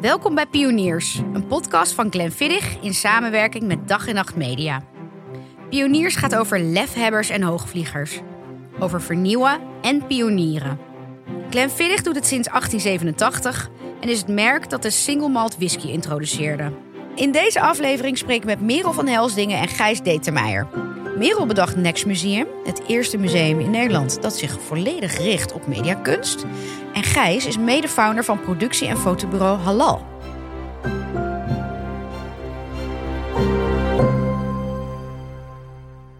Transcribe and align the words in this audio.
Welkom 0.00 0.34
bij 0.34 0.46
Pioniers, 0.46 1.20
een 1.32 1.46
podcast 1.46 1.92
van 1.92 2.10
Glenn 2.10 2.32
Viddig 2.32 2.80
in 2.80 2.94
samenwerking 2.94 3.64
met 3.64 3.88
Dag 3.88 4.06
en 4.06 4.14
Nacht 4.14 4.36
Media. 4.36 4.82
Pioniers 5.70 6.16
gaat 6.16 6.36
over 6.36 6.60
lefhebbers 6.60 7.30
en 7.30 7.42
hoogvliegers. 7.42 8.20
Over 8.78 9.02
vernieuwen 9.02 9.60
en 9.82 10.06
pionieren. 10.06 10.78
Glenn 11.50 11.70
Viddig 11.70 12.02
doet 12.02 12.14
het 12.14 12.26
sinds 12.26 12.48
1887 12.48 13.70
en 14.00 14.08
is 14.08 14.18
het 14.18 14.28
merk 14.28 14.70
dat 14.70 14.82
de 14.82 14.90
single 14.90 15.28
malt 15.28 15.56
whisky 15.56 15.88
introduceerde. 15.88 16.72
In 17.14 17.32
deze 17.32 17.60
aflevering 17.60 18.18
spreek 18.18 18.38
ik 18.38 18.44
met 18.44 18.60
Merel 18.60 18.92
van 18.92 19.06
Helsdingen 19.06 19.58
en 19.58 19.68
Gijs 19.68 20.02
Determeijer. 20.02 20.89
Merel 21.20 21.46
bedacht 21.46 21.76
Next 21.76 22.06
Museum, 22.06 22.46
het 22.64 22.82
eerste 22.86 23.16
museum 23.16 23.60
in 23.60 23.70
Nederland 23.70 24.22
dat 24.22 24.36
zich 24.36 24.60
volledig 24.60 25.18
richt 25.18 25.52
op 25.52 25.66
mediakunst. 25.66 26.44
En 26.94 27.02
Gijs 27.02 27.46
is 27.46 27.58
mede-founder 27.58 28.24
van 28.24 28.40
productie- 28.40 28.86
en 28.86 28.98
fotobureau 28.98 29.58
Halal. 29.58 30.06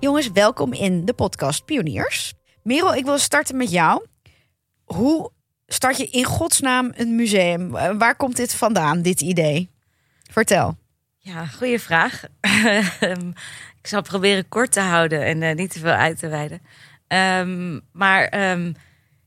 Jongens, 0.01 0.31
welkom 0.31 0.73
in 0.73 1.05
de 1.05 1.13
podcast 1.13 1.65
Pioniers. 1.65 2.33
Merel, 2.63 2.95
ik 2.95 3.05
wil 3.05 3.19
starten 3.19 3.57
met 3.57 3.71
jou. 3.71 4.07
Hoe 4.85 5.31
start 5.67 5.97
je 5.97 6.07
in 6.07 6.25
godsnaam 6.25 6.93
een 6.95 7.15
museum? 7.15 7.71
Waar 7.99 8.17
komt 8.17 8.37
dit 8.37 8.55
vandaan, 8.55 9.03
dit 9.03 9.21
idee? 9.21 9.71
Vertel. 10.31 10.77
Ja, 11.19 11.47
goede 11.47 11.79
vraag. 11.79 12.25
Ik 13.83 13.87
zal 13.87 14.03
proberen 14.03 14.49
kort 14.49 14.73
te 14.73 14.81
houden 14.81 15.25
en 15.25 15.43
eh, 15.43 15.55
niet 15.55 15.71
te 15.71 15.79
veel 15.79 15.91
uit 15.91 16.19
te 16.19 16.29
wijden. 16.29 16.61
Ehm, 17.07 17.79
maar 17.93 18.25
ehm, 18.25 18.73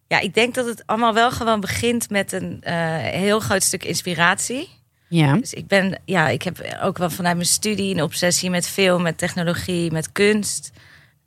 ja, 0.07 0.20
ik 0.20 0.34
denk 0.34 0.53
dat 0.53 0.66
het 0.66 0.84
allemaal 0.85 1.13
wel 1.13 1.31
gewoon 1.31 1.59
begint 1.59 2.09
met 2.09 2.31
een 2.31 2.61
eh, 2.61 2.97
heel 2.97 3.39
groot 3.39 3.63
stuk 3.63 3.84
inspiratie. 3.84 4.70
Ja. 5.09 5.34
Dus 5.35 5.53
ik 5.53 5.67
ben, 5.67 5.99
ja, 6.05 6.30
ik 6.30 6.41
heb 6.41 6.77
ook 6.81 6.97
wel 6.97 7.09
vanuit 7.09 7.36
mijn 7.36 7.47
studie 7.47 7.94
een 7.94 8.02
obsessie 8.02 8.50
met 8.50 8.67
film, 8.67 9.02
met 9.02 9.17
technologie, 9.17 9.91
met 9.91 10.11
kunst. 10.11 10.72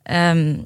Ehm, 0.03 0.59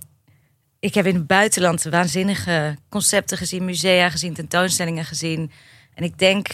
ik 0.79 0.93
heb 0.93 1.05
in 1.05 1.15
het 1.15 1.27
buitenland 1.27 1.83
waanzinnige 1.83 2.77
concepten 2.89 3.37
gezien, 3.37 3.65
musea 3.65 4.09
gezien, 4.09 4.33
tentoonstellingen 4.33 5.05
gezien. 5.05 5.51
En 5.93 6.03
ik 6.03 6.17
denk 6.17 6.47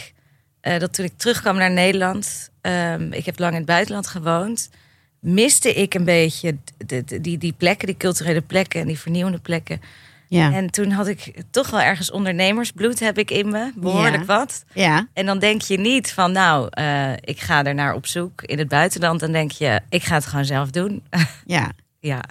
eh, 0.61 0.79
dat 0.79 0.93
toen 0.93 1.05
ik 1.05 1.17
terugkwam 1.17 1.57
naar 1.57 1.71
Nederland, 1.71 2.49
ik 3.11 3.25
heb 3.25 3.39
lang 3.39 3.51
in 3.51 3.57
het 3.57 3.65
buitenland 3.65 4.07
gewoond, 4.07 4.69
miste 5.19 5.73
ik 5.73 5.93
een 5.93 6.03
beetje 6.03 6.57
de, 6.85 7.03
de- 7.05 7.21
die, 7.21 7.37
die 7.37 7.53
plekken, 7.57 7.87
die 7.87 7.97
culturele 7.97 8.41
plekken 8.41 8.81
en 8.81 8.87
die 8.87 8.99
vernieuwende 8.99 9.39
plekken. 9.39 9.81
Ja. 10.29 10.53
En 10.53 10.71
toen 10.71 10.91
had 10.91 11.07
ik 11.07 11.33
toch 11.51 11.69
wel 11.69 11.81
ergens 11.81 12.11
ondernemersbloed 12.11 12.99
heb 12.99 13.17
ik 13.17 13.31
in 13.31 13.49
me, 13.49 13.71
behoorlijk 13.75 14.15
Ja. 14.17 14.25
wat. 14.25 14.65
ja. 14.73 15.07
En 15.13 15.25
dan 15.25 15.39
denk 15.39 15.61
je 15.61 15.79
niet 15.79 16.11
van, 16.13 16.31
nou, 16.31 16.67
eh, 16.71 17.11
ik 17.13 17.39
ga 17.39 17.63
er 17.63 17.73
naar 17.73 17.93
op 17.93 18.05
zoek 18.07 18.41
in 18.41 18.57
het 18.57 18.67
buitenland. 18.67 19.19
Dan 19.19 19.31
denk 19.31 19.51
je, 19.51 19.79
ik 19.89 20.03
ga 20.03 20.15
het 20.15 20.25
gewoon 20.25 20.45
zelf 20.45 20.69
doen. 20.69 21.03
Ja. 21.45 21.71
ja, 21.99 22.23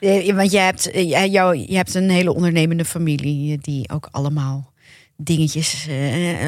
Eh, 0.00 0.34
Want 0.34 0.50
jij 0.50 0.64
hebt, 0.64 0.90
eh, 0.90 1.32
jou, 1.32 1.56
je 1.56 1.76
hebt 1.76 1.94
een 1.94 2.10
hele 2.10 2.34
ondernemende 2.34 2.84
familie 2.84 3.58
die 3.58 3.90
ook 3.90 4.08
allemaal 4.10 4.72
dingetjes 5.16 5.88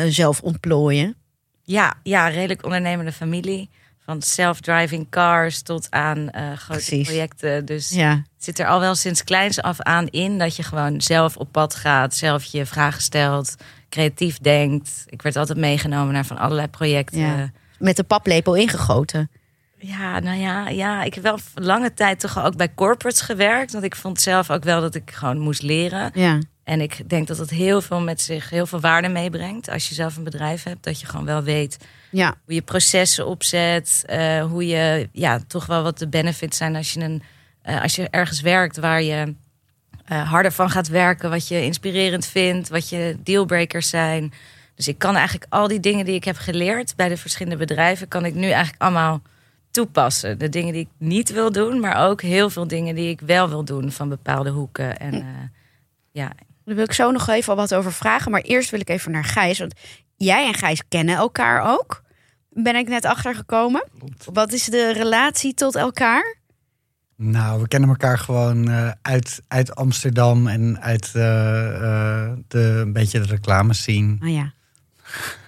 zelf 0.09 0.41
ontplooien. 0.41 1.15
ja, 1.63 1.95
ja, 2.03 2.29
redelijk 2.29 2.65
ondernemende 2.65 3.13
familie. 3.13 3.69
Van 4.07 4.23
self-driving 4.23 5.07
cars 5.11 5.63
tot 5.63 5.87
aan 5.91 6.31
eh, 6.31 6.43
grote 6.53 6.81
Precies. 6.81 7.07
projecten. 7.07 7.65
Dus 7.65 7.91
Ja. 7.91 8.11
het 8.11 8.45
zit 8.45 8.59
er 8.59 8.67
al 8.67 8.81
wel 8.81 8.95
sinds 8.95 9.25
kleins 9.25 9.63
af 9.63 9.81
aan 9.81 10.07
in 10.07 10.39
dat 10.39 10.57
je 10.57 10.63
gewoon 10.63 11.01
zelf 11.01 11.37
op 11.37 11.53
pad 11.53 11.75
gaat, 11.75 12.15
zelf 12.15 12.45
je 12.45 12.67
vragen 12.67 13.03
stelt, 13.03 13.55
creatief 13.89 14.39
denkt. 14.39 15.05
Ik 15.07 15.23
werd 15.23 15.37
altijd 15.37 15.59
meegenomen 15.59 16.13
naar 16.13 16.25
van 16.27 16.39
allerlei 16.39 16.69
projecten. 16.69 17.19
Ja. 17.19 17.51
Met 17.79 17.97
de 17.97 18.05
paplepel 18.05 18.55
ingegoten. 18.55 19.31
Ja, 19.79 20.19
nou 20.21 20.39
ja, 20.39 20.69
ja, 20.69 21.03
ik 21.03 21.15
heb 21.15 21.23
wel 21.23 21.39
lange 21.55 21.95
tijd 21.95 22.21
toch 22.21 22.45
ook 22.45 22.57
bij 22.57 22.75
corporates 22.75 23.21
gewerkt. 23.21 23.73
Want 23.73 23.85
ik 23.85 23.97
vond 23.97 24.21
zelf 24.21 24.51
ook 24.51 24.65
wel 24.65 24.81
dat 24.81 24.95
ik 24.95 25.11
gewoon 25.11 25.39
moest 25.39 25.63
leren. 25.63 26.11
Ja. 26.15 26.39
En 26.67 26.81
ik 26.81 27.09
denk 27.09 27.27
dat 27.27 27.39
het 27.39 27.51
heel 27.51 27.81
veel 27.81 28.01
met 28.01 28.21
zich, 28.21 28.51
heel 28.51 28.67
veel 28.67 28.81
waarde 28.81 29.09
meebrengt. 29.09 29.69
Als 29.69 29.89
je 29.89 29.95
zelf 29.95 30.17
een 30.17 30.25
bedrijf 30.25 30.63
hebt, 30.63 30.85
dat 30.85 31.01
je 31.01 31.07
gewoon 31.07 31.25
wel 31.25 31.43
weet 31.43 31.77
Ja. 32.11 32.35
hoe 32.45 32.55
je 32.55 32.63
processen 32.63 33.27
opzet. 33.27 34.03
eh, 34.07 34.45
hoe 34.45 34.67
je, 34.67 35.09
ja, 35.13 35.41
toch 35.47 35.67
wel 35.67 35.83
wat 35.83 35.99
de 35.99 36.09
benefits 36.09 36.57
zijn 36.57 36.77
als 36.77 36.93
je, 36.93 37.01
een, 37.01 37.23
eh, 37.63 37.83
als 37.83 37.97
je 37.97 38.09
ergens 38.11 38.41
werkt 38.41 38.77
waar 38.77 39.03
je 39.03 39.35
eh, 40.05 40.31
harder 40.31 40.53
van 40.53 40.71
gaat 40.71 40.89
werken. 40.89 41.31
Wat 41.31 41.49
je 41.49 41.63
inspirerend 41.63 42.27
vindt, 42.27 42.69
wat 42.69 42.89
je 42.89 43.17
dealbreakers 43.23 43.89
zijn. 43.89 44.33
Dus 44.75 44.89
ik 44.89 44.99
kan 44.99 45.15
eigenlijk 45.17 45.47
al 45.49 45.69
die 45.69 45.81
dingen 45.81 46.05
die 46.05 46.15
ik 46.15 46.25
heb 46.25 46.37
geleerd 46.37 46.97
bij 46.97 47.09
de 47.09 47.17
verschillende 47.17 47.59
bedrijven, 47.59 48.09
kan 48.09 48.25
ik 48.25 48.35
nu 48.35 48.47
eigenlijk 48.51 48.83
allemaal 48.83 49.23
toepassen. 49.71 50.39
De 50.39 50.49
dingen 50.49 50.73
die 50.73 50.83
ik 50.83 50.91
niet 50.99 51.31
wil 51.33 51.53
doen, 51.53 51.81
maar 51.81 52.09
ook 52.09 52.23
heel 52.23 52.51
veel 52.51 52.67
dingen 52.67 52.95
die 52.95 53.09
ik 53.11 53.21
wel 53.21 53.49
wil 53.49 53.65
doen 53.65 53.93
van 53.93 54.09
bepaalde 54.09 54.51
hoeken. 54.51 54.99
En 54.99 55.25
ja, 56.13 56.33
Daar 56.67 56.75
wil 56.75 56.85
ik 56.85 56.93
zo 56.93 57.11
nog 57.11 57.29
even 57.29 57.57
wat 57.57 57.75
over 57.75 57.93
vragen. 57.93 58.31
Maar 58.31 58.41
eerst 58.41 58.71
wil 58.71 58.81
ik 58.81 58.89
even 58.89 59.13
naar 59.13 59.25
Gijs. 59.25 59.59
Want 59.59 59.75
jij 60.17 60.47
en 60.47 60.55
Gijs 60.55 60.83
kennen 60.89 61.17
elkaar 61.17 61.73
ook. 61.79 62.03
Ben 62.51 62.77
ik 62.77 62.89
net 62.89 63.05
achtergekomen. 63.05 63.89
Wat 64.33 64.53
is 64.53 64.65
de 64.65 64.93
relatie 64.93 65.55
tot 65.55 65.75
elkaar? 65.75 66.37
Nou, 67.17 67.61
we 67.63 67.69
kennen 67.69 67.89
elkaar 67.89 68.19
gewoon 68.19 68.69
eh, 68.69 68.91
uit, 69.03 69.43
uit 69.49 69.75
Amsterdam 69.75 70.47
en 70.47 70.81
uit 70.81 71.13
eh, 71.15 71.75
eh, 71.75 72.33
de, 72.49 72.59
een 72.59 72.93
beetje 72.93 73.21
de 73.21 73.27
reclamescene. 73.27 74.17
Ah 74.21 74.33
ja, 74.33 74.53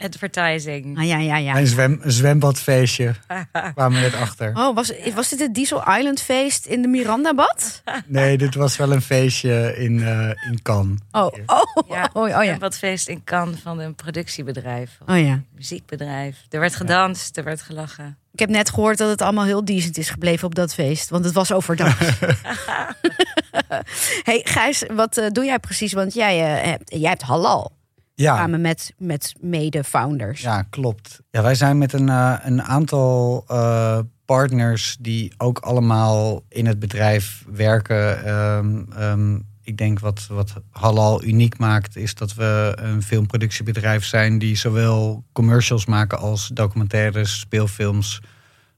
advertising. 0.01 0.99
ah, 0.99 1.07
ja, 1.07 1.19
ja, 1.19 1.37
ja. 1.37 1.57
Een, 1.57 1.67
zwem, 1.67 2.01
zwembadfeestje 2.05 3.15
kwamen 3.75 4.01
we 4.01 4.05
net 4.05 4.15
achter. 4.15 4.57
Oh, 4.57 4.75
was, 4.75 4.93
was 5.15 5.29
dit 5.29 5.39
het 5.39 5.55
Diesel 5.55 5.83
Island 5.97 6.21
feest 6.21 6.67
in 6.67 6.83
de 6.83 6.89
Mirandabad? 6.89 7.83
Nee, 8.07 8.39
dit 8.39 8.55
was 8.55 8.77
wel 8.77 8.93
een 8.93 9.03
feestje 9.03 9.75
in, 9.77 10.03
eh, 10.03 10.51
in 10.51 10.63
Cannes. 10.63 10.99
Oh, 11.11 11.33
oh, 11.47 11.89
Ja, 11.89 12.11
oh, 12.13 12.37
oh, 12.37 12.45
ja. 12.45 12.71
feest 12.71 13.09
in 13.09 13.25
Cannes 13.25 13.61
van 13.61 13.79
een 13.79 13.95
productiebedrijf, 13.95 14.99
of 15.01 15.09
Oh 15.09 15.19
ja. 15.19 15.33
een 15.33 15.47
muziekbedrijf. 15.55 16.37
Er 16.51 16.61
werd 16.61 16.75
gedanst, 16.75 17.37
er 17.37 17.45
werd 17.45 17.63
gelachen. 17.63 18.19
Ik 18.33 18.39
heb 18.39 18.49
net 18.49 18.71
gehoord 18.71 18.99
dat 18.99 19.11
het 19.11 19.23
allemaal 19.23 19.45
heel 19.45 19.65
decent 19.65 19.99
is 19.99 20.11
gebleven 20.11 20.47
op 20.47 20.55
dat 20.55 20.75
feest. 20.75 21.09
Want 21.09 21.25
het 21.25 21.35
was 21.35 21.53
overdag. 21.53 21.99
hey 24.29 24.41
Gijs, 24.45 24.85
wat 24.93 25.17
eh, 25.17 25.27
doe 25.31 25.45
jij 25.45 25.59
precies? 25.59 25.93
Want 25.93 26.15
jij, 26.15 26.57
eh, 26.57 26.71
hebt, 26.71 26.91
jij 26.95 27.09
hebt 27.09 27.23
halal. 27.23 27.77
Ja, 28.19 28.37
Samen 28.37 28.61
met, 28.61 28.95
met 28.97 29.35
mede-founders. 29.41 30.41
ja, 30.41 30.63
klopt. 30.63 31.21
Ja, 31.31 31.43
wij 31.43 31.55
zijn 31.55 31.79
met 31.79 31.93
een, 31.93 32.09
eh, 32.09 32.35
een 32.43 32.63
aantal 32.63 33.45
eh, 33.49 33.99
partners 34.25 34.97
die 35.01 35.33
ook 35.37 35.59
allemaal 35.59 36.43
in 36.49 36.67
het 36.67 36.79
bedrijf 36.79 37.45
werken. 37.51 38.25
Ehm, 38.25 38.83
ehm, 38.97 39.39
ik 39.63 39.77
denk 39.77 40.01
wat, 40.01 40.27
wat 40.31 40.53
Halal 40.71 41.25
uniek 41.25 41.59
maakt, 41.59 41.97
is 41.97 42.15
dat 42.15 42.35
we 42.35 42.73
een 42.77 43.03
filmproductiebedrijf 43.03 44.05
zijn 44.05 44.39
die 44.39 44.57
zowel 44.57 45.25
commercials 45.33 45.87
maken 45.87 46.19
als 46.19 46.51
documentaires, 46.55 47.39
speelfilms. 47.39 48.19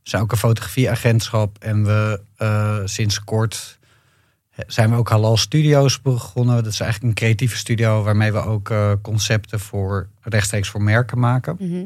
We 0.02 0.10
zijn 0.10 0.22
ook 0.22 0.32
een 0.32 0.38
fotografieagentschap 0.38 1.58
en 1.58 1.84
we 1.84 2.22
eh, 2.36 2.78
sinds 2.84 3.24
kort 3.24 3.78
zijn 4.66 4.90
we 4.90 4.96
ook 4.96 5.08
Halal 5.08 5.36
Studios 5.36 6.02
begonnen. 6.02 6.64
Dat 6.64 6.72
is 6.72 6.80
eigenlijk 6.80 7.10
een 7.10 7.24
creatieve 7.24 7.56
studio 7.56 8.02
waarmee 8.02 8.32
we 8.32 8.44
ook 8.44 8.70
eh, 8.70 8.92
concepten 9.02 9.60
voor 9.60 10.08
rechtstreeks 10.20 10.68
voor 10.68 10.82
merken 10.82 11.18
maken. 11.18 11.56
Mhm. 11.58 11.84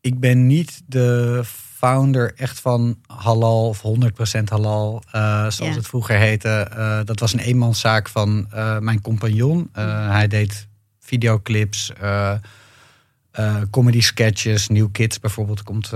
Ik 0.00 0.20
ben 0.20 0.46
niet 0.46 0.82
de 0.86 1.42
founder 1.78 2.34
echt 2.36 2.60
van 2.60 2.98
halal 3.06 3.68
of 3.68 3.80
100% 3.80 4.48
halal, 4.48 5.02
eh, 5.10 5.50
zoals 5.50 5.76
het 5.76 5.86
vroeger 5.86 6.16
heette. 6.16 6.48
Eh, 6.48 7.00
dat 7.04 7.20
was 7.20 7.32
een 7.32 7.38
eenmanszaak 7.38 8.08
van 8.08 8.48
mijn 8.80 9.00
compagnon. 9.00 9.68
Eh, 9.72 10.10
hij 10.10 10.28
deed 10.28 10.68
videoclips, 11.00 11.92
comedy 13.70 14.00
sketches, 14.00 14.68
New 14.68 14.88
Kids 14.92 15.20
bijvoorbeeld 15.20 15.62
komt, 15.62 15.92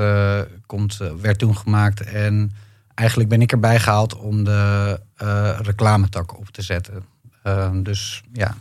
komt, 0.66 0.96
werd 1.20 1.38
toen 1.38 1.56
gemaakt. 1.56 2.00
En 2.00 2.52
eigenlijk 2.94 3.28
ben 3.28 3.40
ik 3.42 3.52
erbij 3.52 3.78
gehaald 3.80 4.16
om 4.16 4.44
de 4.44 5.00
eh 5.16 5.58
reclametak 5.62 6.38
op 6.38 6.48
te 6.48 6.62
zetten. 6.62 7.04
Eh, 7.42 7.70
dus 7.82 8.22
ja, 8.32 8.56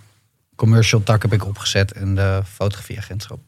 commercial 0.55 1.03
tak 1.03 1.21
heb 1.21 1.33
ik 1.33 1.45
opgezet 1.45 1.91
en 1.91 2.15
de 2.15 2.41
fotografieagentschap. 2.45 3.39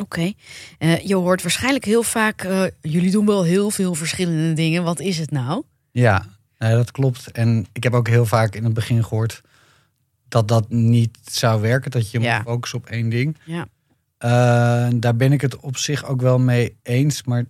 Oké. 0.00 0.32
Eh, 0.78 0.98
je 1.06 1.14
hoort 1.14 1.42
waarschijnlijk 1.42 1.84
heel 1.84 2.02
vaak... 2.02 2.42
eh, 2.42 2.62
jullie 2.80 3.10
doen 3.10 3.26
wel 3.26 3.42
heel 3.44 3.70
veel 3.70 3.94
verschillende 3.94 4.52
dingen. 4.52 4.82
Wat 4.82 5.00
is 5.00 5.18
het 5.18 5.30
nou? 5.30 5.62
Ja, 5.90 6.26
dat 6.58 6.90
klopt. 6.90 7.30
En 7.30 7.66
ik 7.72 7.82
heb 7.82 7.92
ook 7.94 8.08
heel 8.08 8.26
vaak 8.26 8.54
in 8.54 8.64
het 8.64 8.74
begin 8.74 9.04
gehoord 9.04 9.40
dat 10.28 10.48
dat 10.48 10.70
niet 10.70 11.18
zou 11.30 11.60
werken. 11.60 11.90
Dat 11.90 12.10
je 12.10 12.20
Ja. 12.20 12.36
moet 12.36 12.46
focussen 12.46 12.78
op 12.78 12.86
één 12.86 13.08
ding. 13.08 13.36
Ja. 13.44 13.66
Daar 14.94 15.16
ben 15.16 15.32
ik 15.32 15.40
het 15.40 15.56
op 15.56 15.76
zich 15.76 16.04
ook 16.04 16.20
wel 16.20 16.38
mee 16.38 16.76
eens. 16.82 17.22
Maar 17.24 17.44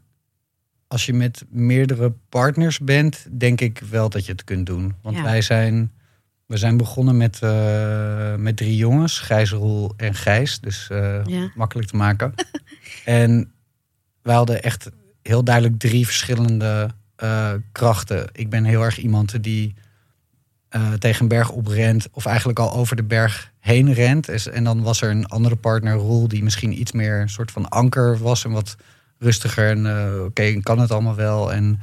als 0.95 1.07
je 1.07 1.13
met 1.13 1.45
meerdere 1.51 2.13
partners 2.29 2.79
bent, 2.79 3.27
denk 3.31 3.61
ik 3.61 3.83
wel 3.91 4.09
dat 4.09 4.27
je 4.27 4.33
het 4.33 4.45
kunt 4.45 4.67
doen. 4.67 4.95
Want 5.03 5.17
Ja. 5.17 5.23
wij 5.23 5.43
zijn, 5.43 5.93
we 6.47 6.57
zijn 6.57 6.77
begonnen 6.77 7.17
met, 7.17 7.39
eh, 7.43 8.35
met 8.35 8.57
drie 8.57 8.77
jongens, 8.77 9.19
Gijs, 9.19 9.51
Roel 9.51 9.93
en 9.97 10.15
Gijs. 10.15 10.61
Dus 10.61 10.89
eh, 10.91 11.25
Ja. 11.25 11.51
makkelijk 11.55 11.89
te 11.89 11.97
maken. 11.97 12.35
en 13.05 13.53
wij 14.23 14.35
hadden 14.35 14.63
echt 14.63 14.91
heel 15.23 15.45
duidelijk 15.45 15.79
drie 15.79 16.05
verschillende 16.07 16.91
eh, 17.17 17.53
krachten. 17.73 18.29
Ik 18.33 18.51
ben 18.51 18.65
heel 18.65 18.83
erg 18.83 18.99
iemand 18.99 19.43
die 19.43 19.75
tegen 20.99 21.23
een 21.23 21.29
berg 21.29 21.51
oprent, 21.51 22.09
of 22.13 22.27
eigenlijk 22.27 22.59
al 22.59 22.73
over 22.73 22.97
de 22.97 23.05
berg 23.05 23.53
heen 23.59 23.93
rent. 23.93 24.49
En 24.49 24.65
dan 24.65 24.83
was 24.83 25.03
er 25.03 25.11
een 25.11 25.27
andere 25.27 25.57
partner, 25.57 25.95
Roel, 25.95 26.29
die 26.29 26.43
misschien 26.43 26.81
iets 26.81 26.93
meer 26.93 27.21
een 27.21 27.29
soort 27.29 27.51
van 27.51 27.69
anker 27.69 28.19
was 28.19 28.45
en 28.45 28.51
wat 28.51 28.77
rustiger. 29.19 29.71
En 29.71 29.87
eh, 29.87 30.25
oké, 30.25 30.43
ik 30.43 30.65
kan 30.65 30.79
het 30.79 30.91
allemaal 30.91 31.15
wel. 31.15 31.53
En, 31.53 31.81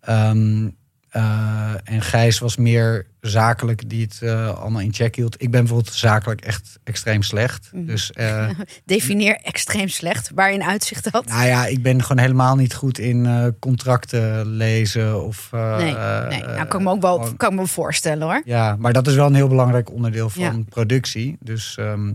ehm, 0.00 0.68
eh, 1.08 1.72
en 1.84 2.02
Gijs 2.02 2.38
was 2.38 2.56
meer 2.56 3.06
zakelijk, 3.20 3.88
die 3.88 4.02
het 4.02 4.18
eh, 4.22 4.58
allemaal 4.60 4.80
in 4.80 4.92
check 4.94 5.14
hield. 5.16 5.34
Ik 5.42 5.50
ben 5.50 5.60
bijvoorbeeld 5.60 5.94
zakelijk 5.94 6.40
echt 6.40 6.78
extreem 6.84 7.22
slecht. 7.22 7.68
Mhm. 7.72 7.84
Dus 7.86 8.12
eh, 8.12 8.48
Defineer 8.84 9.36
extreem 9.42 9.88
slecht. 9.88 10.30
Waarin 10.34 10.62
uitzicht 10.62 11.12
dat? 11.12 11.26
nou 11.26 11.46
ja, 11.46 11.66
ik 11.66 11.82
ben 11.82 12.02
gewoon 12.02 12.22
helemaal 12.22 12.56
niet 12.56 12.74
goed 12.74 12.98
in 12.98 13.26
eh, 13.26 13.46
contracten 13.60 14.46
lezen. 14.46 15.24
Of, 15.24 15.48
eh, 15.52 15.76
nee, 15.76 15.84
nee. 16.28 16.42
Nou, 16.42 16.66
kan 16.66 16.80
ik 16.80 16.86
me 16.86 16.92
ook 16.92 17.00
wel 17.02 17.18
gewoon- 17.18 17.36
kan 17.36 17.52
ik 17.52 17.58
me 17.58 17.66
voorstellen 17.66 18.22
hoor. 18.26 18.42
Ja, 18.44 18.76
maar 18.78 18.92
dat 18.92 19.06
is 19.06 19.14
wel 19.14 19.26
een 19.26 19.34
heel 19.34 19.48
belangrijk 19.48 19.90
onderdeel 19.90 20.30
van 20.30 20.42
Ja. 20.42 20.62
productie. 20.68 21.36
Dus 21.40 21.76
ehm, 21.78 22.12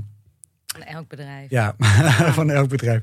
Van 0.65 0.81
elk 0.83 1.07
bedrijf. 1.07 1.49
ja, 1.49 1.75
van 2.39 2.49
elk 2.49 2.69
bedrijf. 2.69 3.01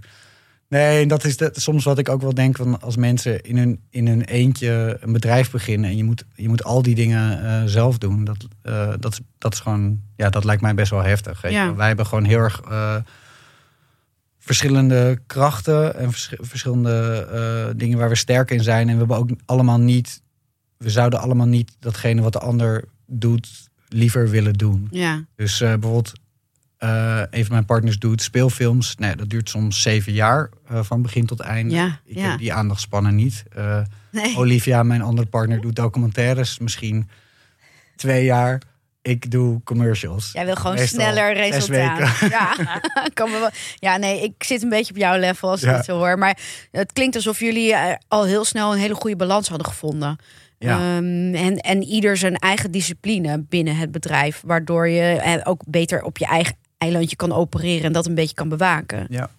Nee, 0.68 1.02
en 1.02 1.08
dat 1.08 1.24
is 1.24 1.36
de, 1.36 1.50
soms 1.52 1.84
wat 1.84 1.98
ik 1.98 2.08
ook 2.08 2.20
wel 2.20 2.34
denk 2.34 2.56
van 2.56 2.80
als 2.80 2.96
mensen 2.96 3.40
in 3.40 3.56
hun, 3.58 3.80
in 3.90 4.06
hun 4.06 4.22
eentje 4.22 4.96
een 5.00 5.12
bedrijf 5.12 5.50
beginnen 5.50 5.90
en 5.90 5.96
je 5.96 6.04
moet, 6.04 6.24
je 6.34 6.48
moet 6.48 6.64
al 6.64 6.82
die 6.82 6.94
dingen 6.94 7.44
eh, 7.44 7.62
zelf 7.66 7.98
doen. 7.98 8.24
Dat, 8.24 8.46
eh, 8.62 8.92
dat, 9.00 9.12
is, 9.12 9.20
dat 9.38 9.52
is 9.52 9.60
gewoon, 9.60 10.00
ja, 10.16 10.30
dat 10.30 10.44
lijkt 10.44 10.62
mij 10.62 10.74
best 10.74 10.90
wel 10.90 11.02
heftig. 11.02 11.50
Ja. 11.50 11.74
Wij 11.74 11.86
hebben 11.86 12.06
gewoon 12.06 12.24
heel 12.24 12.38
erg 12.38 12.60
eh, 12.60 12.96
verschillende 14.38 15.18
krachten 15.26 15.96
en 15.98 16.12
vers- 16.12 16.32
verschillende 16.38 17.72
dingen 17.76 17.98
waar 17.98 18.08
we 18.08 18.14
sterk 18.16 18.50
in 18.50 18.62
zijn. 18.62 18.88
En 18.88 18.92
we 18.92 18.98
hebben 18.98 19.16
ook 19.16 19.30
allemaal 19.44 19.78
niet, 19.80 20.22
we 20.76 20.90
zouden 20.90 21.20
allemaal 21.20 21.46
niet 21.46 21.76
datgene 21.78 22.22
wat 22.22 22.32
de 22.32 22.38
ander 22.38 22.84
doet 23.06 23.68
liever 23.88 24.28
willen 24.30 24.54
doen. 24.54 24.88
Ja, 24.90 25.24
Dus 25.36 25.58
bijvoorbeeld, 25.58 26.12
eh, 26.78 27.22
een 27.30 27.44
van 27.44 27.52
mijn 27.52 27.64
partners 27.64 27.98
doet 27.98 28.22
speelfilms. 28.22 28.94
Nee, 28.96 29.16
dat 29.16 29.28
duurt 29.30 29.48
soms 29.48 29.82
zeven 29.82 30.12
jaar, 30.12 30.50
eh, 30.68 30.82
van 30.82 31.02
begin 31.02 31.26
tot 31.26 31.40
einde. 31.40 31.74
ja, 31.74 32.00
Ik 32.04 32.16
ja. 32.16 32.28
heb 32.30 32.38
die 32.38 32.52
aandachtspannen 32.52 33.14
niet. 33.14 33.44
Eh, 33.54 33.80
Nee. 34.10 34.36
Olivia, 34.36 34.82
mijn 34.82 35.02
andere 35.02 35.28
partner, 35.28 35.60
doet 35.60 35.76
documentaires. 35.76 36.58
Misschien 36.58 37.08
twee 37.96 38.24
jaar. 38.24 38.62
Ik 39.02 39.30
doe 39.30 39.62
commercials. 39.62 40.30
Jij 40.32 40.44
wil 40.44 40.54
gewoon 40.54 40.74
Meestal 40.76 41.00
sneller 41.00 41.32
resultaat. 41.34 42.18
Ja. 42.30 42.54
kan 43.14 43.30
me 43.30 43.38
wel. 43.38 43.50
ja, 43.74 43.96
nee, 43.96 44.22
ik 44.22 44.42
zit 44.44 44.62
een 44.62 44.68
beetje 44.68 44.92
op 44.92 44.98
jouw 44.98 45.18
level 45.18 45.50
als 45.50 45.62
ik 45.62 45.68
Ja. 45.68 45.76
het 45.76 45.84
zo 45.84 45.96
hoor. 45.98 46.18
Maar 46.18 46.38
het 46.70 46.92
klinkt 46.92 47.16
alsof 47.16 47.40
jullie 47.40 47.74
al 48.08 48.24
heel 48.24 48.44
snel 48.44 48.72
een 48.72 48.78
hele 48.78 48.94
goede 48.94 49.16
balans 49.16 49.48
hadden 49.48 49.66
gevonden. 49.66 50.16
Ja. 50.58 50.78
Ehm, 50.78 51.34
en, 51.34 51.56
en 51.56 51.82
ieder 51.82 52.16
zijn 52.16 52.36
eigen 52.36 52.70
discipline 52.70 53.44
binnen 53.48 53.76
het 53.76 53.92
bedrijf. 53.92 54.42
Waardoor 54.44 54.88
je 54.88 55.40
ook 55.44 55.62
beter 55.66 56.02
op 56.02 56.18
je 56.18 56.26
eigen 56.26 56.56
eilandje 56.78 57.16
kan 57.16 57.32
opereren 57.32 57.84
en 57.84 57.92
dat 57.92 58.06
een 58.06 58.14
beetje 58.14 58.34
kan 58.34 58.48
bewaken. 58.48 59.06
Ja. 59.10 59.30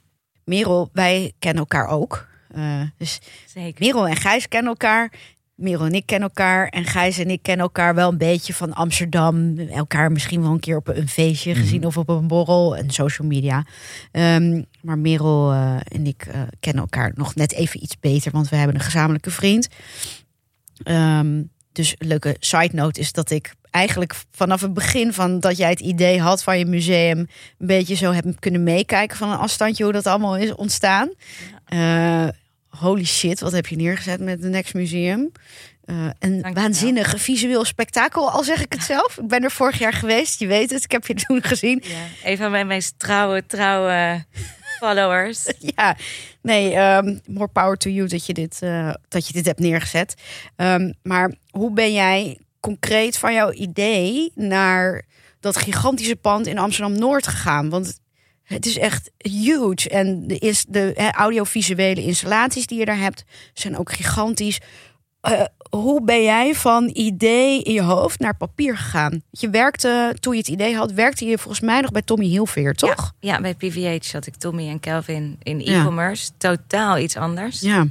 Merel, 0.44 0.90
wij 0.94 1.32
kennen 1.40 1.60
elkaar 1.60 1.88
ook. 1.88 2.28
Eh, 2.54 2.82
dus 2.98 3.20
Zeker. 3.54 3.86
Merel 3.86 4.08
en 4.08 4.16
Gijs 4.16 4.48
kennen 4.48 4.70
elkaar. 4.72 5.12
Merel 5.56 5.86
en 5.86 5.94
ik 5.94 6.06
kennen 6.06 6.28
elkaar. 6.30 6.68
En 6.68 6.86
Gijs 6.86 7.18
en 7.18 7.30
ik 7.30 7.42
kennen 7.42 7.66
elkaar 7.66 7.96
wel 7.96 8.10
een 8.12 8.18
beetje 8.18 8.54
van 8.54 8.74
Amsterdam. 8.74 9.58
Elkaar 9.60 10.12
misschien 10.12 10.42
wel 10.42 10.52
een 10.52 10.60
keer 10.60 10.78
op 10.78 10.88
een 10.88 11.08
feestje 11.08 11.52
Mhm. 11.52 11.60
gezien 11.60 11.86
of 11.86 11.98
op 11.98 12.10
een 12.10 12.28
borrel 12.28 12.78
en 12.78 12.90
social 12.90 13.28
media. 13.28 13.66
Ehm, 14.12 14.62
maar 14.82 14.98
Merel 14.98 15.52
eh, 15.52 15.76
en 15.88 16.06
ik 16.08 16.26
eh, 16.26 16.42
kennen 16.60 16.82
elkaar 16.84 17.12
nog 17.16 17.36
net 17.36 17.54
even 17.54 17.84
iets 17.84 18.00
beter, 18.00 18.32
want 18.32 18.50
we 18.50 18.56
hebben 18.56 18.76
een 18.76 18.82
gezamenlijke 18.82 19.32
vriend. 19.32 19.68
Ehm, 20.84 21.44
dus 21.72 21.96
een 21.98 22.08
leuke 22.08 22.36
side 22.40 22.76
note 22.76 23.00
is 23.00 23.12
dat 23.12 23.30
ik 23.30 23.54
eigenlijk 23.72 24.14
vanaf 24.32 24.62
het 24.62 24.74
begin 24.74 25.14
van 25.14 25.40
dat 25.40 25.58
jij 25.58 25.70
het 25.70 25.80
idee 25.80 26.22
had 26.22 26.44
van 26.44 26.60
je 26.60 26.66
museum 26.66 27.18
een 27.18 27.68
beetje 27.68 27.96
zo 27.96 28.12
heb 28.12 28.26
kunnen 28.40 28.64
meekijken 28.64 29.18
van 29.18 29.30
een 29.30 29.38
afstandje 29.38 29.84
hoe 29.84 29.94
dat 29.94 30.08
allemaal 30.08 30.38
is 30.38 30.56
ontstaan. 30.56 31.10
Eh, 31.66 32.28
holy 32.68 33.06
shit, 33.06 33.40
wat 33.40 33.52
heb 33.52 33.68
je 33.68 33.76
neergezet 33.76 34.20
met 34.20 34.44
het 34.44 34.52
Next 34.52 34.74
Museum? 34.74 35.32
Eh, 35.86 36.10
een 36.20 36.54
waanzinnig 36.54 37.14
visueel 37.18 37.66
spektakel, 37.66 38.32
al 38.32 38.44
zeg 38.44 38.62
ik 38.62 38.74
het 38.74 38.84
zelf. 38.84 39.18
Ik 39.18 39.28
ben 39.28 39.44
er 39.44 39.52
vorig 39.52 39.80
jaar 39.80 39.94
geweest, 39.94 40.40
je 40.40 40.48
weet 40.48 40.70
het. 40.70 40.84
Ik 40.84 40.92
heb 40.92 41.06
je 41.06 41.14
toen 41.28 41.44
gezien. 41.44 41.84
Ja, 41.86 42.30
een 42.30 42.38
van 42.38 42.52
mijn 42.52 42.68
meest 42.68 42.94
trouwe, 42.98 43.46
trouwe 43.46 44.26
followers. 44.80 45.52
Ja, 45.76 45.96
nee, 46.42 46.74
ehm, 46.74 47.18
more 47.26 47.48
power 47.48 47.78
to 47.78 47.90
you 47.90 48.08
dat 48.08 48.26
je 48.26 48.34
dit, 48.34 48.62
eh, 48.62 48.94
dat 49.08 49.28
je 49.28 49.34
dit 49.34 49.46
hebt 49.46 49.60
neergezet. 49.60 50.14
Ehm, 50.56 50.92
maar 51.04 51.34
hoe 51.50 51.74
ben 51.74 51.94
jij 51.94 52.40
concreet 52.60 53.18
van 53.18 53.34
jouw 53.34 53.52
idee 53.52 54.32
naar 54.36 55.06
dat 55.40 55.58
gigantische 55.58 56.16
pand 56.16 56.48
in 56.48 56.58
Amsterdam-Noord 56.58 57.28
gegaan? 57.28 57.70
Want 57.70 58.00
het 58.44 58.66
is 58.66 58.78
echt 58.78 59.12
huge. 59.18 59.90
En 59.90 60.28
de, 60.28 60.38
is 60.38 60.66
de 60.68 61.12
audiovisuele 61.12 62.04
installaties 62.04 62.68
die 62.68 62.80
je 62.80 62.86
daar 62.86 62.98
hebt, 63.00 63.24
zijn 63.54 63.78
ook 63.78 63.92
gigantisch. 63.92 64.60
Eh, 65.22 65.42
hoe 65.70 66.04
ben 66.04 66.24
jij 66.24 66.56
van 66.56 66.90
idee 66.94 67.64
in 67.64 67.74
je 67.74 67.82
hoofd 67.82 68.20
naar 68.20 68.38
papier 68.38 68.78
gegaan? 68.78 69.22
Je 69.32 69.50
werkte, 69.50 70.16
toen 70.20 70.34
je 70.34 70.40
het 70.40 70.48
idee 70.48 70.76
had, 70.76 70.92
werkte 70.92 71.26
je 71.26 71.38
volgens 71.38 71.60
mij 71.64 71.82
nog 71.82 71.92
bij 71.92 72.02
Tommy 72.02 72.26
Hilveer, 72.26 72.74
toch? 72.74 73.14
Ja, 73.20 73.42
bij 73.42 73.54
PVH 73.54 74.12
had 74.12 74.26
ik 74.28 74.36
Tommy 74.36 74.70
en 74.70 74.80
Kelvin 74.80 75.38
in 75.44 75.60
Ja. 75.60 75.80
e-commerce. 75.80 76.30
Totaal 76.38 76.98
iets 76.98 77.16
anders. 77.18 77.60
Ja. 77.62 77.86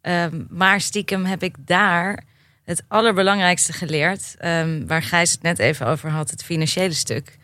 Ehm, 0.00 0.42
maar 0.48 0.80
stiekem 0.80 1.24
heb 1.24 1.42
ik 1.42 1.54
daar 1.58 2.24
het 2.64 2.82
allerbelangrijkste 2.88 3.72
geleerd. 3.72 4.34
ehm, 4.38 4.86
waar 4.86 5.02
Gijs 5.02 5.32
het 5.32 5.42
net 5.42 5.58
even 5.58 5.86
over 5.86 6.10
had, 6.10 6.30
het 6.30 6.44
financiële 6.44 6.92
stuk. 6.94 7.36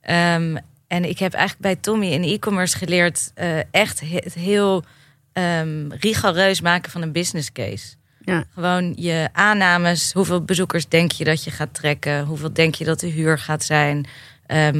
Ehm, 0.00 0.56
en 0.86 1.04
ik 1.04 1.18
heb 1.18 1.32
eigenlijk 1.32 1.62
bij 1.62 1.76
Tommy 1.76 2.06
in 2.06 2.22
e-commerce 2.22 2.76
geleerd... 2.78 3.30
eh, 3.34 3.58
echt 3.70 4.00
he- 4.00 4.20
het 4.24 4.34
heel 4.34 4.84
ehm, 5.32 5.88
rigoureus 5.88 6.60
maken 6.60 6.90
van 6.90 7.02
een 7.02 7.12
business 7.12 7.52
case. 7.52 7.86
Ja. 8.24 8.44
Gewoon 8.54 8.92
je 8.96 9.28
aannames. 9.32 10.12
Hoeveel 10.12 10.42
bezoekers 10.44 10.88
denk 10.88 11.12
je 11.12 11.24
dat 11.24 11.44
je 11.44 11.50
gaat 11.50 11.74
trekken? 11.74 12.24
Hoeveel 12.24 12.52
denk 12.52 12.74
je 12.74 12.84
dat 12.84 13.00
de 13.00 13.06
huur 13.06 13.38
gaat 13.38 13.64
zijn? 13.64 14.06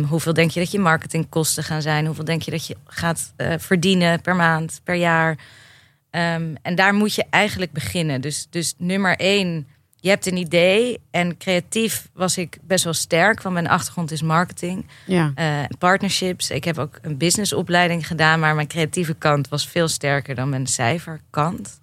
Hoeveel 0.08 0.32
denk 0.32 0.50
je 0.50 0.61
dat 0.61 0.70
je 0.70 0.79
marketingkosten 0.79 1.64
gaan 1.64 1.82
zijn? 1.82 2.06
Hoeveel 2.06 2.25
denk 2.25 2.43
je 2.43 2.50
dat 2.50 2.67
je 2.67 2.76
gaat 2.87 3.32
eh, 3.37 3.55
verdienen 3.58 4.20
per 4.20 4.37
maand, 4.37 4.81
per 4.85 4.94
jaar? 4.94 5.38
En 6.62 6.75
daar 6.75 6.95
moet 6.95 7.14
je 7.14 7.25
eigenlijk 7.30 7.73
beginnen. 7.73 8.21
Dus, 8.21 8.47
dus 8.50 8.75
nummer 8.78 9.16
één, 9.16 9.68
je 10.00 10.09
hebt 10.09 10.26
een 10.26 10.37
idee. 10.37 11.00
En 11.11 11.37
creatief 11.37 12.09
was 12.12 12.38
ik 12.38 12.59
best 12.62 12.85
wel 12.85 12.93
sterk, 12.93 13.43
want 13.43 13.55
mijn 13.55 13.69
achtergrond 13.69 14.11
is 14.11 14.23
marketing. 14.23 14.87
Ja. 15.07 15.33
eh, 15.35 15.64
partnerships. 15.78 16.50
Ik 16.50 16.64
heb 16.64 16.78
ook 16.78 16.99
een 17.02 17.17
businessopleiding 17.17 18.07
gedaan, 18.07 18.40
maar 18.40 18.55
mijn 18.55 18.67
creatieve 18.67 19.14
kant 19.14 19.49
was 19.49 19.69
veel 19.69 19.88
sterker 19.88 20.35
dan 20.35 20.49
mijn 20.49 20.67
cijferkant. 20.67 21.78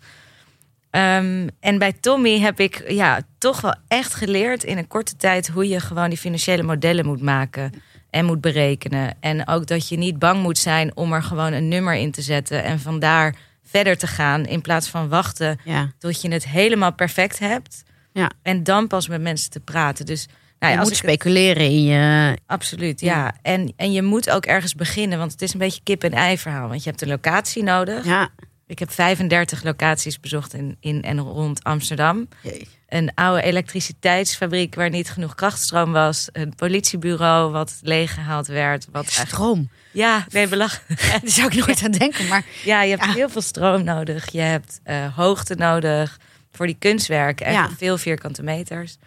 Ehm, 0.89 1.47
en 1.59 1.77
bij 1.77 1.93
Tommy 1.93 2.39
heb 2.39 2.59
ik 2.59 2.83
ja, 2.91 3.21
toch 3.37 3.61
wel 3.61 3.75
echt 3.87 4.13
geleerd 4.13 4.63
in 4.63 4.77
een 4.77 4.87
korte 4.87 5.15
tijd 5.15 5.47
hoe 5.47 5.67
je 5.67 5.79
gewoon 5.79 6.09
die 6.09 6.17
financiële 6.17 6.63
modellen 6.63 7.05
moet 7.05 7.21
maken 7.21 7.73
en 8.09 8.25
moet 8.25 8.41
berekenen. 8.41 9.15
En 9.19 9.47
ook 9.47 9.67
dat 9.67 9.89
je 9.89 9.97
niet 9.97 10.19
bang 10.19 10.41
moet 10.41 10.57
zijn 10.57 10.95
om 10.95 11.13
er 11.13 11.23
gewoon 11.23 11.53
een 11.53 11.67
nummer 11.67 11.93
in 11.93 12.11
te 12.11 12.21
zetten 12.21 12.63
en 12.63 12.79
vandaar 12.79 13.35
verder 13.63 13.97
te 13.97 14.07
gaan 14.07 14.45
in 14.45 14.61
plaats 14.61 14.89
van 14.89 15.09
wachten 15.09 15.59
ja. 15.63 15.91
tot 15.99 16.21
je 16.21 16.31
het 16.31 16.47
helemaal 16.47 16.93
perfect 16.93 17.39
hebt. 17.39 17.83
Ja. 18.21 18.31
En 18.41 18.63
dan 18.63 18.87
pas 18.87 19.07
met 19.07 19.21
mensen 19.21 19.49
te 19.49 19.59
praten. 19.59 20.05
Dus 20.05 20.25
nou 20.27 20.37
ja, 20.59 20.69
je 20.69 20.77
moet 20.77 20.87
het- 20.87 20.97
speculeren 20.97 21.65
in 21.65 21.83
je. 21.83 22.37
Absoluut, 22.45 22.99
Ja. 23.01 23.15
ja. 23.15 23.35
En, 23.41 23.73
en 23.75 23.91
je 23.91 24.01
moet 24.01 24.29
ook 24.29 24.45
ergens 24.45 24.75
beginnen, 24.75 25.17
want 25.17 25.31
het 25.31 25.41
is 25.41 25.53
een 25.53 25.59
beetje 25.59 25.81
kip-en-ei 25.83 26.37
verhaal. 26.37 26.67
Want 26.67 26.83
je 26.83 26.89
hebt 26.89 27.01
een 27.01 27.07
locatie 27.07 27.63
nodig. 27.63 28.05
Ja. 28.05 28.29
Ik 28.67 28.79
heb 28.79 28.91
35 28.91 29.63
locaties 29.63 30.19
bezocht 30.19 30.53
in, 30.53 30.77
in 30.79 31.01
en 31.03 31.19
rond 31.19 31.63
Amsterdam. 31.63 32.27
Jee. 32.41 32.67
Een 32.87 33.11
oude 33.15 33.41
elektriciteitsfabriek 33.41 34.75
waar 34.75 34.89
niet 34.89 35.09
genoeg 35.09 35.35
krachtstroom 35.35 35.91
was. 35.91 36.27
Een 36.31 36.55
politiebureau 36.55 37.51
wat 37.51 37.79
leeggehaald 37.81 38.47
werd. 38.47 38.87
Wat. 38.91 39.09
Stroom. 39.11 39.69
Ja, 39.91 40.25
nee, 40.31 40.47
belachelijk. 40.47 41.01
Daar 41.11 41.19
zou 41.23 41.47
ik 41.47 41.65
nooit 41.65 41.83
aan 41.83 41.91
denken. 41.91 42.27
Maar 42.27 42.45
Ja, 42.63 42.81
je 42.83 42.89
hebt 42.89 43.05
Ja. 43.05 43.11
heel 43.13 43.29
veel 43.29 43.41
stroom 43.41 43.83
nodig. 43.83 44.31
Je 44.31 44.39
hebt 44.41 44.79
eh, 44.83 45.15
hoogte 45.15 45.55
nodig 45.55 46.19
voor 46.55 46.65
die 46.65 46.75
kunstwerken. 46.79 47.45
En 47.45 47.53
Ja. 47.53 47.69
veel 47.77 47.97
vierkante 47.97 48.43
meters. 48.43 48.97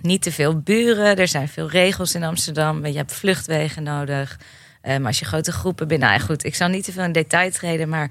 Niet 0.00 0.22
te 0.22 0.32
veel 0.32 0.58
buren. 0.60 1.16
Er 1.16 1.28
zijn 1.28 1.48
veel 1.48 1.68
regels 1.70 2.14
in 2.14 2.22
Amsterdam. 2.24 2.86
Je 2.86 2.96
hebt 2.96 3.12
vluchtwegen 3.12 3.82
nodig. 3.82 4.38
Um, 4.82 5.06
als 5.06 5.18
je 5.18 5.24
grote 5.24 5.52
groepen 5.52 5.88
bent. 5.88 6.00
Nou 6.00 6.20
goed, 6.20 6.44
ik 6.44 6.54
zal 6.54 6.68
niet 6.68 6.84
te 6.84 6.92
veel 6.92 7.02
in 7.04 7.12
detail 7.12 7.50
treden. 7.50 7.88
Maar 7.88 8.10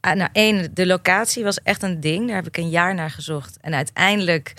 ah, 0.00 0.16
nou, 0.16 0.30
één, 0.32 0.74
de 0.74 0.86
locatie 0.86 1.44
was 1.44 1.58
echt 1.62 1.82
een 1.82 2.00
ding. 2.00 2.26
Daar 2.26 2.36
heb 2.36 2.46
ik 2.46 2.56
een 2.56 2.68
jaar 2.68 2.94
naar 2.94 3.10
gezocht. 3.10 3.56
En 3.60 3.74
uiteindelijk 3.74 4.54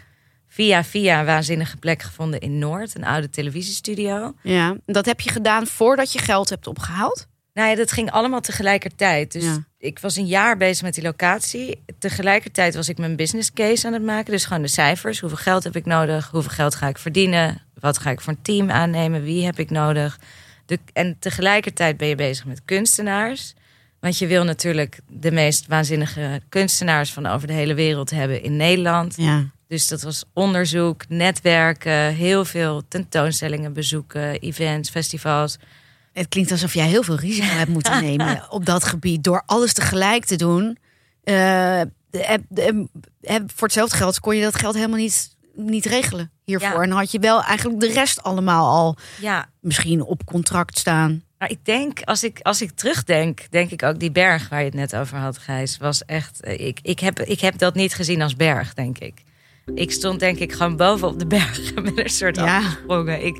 via 0.48 0.84
via 0.84 1.20
een 1.20 1.26
waanzinnige 1.26 1.78
plek 1.78 2.02
gevonden 2.02 2.40
in 2.40 2.60
Noord. 2.60 2.96
Een 2.96 3.04
oude 3.06 3.30
televisiestudio. 3.30 4.34
ja, 4.44 4.76
dat 4.86 5.06
heb 5.06 5.20
je 5.20 5.30
gedaan 5.30 5.68
voordat 5.68 6.12
je 6.14 6.20
geld 6.20 6.50
hebt 6.50 6.68
opgehaald. 6.68 7.28
Nou 7.58 7.70
ja, 7.70 7.76
dat 7.76 7.92
ging 7.92 8.12
allemaal 8.12 8.42
tegelijkertijd. 8.42 9.32
Dus 9.32 9.44
Ja. 9.44 9.64
ik 9.78 10.00
was 10.00 10.16
een 10.16 10.26
jaar 10.26 10.58
bezig 10.58 10.84
met 10.84 10.94
die 10.94 11.04
locatie. 11.04 11.84
Tegelijkertijd 12.00 12.76
was 12.76 12.90
ik 12.90 12.98
mijn 12.98 13.16
business 13.16 13.54
case 13.54 13.88
aan 13.88 13.94
het 13.94 14.04
maken. 14.04 14.32
Dus 14.32 14.46
gewoon 14.46 14.62
de 14.62 14.68
cijfers. 14.68 15.20
Hoeveel 15.20 15.38
geld 15.38 15.64
heb 15.64 15.76
ik 15.76 15.86
nodig? 15.86 16.30
Hoeveel 16.32 16.52
geld 16.52 16.76
ga 16.76 16.88
ik 16.88 16.98
verdienen? 16.98 17.62
Wat 17.80 17.98
ga 17.98 18.10
ik 18.10 18.22
voor 18.22 18.34
een 18.34 18.42
team 18.42 18.72
aannemen? 18.72 19.24
Wie 19.24 19.46
heb 19.46 19.60
ik 19.60 19.70
nodig? 19.70 20.20
De, 20.66 20.80
en 20.94 21.16
tegelijkertijd 21.20 21.98
ben 21.98 22.08
je 22.08 22.16
bezig 22.16 22.46
met 22.46 22.62
kunstenaars. 22.66 23.54
Want 24.00 24.18
je 24.18 24.28
wil 24.28 24.44
natuurlijk 24.44 25.00
de 25.10 25.32
meest 25.32 25.68
waanzinnige 25.68 26.42
kunstenaars 26.50 27.14
van 27.14 27.26
over 27.26 27.48
de 27.48 27.54
hele 27.54 27.74
wereld 27.74 28.10
hebben 28.10 28.44
in 28.44 28.56
Nederland. 28.56 29.16
Ja. 29.18 29.46
Dus 29.68 29.88
dat 29.88 30.02
was 30.02 30.24
onderzoek, 30.34 31.10
netwerken, 31.10 32.14
heel 32.14 32.46
veel 32.46 32.84
tentoonstellingen 32.88 33.74
bezoeken, 33.74 34.40
events, 34.40 34.90
festivals. 34.90 35.58
Het 36.18 36.28
klinkt 36.28 36.52
alsof 36.52 36.74
jij 36.74 36.88
heel 36.88 37.04
veel 37.04 37.16
risico 37.16 37.46
hebt 37.48 37.70
moeten 37.70 38.02
nemen 38.04 38.52
op 38.52 38.66
dat 38.66 38.84
gebied. 38.84 39.24
Door 39.24 39.44
alles 39.46 39.74
tegelijk 39.74 40.26
te 40.26 40.36
doen. 40.36 40.78
Eh, 41.24 41.82
de- 42.10 42.40
de- 42.50 42.88
voor 43.56 43.68
hetzelfde 43.68 43.98
geld 43.98 44.20
kon 44.20 44.36
je 44.36 44.42
dat 44.44 44.56
geld 44.56 44.76
helemaal 44.76 44.98
niet, 44.98 45.36
niet 45.56 45.86
regelen 45.86 46.32
hiervoor. 46.44 46.70
Ja. 46.70 46.82
En 46.82 46.92
had 46.92 47.12
je 47.12 47.20
wel 47.20 47.44
eigenlijk 47.44 47.80
de 47.80 47.92
rest 47.92 48.24
allemaal 48.24 48.68
al 48.76 48.96
Ja, 49.20 49.50
misschien 49.60 50.02
op 50.02 50.26
contract 50.26 50.78
staan. 50.78 51.24
maar 51.38 51.50
ik 51.50 51.66
denk, 51.66 52.02
als 52.04 52.24
ik, 52.24 52.40
als 52.42 52.62
ik 52.62 52.72
terugdenk, 52.72 53.42
denk 53.50 53.72
ik 53.72 53.84
ook 53.84 54.00
die 54.00 54.12
berg 54.12 54.50
waar 54.50 54.60
je 54.60 54.66
het 54.66 54.74
net 54.74 54.96
over 54.96 55.18
had, 55.18 55.38
Gijs, 55.38 55.78
was 55.78 56.06
echt. 56.06 56.42
eh, 56.42 56.68
Ik, 56.68 56.80
ik, 56.82 57.00
heb, 57.00 57.20
ik 57.20 57.40
heb 57.40 57.58
dat 57.58 57.76
niet 57.76 57.94
gezien 57.94 58.22
als 58.22 58.36
berg, 58.36 58.74
denk 58.74 58.98
ik. 58.98 59.24
Ik 59.76 59.92
stond 59.92 60.20
denk 60.20 60.38
ik 60.40 60.54
gewoon 60.54 60.76
boven 60.78 61.08
op 61.08 61.20
de 61.20 61.28
berg 61.28 61.74
met 61.84 61.98
een 61.98 62.10
soort 62.10 62.36
Ja. 62.36 62.58
afgesprongen. 62.58 63.26
Ik, 63.26 63.38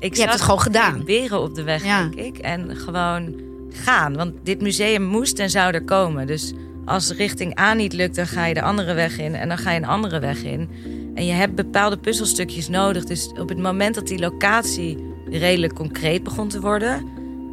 ik 0.00 0.14
Je 0.14 0.20
hebt 0.20 0.32
het 0.32 0.42
gewoon 0.42 0.60
gedaan. 0.60 1.02
Beren 1.04 1.40
op 1.40 1.54
de 1.54 1.62
weg, 1.62 1.84
Ja. 1.84 2.00
denk 2.00 2.14
ik. 2.14 2.38
En 2.38 2.76
gewoon 2.76 3.34
gaan. 3.70 4.16
Want 4.16 4.32
dit 4.42 4.60
museum 4.60 5.02
moest 5.02 5.38
en 5.38 5.50
zou 5.50 5.72
er 5.74 5.84
komen. 5.84 6.26
Dus 6.26 6.52
als 6.84 7.10
richting 7.10 7.58
A 7.60 7.74
niet 7.74 7.92
lukt, 7.92 8.16
dan 8.16 8.26
ga 8.26 8.46
je 8.46 8.54
de 8.54 8.62
andere 8.62 8.94
weg 8.94 9.18
in. 9.18 9.34
En 9.34 9.48
dan 9.48 9.58
ga 9.58 9.70
je 9.70 9.76
een 9.78 9.86
andere 9.86 10.18
weg 10.18 10.42
in. 10.42 10.68
En 11.14 11.26
je 11.26 11.32
hebt 11.32 11.54
bepaalde 11.54 11.96
puzzelstukjes 11.96 12.68
nodig. 12.68 13.04
Dus 13.04 13.30
op 13.40 13.48
het 13.48 13.58
moment 13.58 13.94
dat 13.94 14.06
die 14.06 14.18
locatie 14.18 14.98
redelijk 15.30 15.74
concreet 15.74 16.22
begon 16.22 16.48
te 16.48 16.60
worden... 16.60 17.06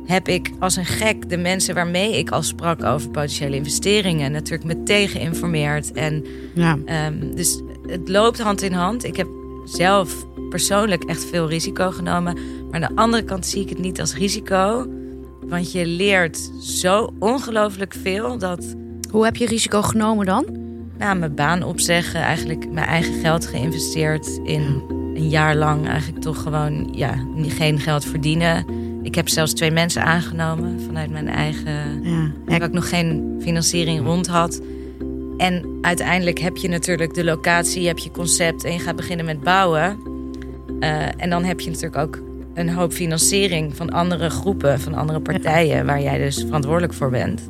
heb 0.06 0.28
ik 0.28 0.52
als 0.60 0.76
een 0.76 0.86
gek 0.86 1.30
de 1.30 1.38
mensen 1.38 1.76
waarmee 1.76 2.18
ik 2.18 2.30
al 2.30 2.44
sprak 2.44 2.84
over 2.84 3.10
potentiële 3.10 3.56
investeringen... 3.56 4.32
natuurlijk 4.32 4.64
meteen 4.78 5.08
geïnformeerd. 5.08 5.92
En 5.92 6.26
Ja. 6.54 6.78
Ehm, 6.86 7.36
dus 7.36 7.62
het 7.88 8.10
loopt 8.10 8.40
hand 8.40 8.62
in 8.62 8.74
hand. 8.74 9.04
Ik 9.04 9.16
heb 9.18 9.28
zelf 9.66 10.26
persoonlijk 10.50 11.04
echt 11.04 11.26
veel 11.26 11.50
risico 11.50 11.92
genomen. 11.92 12.38
Maar 12.72 12.82
aan 12.84 12.94
de 12.96 13.02
andere 13.02 13.24
kant 13.24 13.46
zie 13.46 13.62
ik 13.62 13.70
het 13.70 13.80
niet 13.80 14.00
als 14.00 14.16
risico. 14.16 14.88
Want 15.46 15.72
je 15.72 15.86
leert 15.86 16.52
zo 16.62 17.14
ongelooflijk 17.20 17.96
veel 18.02 18.38
dat 18.38 18.76
Hoe 19.12 19.24
heb 19.24 19.36
je 19.36 19.46
risico 19.46 19.82
genomen 19.82 20.26
dan? 20.26 20.64
na 20.98 21.14
mijn 21.14 21.36
baan 21.36 21.64
opzeggen, 21.64 22.22
eigenlijk 22.22 22.72
mijn 22.72 22.88
eigen 22.88 23.14
geld 23.14 23.48
geïnvesteerd 23.48 24.40
in 24.44 24.82
een 25.16 25.30
jaar 25.30 25.56
lang 25.56 25.88
eigenlijk 25.88 26.22
toch 26.22 26.42
gewoon 26.42 26.88
ja, 26.92 27.16
geen 27.36 27.80
geld 27.80 28.06
verdienen. 28.06 28.66
Ik 29.04 29.16
heb 29.16 29.30
zelfs 29.30 29.54
twee 29.54 29.72
mensen 29.72 30.04
aangenomen 30.04 30.82
vanuit 30.82 31.12
mijn 31.12 31.28
eigen 31.28 32.04
Ja. 32.04 32.32
waar 32.46 32.62
ik 32.62 32.72
nog 32.72 32.90
geen 32.90 33.38
financiering 33.42 34.06
rond 34.06 34.28
had. 34.28 34.62
En 35.38 35.78
uiteindelijk 35.82 36.40
heb 36.40 36.58
je 36.58 36.68
natuurlijk 36.68 37.14
de 37.14 37.24
locatie, 37.24 37.82
je 37.82 37.88
hebt 37.88 38.04
je 38.04 38.12
concept 38.12 38.64
en 38.64 38.74
je 38.74 38.80
gaat 38.80 38.96
beginnen 38.96 39.26
met 39.26 39.42
bouwen. 39.42 40.00
Eh, 40.80 41.08
en 41.18 41.30
dan 41.30 41.44
heb 41.44 41.60
je 41.60 41.70
natuurlijk 41.70 42.02
ook 42.02 42.22
een 42.54 42.70
hoop 42.70 42.94
financiering 42.94 43.76
van 43.76 43.90
andere 43.90 44.30
groepen, 44.30 44.80
van 44.80 44.94
andere 44.94 45.20
partijen, 45.20 45.86
waar 45.86 46.02
jij 46.02 46.18
dus 46.18 46.38
verantwoordelijk 46.38 46.94
voor 46.94 47.10
bent. 47.10 47.50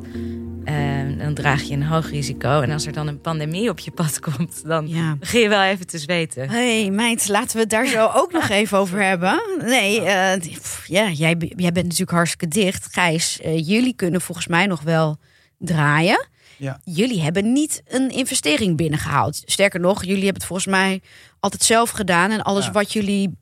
En 0.64 1.18
dan 1.18 1.34
draag 1.34 1.62
je 1.62 1.74
een 1.74 1.82
hoog 1.82 2.10
risico. 2.10 2.60
En 2.60 2.70
als 2.70 2.86
er 2.86 2.92
dan 2.92 3.06
een 3.06 3.20
pandemie 3.20 3.70
op 3.70 3.78
je 3.78 3.90
pad 3.90 4.20
komt, 4.20 4.62
dan 4.64 4.88
ja. 4.88 5.16
begin 5.16 5.40
je 5.40 5.48
wel 5.48 5.62
even 5.62 5.86
te 5.86 5.98
zweten. 5.98 6.48
hey, 6.48 6.90
meid, 6.90 7.28
laten 7.28 7.56
we 7.56 7.60
het 7.60 7.70
daar 7.70 7.86
zo 7.86 8.10
ook 8.20 8.32
nog 8.32 8.48
even 8.48 8.78
over 8.78 9.02
hebben. 9.02 9.40
Nee, 9.60 10.00
eh, 10.02 10.40
pff, 10.40 10.86
ja, 10.86 11.10
jij, 11.10 11.36
jij 11.38 11.72
bent 11.72 11.84
natuurlijk 11.84 12.10
hartstikke 12.10 12.48
dicht. 12.48 12.88
Gijs, 12.90 13.40
eh, 13.40 13.66
jullie 13.66 13.94
kunnen 13.94 14.20
volgens 14.20 14.46
mij 14.46 14.66
nog 14.66 14.82
wel 14.82 15.18
draaien. 15.58 16.26
Ja. 16.56 16.80
Jullie 16.84 17.22
hebben 17.22 17.52
niet 17.52 17.82
een 17.86 18.10
investering 18.10 18.76
binnengehaald. 18.76 19.42
Sterker 19.44 19.80
nog, 19.80 20.00
jullie 20.00 20.14
hebben 20.24 20.34
het 20.34 20.44
volgens 20.44 20.68
mij 20.68 21.00
altijd 21.40 21.62
zelf 21.62 21.90
gedaan. 21.90 22.30
En 22.30 22.42
alles 22.42 22.64
Ja. 22.64 22.72
wat 22.72 22.92
jullie... 22.92 23.38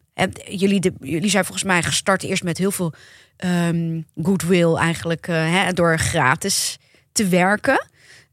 Jullie, 0.48 0.80
de, 0.80 0.92
jullie 1.00 1.30
zijn 1.30 1.44
volgens 1.44 1.66
mij 1.66 1.82
gestart 1.82 2.22
eerst 2.22 2.42
met 2.42 2.58
heel 2.58 2.70
veel 2.70 2.92
ehm, 3.36 4.00
goodwill 4.22 4.74
eigenlijk. 4.74 5.28
eh, 5.28 5.34
hè, 5.36 5.72
door 5.72 5.98
gratis 5.98 6.78
te 7.12 7.28
werken. 7.28 7.86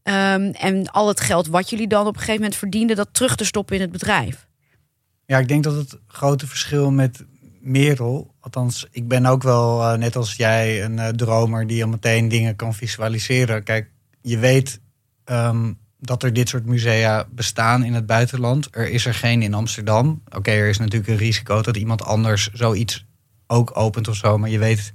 Ehm, 0.03 0.41
en 0.59 0.91
al 0.91 1.07
het 1.07 1.19
geld 1.19 1.47
wat 1.47 1.69
jullie 1.69 1.87
dan 1.87 2.01
op 2.07 2.13
een 2.13 2.19
gegeven 2.19 2.41
moment 2.41 2.55
verdienden... 2.55 2.95
dat 2.95 3.07
terug 3.11 3.35
te 3.35 3.45
stoppen 3.45 3.75
in 3.75 3.81
het 3.81 3.91
bedrijf. 3.91 4.47
Ja, 5.25 5.37
ik 5.37 5.47
denk 5.47 5.63
dat 5.63 5.75
het 5.75 5.97
grote 6.07 6.47
verschil 6.47 6.91
met 6.91 7.25
Merel, 7.59 8.33
althans, 8.39 8.87
ik 8.91 9.07
ben 9.07 9.25
ook 9.25 9.43
wel 9.43 9.81
eh, 9.83 9.97
net 9.97 10.15
als 10.15 10.35
jij 10.35 10.83
een 10.83 10.99
eh, 10.99 11.07
dromer 11.07 11.67
die 11.67 11.83
al 11.83 11.89
meteen 11.89 12.27
dingen 12.29 12.55
kan 12.55 12.73
visualiseren. 12.73 13.63
Kijk, 13.63 13.90
je 14.21 14.37
weet 14.37 14.79
ehm, 15.23 15.73
dat 15.99 16.23
er 16.23 16.33
dit 16.33 16.49
soort 16.49 16.65
musea 16.65 17.27
bestaan 17.31 17.83
in 17.83 17.93
het 17.93 18.05
buitenland. 18.05 18.67
Er 18.71 18.89
is 18.89 19.05
er 19.05 19.13
geen 19.13 19.41
in 19.41 19.53
Amsterdam. 19.53 20.21
Oké, 20.35 20.51
er 20.51 20.69
is 20.69 20.77
natuurlijk 20.77 21.11
een 21.11 21.17
risico 21.17 21.61
dat 21.61 21.77
iemand 21.77 22.03
anders 22.03 22.49
zoiets 22.53 23.05
ook 23.47 23.77
opent 23.77 24.07
of 24.07 24.15
zo, 24.15 24.37
maar 24.37 24.49
je 24.49 24.59
weet 24.59 24.93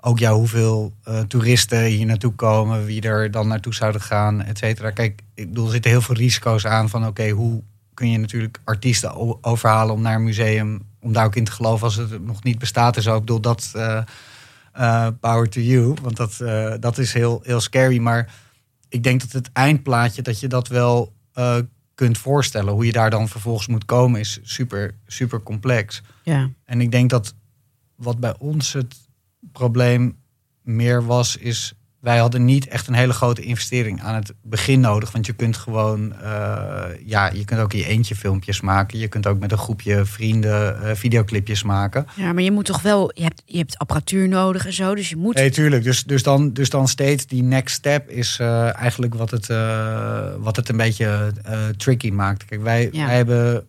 ook 0.00 0.18
ja, 0.18 0.32
hoeveel 0.32 0.92
eh, 1.04 1.20
toeristen 1.20 1.84
hier 1.84 2.06
naartoe 2.06 2.32
komen, 2.32 2.84
wie 2.84 3.02
er 3.02 3.30
dan 3.30 3.48
naartoe 3.48 3.74
zouden 3.74 4.00
gaan, 4.00 4.42
et 4.42 4.58
cetera. 4.58 4.90
Kijk, 4.90 5.22
ik 5.34 5.48
bedoel, 5.48 5.66
er 5.66 5.72
zitten 5.72 5.90
heel 5.90 6.00
veel 6.00 6.14
risico's 6.14 6.66
aan 6.66 6.88
van 6.88 7.06
oké, 7.06 7.28
hoe 7.28 7.62
kun 7.94 8.10
je 8.10 8.18
natuurlijk 8.18 8.60
artiesten 8.64 9.42
overhalen 9.44 9.94
om 9.94 10.02
naar 10.02 10.14
een 10.14 10.24
museum, 10.24 10.82
om 11.00 11.12
daar 11.12 11.24
ook 11.24 11.36
in 11.36 11.44
te 11.44 11.52
geloven 11.52 11.84
als 11.84 11.96
het 11.96 12.24
nog 12.24 12.42
niet 12.42 12.58
bestaat 12.58 12.96
en 12.96 13.02
zo. 13.02 13.14
Ik 13.14 13.20
bedoel, 13.20 13.40
dat 13.40 13.70
eh, 13.74 14.02
eh, 14.72 15.06
power 15.20 15.48
to 15.48 15.60
you, 15.60 15.94
want 16.02 16.16
dat, 16.16 16.36
dat 16.80 16.98
is 16.98 17.12
heel, 17.12 17.40
heel 17.44 17.60
scary. 17.60 17.98
Maar 17.98 18.32
ik 18.92 19.02
denk 19.02 19.20
dat 19.20 19.32
het 19.32 19.52
eindplaatje, 19.52 20.22
dat 20.22 20.40
je 20.40 20.48
dat 20.48 20.68
wel 20.68 21.12
eh, 21.32 21.58
kunt 21.94 22.18
voorstellen. 22.18 22.72
Hoe 22.72 22.86
je 22.86 22.92
daar 22.92 23.10
dan 23.10 23.28
vervolgens 23.28 23.66
moet 23.66 23.84
komen, 23.84 24.20
is 24.20 24.38
super, 24.42 24.94
super 25.06 25.42
complex. 25.42 26.02
Ja. 26.22 26.50
En 26.64 26.80
ik 26.80 26.90
denk 26.90 27.10
dat 27.10 27.34
wat 27.96 28.20
bij 28.20 28.34
ons 28.38 28.72
het 28.72 28.94
probleem 29.52 30.18
meer 30.62 31.04
was, 31.06 31.36
is 31.36 31.74
wij 32.02 32.18
hadden 32.18 32.44
niet 32.44 32.68
echt 32.68 32.88
een 32.88 32.94
hele 32.94 33.12
grote 33.12 33.42
investering 33.42 34.02
aan 34.02 34.14
het 34.14 34.32
begin 34.42 34.80
nodig. 34.80 35.12
Want 35.12 35.26
je 35.26 35.32
kunt 35.32 35.56
gewoon, 35.56 36.12
eh, 36.20 36.82
ja, 37.04 37.30
je 37.32 37.44
kunt 37.44 37.60
ook 37.60 37.72
in 37.72 37.78
je 37.78 37.86
eentje 37.86 38.16
filmpjes 38.16 38.60
maken. 38.60 38.98
Je 38.98 39.08
kunt 39.08 39.26
ook 39.26 39.38
met 39.38 39.52
een 39.52 39.58
groepje 39.58 40.04
vrienden 40.04 40.82
eh, 40.82 40.94
videoclipjes 40.94 41.62
maken. 41.62 42.06
Ja, 42.16 42.32
maar 42.32 42.42
je 42.42 42.50
moet 42.52 42.64
toch 42.64 42.82
wel, 42.82 43.10
je 43.14 43.22
hebt, 43.22 43.42
je 43.44 43.58
hebt 43.58 43.78
apparatuur 43.78 44.28
nodig 44.28 44.66
en 44.66 44.72
zo, 44.72 44.94
dus 44.94 45.08
je 45.08 45.16
moet. 45.16 45.34
Nee, 45.34 45.50
tuurlijk. 45.50 45.84
Dus, 45.84 46.04
dus, 46.04 46.22
dan, 46.22 46.52
dus 46.52 46.70
dan 46.70 46.88
steeds 46.88 47.26
die 47.26 47.42
next 47.42 47.74
step 47.74 48.08
is 48.10 48.38
eh, 48.40 48.76
eigenlijk 48.76 49.14
wat 49.14 49.30
het, 49.30 49.46
wat 50.38 50.56
het 50.56 50.68
een 50.68 50.76
beetje 50.76 51.32
tricky 51.76 52.10
maakt. 52.10 52.44
Kijk, 52.44 52.62
wij, 52.62 52.88
Ja. 52.92 53.06
wij 53.06 53.16
hebben 53.16 53.66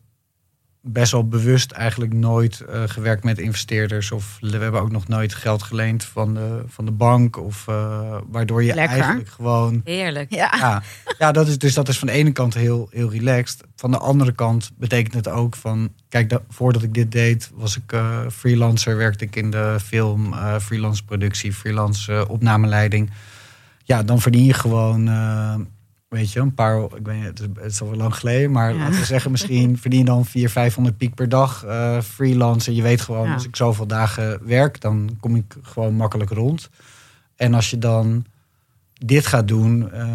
best 0.85 1.11
wel 1.11 1.27
bewust 1.27 1.71
eigenlijk 1.71 2.13
nooit 2.13 2.59
eh, 2.59 2.83
gewerkt 2.85 3.23
met 3.23 3.39
investeerders. 3.39 4.11
Of 4.11 4.37
we 4.39 4.57
hebben 4.57 4.81
ook 4.81 4.91
nog 4.91 5.07
nooit 5.07 5.33
geld 5.35 5.63
geleend 5.63 6.03
van 6.03 6.33
de, 6.33 6.63
van 6.67 6.85
de 6.85 6.91
bank. 6.91 7.37
Of 7.37 7.67
eh, 7.67 8.17
waardoor 8.27 8.63
je 8.63 8.73
Lekker. 8.73 9.01
eigenlijk 9.01 9.29
gewoon. 9.29 9.81
Heerlijk. 9.83 10.33
Ja. 10.33 10.55
Ja, 10.59 10.83
ja 11.17 11.31
dat 11.31 11.47
is, 11.47 11.57
dus 11.57 11.73
dat 11.73 11.87
is 11.87 11.99
van 11.99 12.07
de 12.07 12.13
ene 12.13 12.31
kant 12.31 12.53
heel, 12.53 12.87
heel 12.91 13.11
relaxed. 13.11 13.63
Van 13.75 13.91
de 13.91 13.97
andere 13.97 14.31
kant 14.31 14.71
betekent 14.77 15.13
het 15.13 15.29
ook 15.29 15.55
van... 15.55 15.93
Kijk, 16.09 16.29
da- 16.29 16.41
voordat 16.49 16.83
ik 16.83 16.93
dit 16.93 17.11
deed 17.11 17.51
was 17.53 17.77
ik 17.77 17.91
eh, 17.91 18.19
freelancer. 18.31 18.97
Werkte 18.97 19.25
ik 19.25 19.35
in 19.35 19.51
de 19.51 19.77
film, 19.83 20.33
eh, 20.33 20.59
freelance 20.59 21.05
productie, 21.05 21.53
freelance 21.53 22.27
opnameleiding. 22.29 23.11
Ja, 23.83 24.03
dan 24.03 24.21
verdien 24.21 24.45
je 24.45 24.53
gewoon... 24.53 25.07
Weet 26.13 26.31
je, 26.31 26.39
een 26.39 26.53
paar, 26.53 26.83
ik 26.83 27.05
weet 27.05 27.15
niet, 27.15 27.25
het 27.25 27.49
is, 27.65 27.81
al 27.81 27.87
wel 27.89 27.97
lang 27.97 28.15
geleden, 28.15 28.51
maar 28.51 28.71
Ja. 28.73 28.77
laten 28.77 28.99
we 28.99 29.05
zeggen, 29.05 29.31
misschien 29.31 29.77
verdien 29.81 29.99
je 29.99 30.05
dan 30.05 30.25
400, 30.25 30.51
500 30.51 30.97
piek 30.97 31.15
per 31.15 31.29
dag 31.29 31.63
eh 31.63 32.01
freelance. 32.01 32.75
Je 32.75 32.81
weet 32.81 33.01
gewoon, 33.01 33.27
Ja. 33.27 33.33
als 33.33 33.45
ik 33.45 33.55
zoveel 33.55 33.87
dagen 33.87 34.39
werk, 34.47 34.81
dan 34.81 35.17
kom 35.19 35.35
ik 35.35 35.55
gewoon 35.61 35.93
makkelijk 35.95 36.29
rond. 36.29 36.69
En 37.35 37.53
als 37.53 37.69
je 37.69 37.77
dan 37.77 38.25
dit 38.93 39.25
gaat 39.25 39.47
doen, 39.47 39.91
eh, 39.91 40.07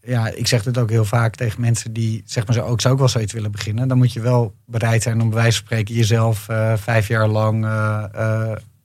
ja, 0.00 0.28
ik 0.28 0.46
zeg 0.46 0.62
dit 0.62 0.78
ook 0.78 0.90
heel 0.90 1.04
vaak 1.04 1.34
tegen 1.34 1.60
mensen 1.60 1.92
die 1.92 2.22
zeg 2.24 2.46
maar 2.46 2.54
zo 2.56 2.62
ook, 2.62 2.80
zou 2.80 2.92
ook 2.94 3.00
wel 3.00 3.08
zoiets 3.08 3.32
willen 3.32 3.50
beginnen. 3.52 3.88
Dan 3.88 3.98
moet 3.98 4.12
je 4.12 4.20
wel 4.20 4.54
bereid 4.66 5.02
zijn 5.02 5.20
om 5.20 5.28
bij 5.30 5.38
wijze 5.38 5.56
van 5.56 5.66
spreken 5.66 5.94
jezelf 5.94 6.48
eh, 6.48 6.72
vijf 6.76 7.08
jaar 7.08 7.28
lang 7.28 7.64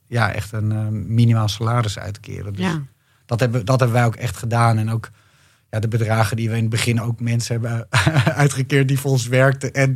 ja, 0.07 0.33
echt 0.33 0.51
een 0.51 1.13
minimaal 1.13 1.47
salaris 1.47 1.99
uit 1.99 2.13
te 2.13 2.19
keren. 2.19 2.53
Dus 2.53 2.65
Ja. 2.65 2.81
dat, 3.25 3.39
hebben, 3.39 3.65
dat 3.65 3.79
hebben 3.79 3.97
wij 3.97 4.05
ook 4.05 4.15
echt 4.15 4.37
gedaan. 4.37 4.77
En 4.77 4.91
ook 4.91 5.09
ja, 5.69 5.79
de 5.79 5.87
bedragen 5.87 6.35
die 6.37 6.49
we 6.49 6.55
in 6.55 6.61
het 6.61 6.69
begin 6.69 7.01
ook 7.01 7.19
mensen 7.19 7.51
hebben 7.61 7.87
uitgekeerd 8.43 8.87
die 8.87 8.99
voor 8.99 9.11
ons 9.11 9.27
werkten. 9.27 9.73
En 9.73 9.95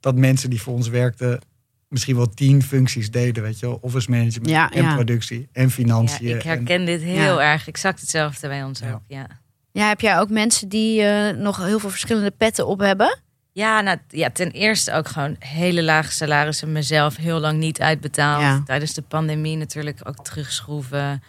dat 0.00 0.14
mensen 0.14 0.50
die 0.50 0.62
voor 0.62 0.74
ons 0.74 0.88
werkten 0.88 1.40
misschien 1.88 2.16
wel 2.16 2.28
tien 2.28 2.62
functies 2.62 3.10
deden, 3.10 3.42
weet 3.42 3.58
je 3.58 3.66
wel. 3.66 3.78
Office 3.80 4.10
management 4.10 4.50
Ja, 4.50 4.70
en 4.70 4.82
ja. 4.82 4.94
productie 4.94 5.48
en 5.52 5.70
financiën. 5.70 6.28
Ja, 6.28 6.36
ik 6.36 6.42
en- 6.44 6.48
herken 6.48 6.84
dit 6.84 7.02
heel 7.02 7.40
Ja. 7.40 7.52
erg. 7.52 7.68
Exact 7.68 8.00
hetzelfde 8.00 8.48
bij 8.48 8.62
ons 8.64 8.78
Ja. 8.80 8.92
ook. 8.92 9.00
Ja. 9.06 9.26
Ja, 9.72 9.88
heb 9.88 10.00
jij 10.00 10.18
ook 10.18 10.30
mensen 10.30 10.68
die 10.68 11.02
eh, 11.02 11.36
nog 11.36 11.64
heel 11.64 11.78
veel 11.78 11.90
verschillende 11.90 12.30
petten 12.30 12.66
op 12.66 12.78
hebben? 12.80 13.18
Ja, 13.52 13.80
nou, 13.80 13.98
ja, 14.08 14.30
ten 14.30 14.50
eerste 14.50 14.92
ook 14.92 15.08
gewoon 15.08 15.36
hele 15.38 15.82
lage 15.82 16.12
salarissen. 16.12 16.72
Mezelf 16.72 17.16
heel 17.16 17.38
lang 17.40 17.58
niet 17.58 17.80
uitbetaald. 17.80 18.42
Ja. 18.42 18.62
Tijdens 18.64 18.94
de 18.94 19.02
pandemie 19.02 19.56
natuurlijk 19.56 20.00
ook 20.02 20.24
terugschroeven. 20.24 21.22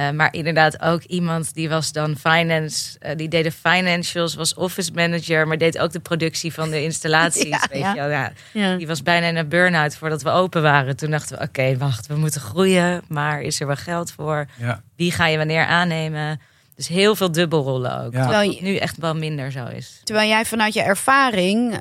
Eh, 0.00 0.10
maar 0.10 0.32
inderdaad 0.34 0.82
ook 0.82 1.02
iemand 1.02 1.54
die 1.54 1.68
was 1.68 1.92
dan 1.92 2.16
finance. 2.16 2.98
eh, 2.98 3.16
die 3.16 3.28
deed 3.28 3.44
de 3.44 3.52
financials, 3.52 4.34
was 4.34 4.54
office 4.54 4.92
manager. 4.92 5.46
Maar 5.48 5.58
deed 5.58 5.78
ook 5.78 5.92
de 5.92 6.00
productie 6.00 6.52
van 6.52 6.70
de 6.70 6.82
installaties. 6.88 7.48
Ja, 7.48 7.66
weet 7.70 7.80
ja. 7.80 7.92
Je 7.94 8.00
wel. 8.00 8.08
Ja, 8.10 8.32
Ja. 8.52 8.76
die 8.76 8.86
was 8.86 9.02
bijna 9.02 9.26
in 9.26 9.36
een 9.36 9.48
burn-out 9.48 9.96
voordat 9.96 10.22
we 10.22 10.30
open 10.30 10.62
waren. 10.62 10.96
Toen 10.96 11.10
dachten 11.10 11.38
we, 11.38 11.44
oké, 11.44 11.76
wacht, 11.76 12.06
we 12.06 12.16
moeten 12.16 12.40
groeien. 12.40 13.02
Maar 13.08 13.40
is 13.42 13.60
er 13.60 13.66
wel 13.66 13.76
geld 13.76 14.12
voor? 14.12 14.46
ja. 14.58 14.82
Wie 14.96 15.12
ga 15.12 15.26
je 15.26 15.36
wanneer 15.36 15.64
aannemen? 15.64 16.40
Dus 16.80 16.88
heel 16.88 17.16
veel 17.16 17.32
dubbelrollen 17.32 18.04
ook. 18.04 18.12
Ja. 18.12 18.20
Terwijl 18.22 18.50
je- 18.50 18.62
nu 18.62 18.76
echt 18.76 18.96
wel 18.96 19.14
minder 19.14 19.52
zo 19.52 19.66
is. 19.66 20.00
Terwijl 20.04 20.28
jij 20.28 20.44
vanuit 20.44 20.74
je 20.74 20.82
ervaring 20.82 21.72
eh, 21.72 21.80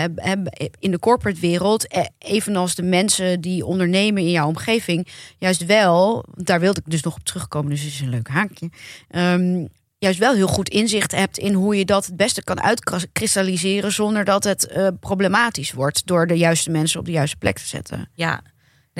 heb, 0.00 0.10
heb- 0.14 0.54
in 0.78 0.90
de 0.90 0.98
corporate 0.98 1.40
wereld, 1.40 1.86
eh, 1.86 2.04
evenals 2.18 2.74
de 2.74 2.82
mensen 2.82 3.40
die 3.40 3.66
ondernemen 3.66 4.22
in 4.22 4.30
jouw 4.30 4.46
omgeving, 4.46 5.06
juist 5.38 5.66
wel, 5.66 6.24
daar 6.34 6.60
wilde 6.60 6.80
ik 6.84 6.90
dus 6.90 7.02
nog 7.02 7.14
op 7.16 7.24
terugkomen, 7.24 7.70
dus 7.70 7.80
het 7.82 7.92
is 7.92 8.00
een 8.00 8.08
leuk 8.08 8.28
haakje. 8.28 8.70
ehm, 9.08 9.66
juist 9.98 10.18
wel 10.18 10.34
heel 10.34 10.46
goed 10.48 10.68
inzicht 10.68 11.12
hebt 11.12 11.38
in 11.38 11.52
hoe 11.54 11.76
je 11.76 11.84
dat 11.84 12.06
het 12.06 12.16
beste 12.16 12.44
kan 12.44 12.60
uitkristalliseren 12.62 13.92
zonder 13.92 14.24
dat 14.24 14.44
het 14.44 14.66
eh, 14.66 14.88
problematisch 15.00 15.72
wordt 15.72 16.06
door 16.06 16.26
de 16.26 16.34
juiste 16.38 16.70
mensen 16.70 17.00
op 17.00 17.06
de 17.06 17.12
juiste 17.12 17.36
plek 17.36 17.58
te 17.58 17.66
zetten. 17.66 18.08
Ja, 18.14 18.40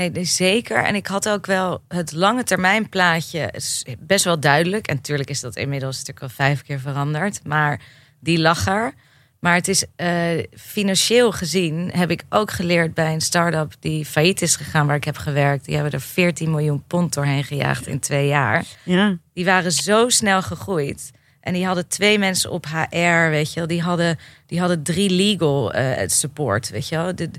nee, 0.01 0.11
nee, 0.11 0.25
zeker. 0.25 0.85
En 0.85 0.95
ik 0.95 1.07
had 1.07 1.29
ook 1.29 1.47
wel 1.47 1.83
het 1.89 2.13
lange 2.13 2.45
termijn 2.45 2.89
plaatje 2.89 3.53
best 3.99 4.25
wel 4.25 4.41
duidelijk. 4.41 4.87
En 4.87 4.95
natuurlijk 4.95 5.31
is 5.31 5.41
dat 5.41 5.57
inmiddels 5.57 5.97
natuurlijk 5.97 6.23
al 6.23 6.45
vijf 6.45 6.63
keer 6.63 6.81
veranderd. 6.81 7.41
Maar 7.45 7.81
die 8.21 8.39
lag 8.39 8.67
er. 8.67 8.95
Maar 9.41 9.55
het 9.55 9.69
is 9.69 9.85
eh, 9.97 10.45
financieel 10.57 11.33
gezien 11.33 11.91
heb 11.95 12.11
ik 12.11 12.23
ook 12.29 12.51
geleerd 12.51 12.95
bij 12.95 13.13
een 13.13 13.21
start-up 13.21 13.75
die 13.81 14.05
failliet 14.05 14.43
is 14.43 14.57
gegaan 14.57 14.87
waar 14.87 14.97
ik 14.97 15.05
heb 15.05 15.17
gewerkt. 15.17 15.65
Die 15.65 15.75
hebben 15.75 15.93
er 15.93 16.01
14 16.01 16.51
miljoen 16.51 16.83
pond 16.87 17.15
doorheen 17.15 17.45
gejaagd 17.45 17.87
in 17.87 17.99
twee 17.99 18.27
jaar. 18.27 18.65
Ja. 18.83 19.17
Die 19.35 19.45
waren 19.45 19.73
zo 19.73 20.09
snel 20.09 20.43
gegroeid. 20.43 21.11
En 21.41 21.53
die 21.53 21.67
hadden 21.67 21.89
twee 21.89 22.19
mensen 22.19 22.51
op 22.51 22.67
HR, 22.67 23.31
weet 23.31 23.53
je 23.53 23.59
wel. 23.59 23.69
Die 23.69 23.83
hadden, 23.83 24.19
die 24.47 24.61
hadden 24.61 24.83
drie 24.83 25.11
legal 25.11 25.73
eh, 25.73 26.09
support, 26.09 26.71
weet 26.71 26.89
je 26.89 26.97
wel. 26.97 27.15
De- 27.15 27.31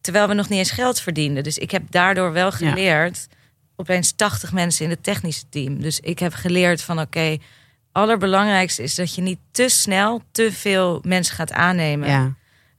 terwijl 0.00 0.28
we 0.28 0.34
nog 0.34 0.48
niet 0.48 0.58
eens 0.58 0.70
geld 0.70 1.00
verdienden. 1.00 1.42
Dus 1.42 1.58
ik 1.58 1.70
heb 1.70 1.82
daardoor 1.90 2.32
wel 2.32 2.52
geleerd... 2.52 3.26
opeens 3.76 4.12
80 4.12 4.52
mensen 4.52 4.84
in 4.84 4.90
het 4.90 5.02
technische 5.02 5.48
team. 5.48 5.80
Dus 5.80 6.00
ik 6.00 6.18
heb 6.18 6.34
geleerd 6.34 6.82
van 6.82 7.00
oké... 7.00 7.36
allerbelangrijkste 7.92 8.82
is 8.82 8.94
dat 8.94 9.14
je 9.14 9.22
niet 9.22 9.38
te 9.50 9.68
snel 9.68 10.22
te 10.30 10.52
veel 10.52 11.00
mensen 11.02 11.34
gaat 11.34 11.52
aannemen. 11.52 12.08
Ja. 12.08 12.34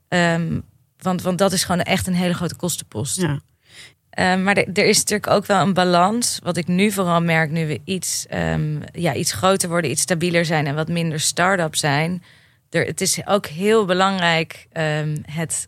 Ehm, 0.08 0.60
want, 0.98 1.22
want 1.22 1.38
dat 1.38 1.54
is 1.54 1.64
gewoon 1.64 1.82
echt 1.82 2.08
een 2.08 2.14
hele 2.14 2.34
grote 2.34 2.56
kostenpost. 2.56 3.22
Ja. 3.22 3.40
Eh, 4.10 4.36
maar 4.36 4.58
er, 4.58 4.86
is 4.86 4.98
natuurlijk 4.98 5.30
ook 5.30 5.46
wel 5.46 5.62
een 5.62 5.74
balans. 5.74 6.40
Wat 6.44 6.58
ik 6.58 6.68
nu 6.68 6.92
vooral 6.92 7.22
merk, 7.22 7.52
nu 7.52 7.68
we 7.68 7.82
iets, 7.84 8.26
ehm, 8.30 8.78
ja, 8.92 9.14
iets 9.14 9.32
groter 9.32 9.70
worden, 9.70 9.92
iets 9.92 10.02
stabieler 10.02 10.46
zijn 10.46 10.68
en 10.68 10.76
wat 10.76 10.88
minder 10.88 11.20
start-up 11.20 11.76
zijn. 11.76 12.24
Er, 12.70 12.86
het 12.86 13.02
is 13.02 13.28
ook 13.28 13.46
heel 13.46 13.86
belangrijk 13.86 14.68
ehm, 14.72 15.18
het 15.32 15.68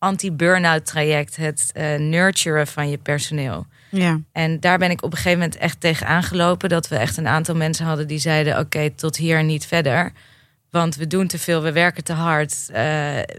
anti-burnout 0.00 0.86
traject, 0.86 1.36
het 1.36 1.70
eh, 1.74 1.98
nurturen 1.98 2.66
van 2.66 2.90
je 2.90 2.98
personeel. 2.98 3.66
Ja. 3.90 4.20
En 4.32 4.60
daar 4.60 4.78
ben 4.78 4.90
ik 4.90 5.02
op 5.02 5.10
een 5.10 5.16
gegeven 5.16 5.38
moment 5.38 5.56
echt 5.56 5.80
tegen 5.80 6.06
aangelopen. 6.06 6.68
Dat 6.68 6.88
we 6.88 6.96
echt 6.96 7.16
een 7.16 7.28
aantal 7.28 7.54
mensen 7.54 7.86
hadden 7.86 8.06
die 8.06 8.18
zeiden: 8.18 8.58
Oké, 8.58 8.90
tot 8.90 9.16
hier 9.16 9.44
niet 9.44 9.66
verder. 9.66 10.12
Want 10.70 10.96
we 10.96 11.06
doen 11.06 11.26
te 11.26 11.38
veel, 11.38 11.62
we 11.62 11.72
werken 11.72 12.04
te 12.04 12.12
hard. 12.12 12.68
eh, 12.68 12.82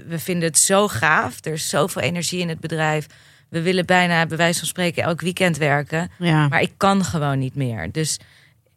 we 0.07 0.19
vinden 0.19 0.47
het 0.47 0.59
zo 0.59 0.87
gaaf. 0.87 1.45
Er 1.45 1.53
is 1.53 1.69
zoveel 1.69 2.01
energie 2.01 2.39
in 2.39 2.49
het 2.49 2.59
bedrijf. 2.59 3.05
We 3.49 3.61
willen 3.61 3.85
bijna, 3.85 4.25
bij 4.25 4.37
wijze 4.37 4.59
van 4.59 4.67
spreken, 4.67 5.03
elk 5.03 5.21
weekend 5.21 5.57
werken. 5.57 6.11
Ja. 6.17 6.47
Maar 6.47 6.61
ik 6.61 6.71
kan 6.77 7.03
gewoon 7.03 7.39
niet 7.39 7.55
meer. 7.55 7.91
Dus 7.91 8.19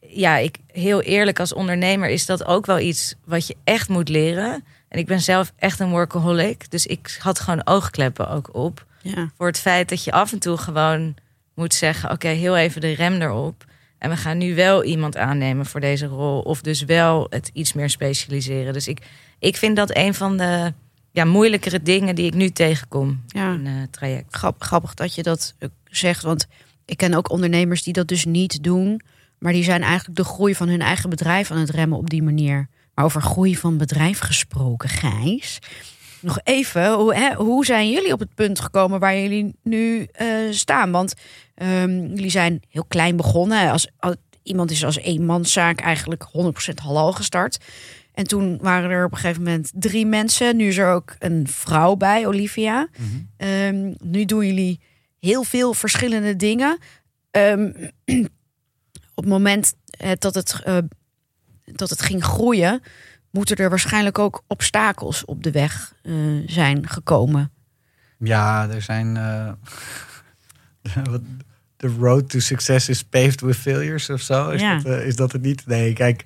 ja, 0.01 0.37
ik, 0.37 0.57
heel 0.67 1.03
eerlijk 1.03 1.41
als 1.41 1.53
ondernemer 1.55 2.09
is 2.09 2.27
dat 2.27 2.45
ook 2.45 2.67
wel 2.67 2.79
iets 2.79 3.15
wat 3.25 3.47
je 3.47 3.57
echt 3.65 3.89
moet 3.89 4.09
leren. 4.09 4.65
En 4.95 5.01
ik 5.01 5.07
ben 5.07 5.21
zelf 5.21 5.53
echt 5.59 5.81
een 5.81 5.91
workaholic. 5.91 6.71
Dus 6.71 6.87
ik 6.87 7.17
had 7.21 7.41
gewoon 7.41 7.67
oogkleppen 7.67 8.29
ook 8.29 8.55
op 8.55 8.87
ja. 9.03 9.31
voor 9.37 9.47
het 9.47 9.59
feit 9.59 9.89
dat 9.89 10.05
je 10.05 10.13
af 10.13 10.33
en 10.33 10.39
toe 10.39 10.57
gewoon 10.57 11.15
moet 11.55 11.75
zeggen: 11.75 12.11
Oké, 12.11 12.29
heel 12.29 12.57
even 12.57 12.81
de 12.81 12.93
rem 12.93 13.23
erop. 13.23 13.65
En 13.99 14.11
we 14.11 14.17
gaan 14.17 14.39
nu 14.39 14.55
wel 14.55 14.85
iemand 14.85 15.17
aannemen 15.17 15.67
voor 15.67 15.81
deze 15.81 16.07
rol. 16.07 16.41
Of 16.41 16.61
dus 16.61 16.83
wel 16.83 17.27
het 17.31 17.51
iets 17.53 17.73
meer 17.73 17.91
specialiseren. 17.91 18.73
Dus 18.73 18.89
ik, 18.89 18.99
ik 19.39 19.57
vind 19.57 19.77
dat 19.77 19.97
een 19.97 20.15
van 20.15 20.37
de 20.37 20.73
ja, 21.11 21.25
moeilijkere 21.25 21.83
dingen 21.83 22.15
die 22.15 22.27
ik 22.27 22.35
nu 22.35 22.51
tegenkom 22.51 23.23
Ja. 23.27 23.53
in 23.53 23.67
het 23.67 23.93
traject. 23.93 24.37
Grap- 24.37 24.63
grappig 24.63 24.95
dat 24.95 25.15
je 25.15 25.23
dat 25.23 25.55
eh, 25.59 25.69
zegt. 25.85 26.23
Want 26.23 26.47
ik 26.85 26.97
ken 26.97 27.15
ook 27.15 27.31
ondernemers 27.31 27.83
die 27.83 27.93
dat 27.93 28.09
dus 28.09 28.25
niet 28.25 28.63
doen. 28.63 29.01
Maar 29.39 29.53
die 29.53 29.65
zijn 29.65 29.83
eigenlijk 29.83 30.17
de 30.17 30.25
groei 30.25 30.55
van 30.55 30.69
hun 30.69 30.83
eigen 30.83 31.11
bedrijf 31.11 31.51
aan 31.51 31.59
het 31.59 31.71
remmen 31.71 31.99
op 31.99 32.11
die 32.11 32.23
manier. 32.23 32.69
Maar 32.95 33.05
over 33.05 33.23
groei 33.23 33.57
van 33.57 33.77
bedrijf 33.79 34.19
gesproken, 34.19 34.89
Gijs. 34.89 35.59
Nog 36.21 36.39
even, 36.43 36.93
hoe, 36.93 37.15
hè, 37.15 37.35
hoe 37.35 37.65
zijn 37.65 37.91
jullie 37.91 38.13
op 38.13 38.19
het 38.21 38.35
punt 38.35 38.61
gekomen 38.61 39.01
waar 39.01 39.19
jullie 39.19 39.55
nu 39.63 40.03
eh, 40.13 40.27
staan? 40.51 40.91
Want 40.91 41.15
ehm, 41.55 41.91
jullie 42.07 42.31
zijn 42.31 42.63
heel 42.69 42.85
klein 42.85 43.17
begonnen. 43.17 43.71
Als, 43.71 43.89
als- 43.99 44.17
iemand 44.43 44.71
is 44.71 44.85
als 44.85 44.97
eenmanszaak 44.97 45.81
eigenlijk 45.81 46.25
100% 46.71 46.75
halal 46.83 47.13
gestart. 47.13 47.59
En 48.15 48.25
toen 48.25 48.59
waren 48.61 48.91
er 48.91 49.05
op 49.05 49.13
een 49.13 49.19
gegeven 49.19 49.43
moment 49.43 49.71
drie 49.75 50.07
mensen. 50.07 50.57
Nu 50.57 50.67
is 50.69 50.77
er 50.77 50.93
ook 50.93 51.15
een 51.19 51.49
vrouw 51.49 51.95
bij, 51.95 52.27
Olivia. 52.27 52.89
Ehm, 53.37 53.93
nu 54.03 54.25
doen 54.25 54.47
jullie 54.47 54.81
heel 55.21 55.43
veel 55.43 55.75
verschillende 55.75 56.37
dingen. 56.37 56.79
Ehm, 57.31 57.71
op 59.15 59.23
het 59.25 59.27
moment 59.27 59.75
eh, 59.91 60.11
dat, 60.19 60.35
het, 60.35 60.61
eh, 60.65 60.77
dat 61.65 61.91
het 61.91 62.03
ging 62.03 62.25
groeien, 62.25 62.83
moeten 63.31 63.57
er 63.57 63.69
waarschijnlijk 63.69 64.19
ook 64.19 64.43
obstakels 64.47 65.25
op 65.25 65.43
de 65.43 65.51
weg 65.51 65.95
eh, 66.03 66.13
zijn 66.47 66.89
gekomen. 66.89 67.51
Ja, 68.19 68.69
er 68.69 68.83
zijn. 68.83 69.17
eh, 69.17 69.53
The 71.77 71.89
road 71.99 72.31
to 72.31 72.39
success 72.39 72.89
is 72.89 73.05
paved 73.05 73.41
with 73.41 73.57
failures 73.57 74.11
of 74.11 74.21
zo. 74.21 74.51
Is, 74.51 74.61
Ja. 74.61 74.77
dat, 74.77 74.85
eh, 74.85 75.07
is 75.07 75.17
dat 75.17 75.33
het 75.33 75.43
niet? 75.43 75.67
Nee, 75.67 75.93
kijk. 75.93 76.25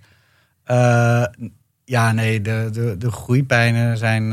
ja, 1.84 2.12
nee, 2.12 2.40
de, 2.40 2.68
de, 2.72 2.94
de 2.98 3.10
groeipijnen 3.10 3.96
zijn, 3.98 4.30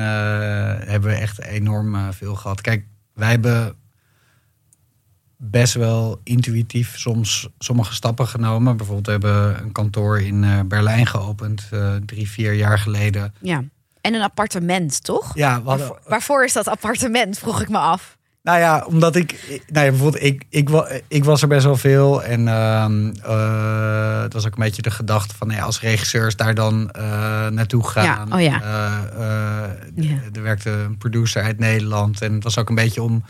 hebben 0.88 1.10
we 1.10 1.16
echt 1.16 1.42
enorm 1.42 2.14
veel 2.14 2.36
gehad. 2.36 2.62
Kijk, 2.62 2.86
wij 3.14 3.30
hebben 3.30 3.76
best 5.52 5.74
wel 5.74 6.20
intuïtief 6.24 6.98
soms 6.98 7.48
sommige 7.60 7.94
stappen 7.94 8.28
genomen. 8.28 8.78
Bijvoorbeeld, 8.78 9.06
we 9.06 9.12
hebben 9.12 9.64
een 9.64 9.72
kantoor 9.72 10.20
in 10.22 10.44
eh, 10.44 10.60
Berlijn 10.66 11.06
geopend 11.06 11.68
eh, 11.72 11.94
drie, 12.06 12.30
vier 12.30 12.54
jaar 12.54 12.80
geleden. 12.80 13.34
Ja. 13.42 13.64
En 14.02 14.14
een 14.14 14.22
appartement, 14.22 15.04
toch? 15.04 15.32
Ja, 15.36 15.52
hadden, 15.52 15.64
Waarvoor, 15.78 16.00
waarvoor 16.08 16.44
is 16.46 16.54
dat 16.54 16.68
appartement, 16.68 17.38
vroeg 17.38 17.62
ik 17.62 17.70
me 17.70 17.78
af. 17.78 18.18
Nou 18.44 18.60
ja, 18.60 18.86
omdat 18.88 19.16
ik, 19.16 19.32
ik- 19.32 19.64
nou 19.72 19.86
ja, 19.86 19.92
bijvoorbeeld, 19.92 20.24
ik, 20.24 20.46
ik, 20.50 20.70
ik 21.08 21.24
was 21.24 21.42
er 21.42 21.48
best 21.48 21.66
wel 21.66 21.76
veel. 21.78 22.24
En 22.24 22.48
ehm 22.48 23.10
eh, 23.24 24.22
het 24.22 24.34
was 24.34 24.46
ook 24.46 24.56
een 24.56 24.64
beetje 24.64 24.82
de 24.82 24.92
gedachte 24.92 25.36
van, 25.36 25.48
nou 25.48 25.60
ja, 25.60 25.66
als 25.66 25.82
regisseurs 25.82 26.36
daar 26.36 26.54
dan 26.56 26.90
eh, 26.92 27.02
naartoe 27.48 27.88
gaan. 27.88 28.04
Ja, 28.30 28.36
oh 28.36 28.42
ja. 28.42 28.62
Eh, 28.62 29.64
eh, 29.64 29.72
Ja. 29.96 30.18
Er 30.34 30.42
werkte 30.42 30.70
een 30.70 30.98
producer 30.98 31.44
uit 31.44 31.60
Nederland. 31.60 32.22
En 32.22 32.34
het 32.34 32.44
was 32.44 32.58
ook 32.58 32.70
een 32.70 32.76
beetje 32.76 33.02
om, 33.02 33.24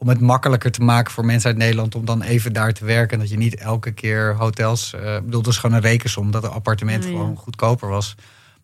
om 0.00 0.08
het 0.08 0.20
makkelijker 0.20 0.70
te 0.70 0.82
maken 0.82 1.12
voor 1.12 1.24
mensen 1.24 1.48
uit 1.50 1.58
Nederland 1.58 1.94
om 1.94 2.04
dan 2.04 2.22
even 2.22 2.52
daar 2.52 2.72
te 2.72 2.84
werken. 2.84 3.12
En 3.12 3.18
dat 3.18 3.28
je 3.30 3.36
niet 3.36 3.56
elke 3.56 3.92
keer 3.92 4.34
hotels. 4.36 4.94
eh, 4.94 5.16
ik 5.16 5.24
bedoel, 5.24 5.42
dat 5.42 5.52
is 5.52 5.58
gewoon 5.58 5.76
een 5.76 5.82
rekensom 5.82 6.30
dat 6.30 6.44
een 6.44 6.50
appartement 6.50 7.04
Oh 7.04 7.10
ja. 7.10 7.16
gewoon 7.16 7.36
goedkoper 7.36 7.88
was. 7.88 8.14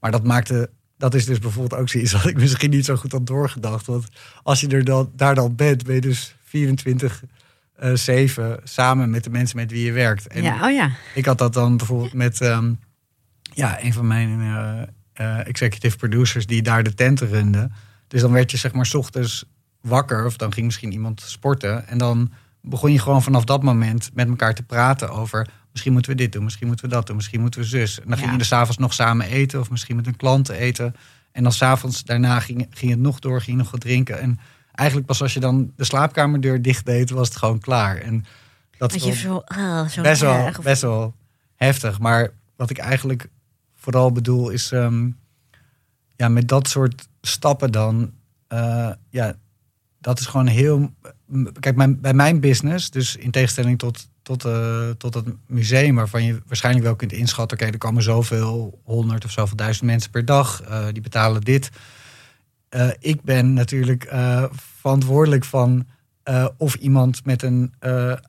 Maar 0.00 0.10
dat 0.10 0.24
maakte. 0.24 0.70
Dat 0.98 1.14
is 1.14 1.24
dus 1.24 1.38
bijvoorbeeld 1.38 1.80
ook 1.80 1.88
zoiets 1.88 2.12
wat 2.12 2.26
ik 2.26 2.36
misschien 2.36 2.70
niet 2.70 2.84
zo 2.84 2.96
goed 2.96 3.12
had 3.12 3.26
doorgedacht. 3.26 3.86
Want 3.86 4.06
als 4.42 4.60
je 4.60 4.68
er 4.68 4.84
dan, 4.84 5.10
daar 5.16 5.34
dan 5.34 5.54
bent, 5.54 5.84
ben 5.84 5.94
je 5.94 6.00
dus 6.00 6.36
24 6.44 7.22
eh 7.76 7.94
7 7.94 8.60
samen 8.64 9.10
met 9.10 9.24
de 9.24 9.30
mensen 9.30 9.56
met 9.56 9.70
wie 9.70 9.84
je 9.84 9.92
werkt. 9.92 10.26
En 10.26 10.42
ja, 10.42 10.66
oh 10.66 10.72
ja. 10.72 10.90
ik 11.14 11.24
had 11.24 11.38
dat 11.38 11.52
dan 11.52 11.76
bijvoorbeeld 11.76 12.12
met 12.12 12.40
ehm, 12.40 12.72
ja, 13.42 13.82
een 13.82 13.92
van 13.92 14.06
mijn 14.06 14.40
eh, 14.40 14.82
eh, 15.12 15.46
executive 15.46 15.96
producers 15.96 16.46
die 16.46 16.62
daar 16.62 16.82
de 16.82 16.94
tenten 16.94 17.28
runde. 17.28 17.70
Dus 18.08 18.20
dan 18.20 18.32
werd 18.32 18.50
je 18.50 18.56
zeg 18.56 18.72
maar 18.72 18.86
's 18.86 18.94
ochtends 18.94 19.44
wakker 19.86 20.24
of 20.26 20.36
dan 20.36 20.52
ging 20.52 20.66
misschien 20.66 20.92
iemand 20.92 21.20
sporten. 21.20 21.88
En 21.88 21.98
dan 21.98 22.32
begon 22.60 22.92
je 22.92 22.98
gewoon 22.98 23.22
vanaf 23.22 23.44
dat 23.44 23.62
moment 23.62 24.10
met 24.14 24.28
elkaar 24.28 24.54
te 24.54 24.62
praten 24.62 25.10
over... 25.10 25.48
misschien 25.72 25.92
moeten 25.92 26.10
we 26.10 26.16
dit 26.16 26.32
doen, 26.32 26.44
misschien 26.44 26.66
moeten 26.66 26.88
we 26.88 26.94
dat 26.94 27.06
doen, 27.06 27.16
misschien 27.16 27.40
moeten 27.40 27.60
we 27.60 27.66
zus. 27.66 28.00
En 28.00 28.08
dan 28.08 28.16
ging 28.16 28.26
Ja. 28.26 28.32
je 28.32 28.38
er 28.40 28.46
s'avonds 28.46 28.78
nog 28.78 28.94
samen 28.94 29.26
eten 29.26 29.60
of 29.60 29.70
misschien 29.70 29.96
met 29.96 30.06
een 30.06 30.16
klant 30.16 30.48
eten. 30.48 30.94
En 31.32 31.42
dan 31.42 31.52
s'avonds 31.52 32.04
daarna 32.04 32.40
ging, 32.40 32.66
ging 32.70 32.90
het 32.90 33.00
nog 33.00 33.18
door, 33.18 33.40
ging 33.40 33.56
je 33.56 33.62
nog 33.62 33.70
wat 33.70 33.80
drinken. 33.80 34.20
En 34.20 34.38
eigenlijk 34.74 35.08
pas 35.08 35.22
als 35.22 35.34
je 35.34 35.40
dan 35.40 35.72
de 35.76 35.84
slaapkamerdeur 35.84 36.62
dicht 36.62 36.86
deed, 36.86 37.10
was 37.10 37.28
het 37.28 37.36
gewoon 37.36 37.58
klaar. 37.58 37.96
En 37.96 38.24
dat 38.78 38.94
is 38.94 39.04
je 39.04 39.12
zo, 39.14 39.42
ah, 39.44 39.88
zo 39.88 40.02
best, 40.02 40.20
wel, 40.20 40.50
best 40.62 40.82
wel 40.82 41.14
heftig. 41.56 41.98
Maar 41.98 42.30
wat 42.56 42.70
ik 42.70 42.78
eigenlijk 42.78 43.28
vooral 43.74 44.12
bedoel 44.12 44.50
is, 44.50 44.72
ehm, 44.72 45.10
ja, 46.16 46.28
met 46.28 46.48
dat 46.48 46.68
soort 46.68 47.08
stappen 47.20 47.72
dan, 47.72 48.12
eh, 48.48 48.90
ja, 49.10 49.34
dat 50.06 50.20
is 50.20 50.26
gewoon 50.26 50.46
heel. 50.46 50.94
Kijk, 51.60 51.76
mijn, 51.76 52.00
bij 52.00 52.14
mijn 52.14 52.40
business, 52.40 52.90
dus 52.90 53.16
in 53.16 53.30
tegenstelling 53.30 53.78
tot, 53.78 54.08
tot, 54.22 54.44
eh, 54.44 54.90
tot 54.90 55.14
het 55.14 55.26
museum, 55.46 55.94
waarvan 55.94 56.24
je 56.24 56.42
waarschijnlijk 56.46 56.84
wel 56.84 56.96
kunt 56.96 57.12
inschatten, 57.12 57.58
oké, 57.58 57.70
er 57.70 57.78
komen 57.78 58.02
zoveel 58.02 58.80
honderd 58.84 59.24
of 59.24 59.30
zoveel 59.30 59.56
duizend 59.56 59.86
mensen 59.86 60.10
per 60.10 60.24
dag, 60.24 60.62
eh, 60.62 60.86
die 60.92 61.02
betalen 61.02 61.40
dit. 61.40 61.70
Eh, 62.68 62.88
ik 62.98 63.22
ben 63.22 63.52
natuurlijk 63.52 64.08
verantwoordelijk 64.76 65.44
van 65.44 65.86
of 66.56 66.74
iemand 66.74 67.24
met 67.24 67.42
een 67.42 67.74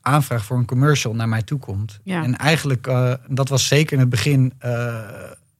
aanvraag 0.00 0.44
voor 0.44 0.56
een 0.56 0.66
commercial 0.66 1.14
naar 1.14 1.28
mij 1.28 1.42
toe 1.42 1.58
komt. 1.58 2.00
Ja. 2.02 2.22
En 2.22 2.36
eigenlijk, 2.36 2.90
dat 3.28 3.48
was 3.48 3.66
zeker 3.66 3.92
in 3.92 3.98
het 3.98 4.08
begin 4.08 4.52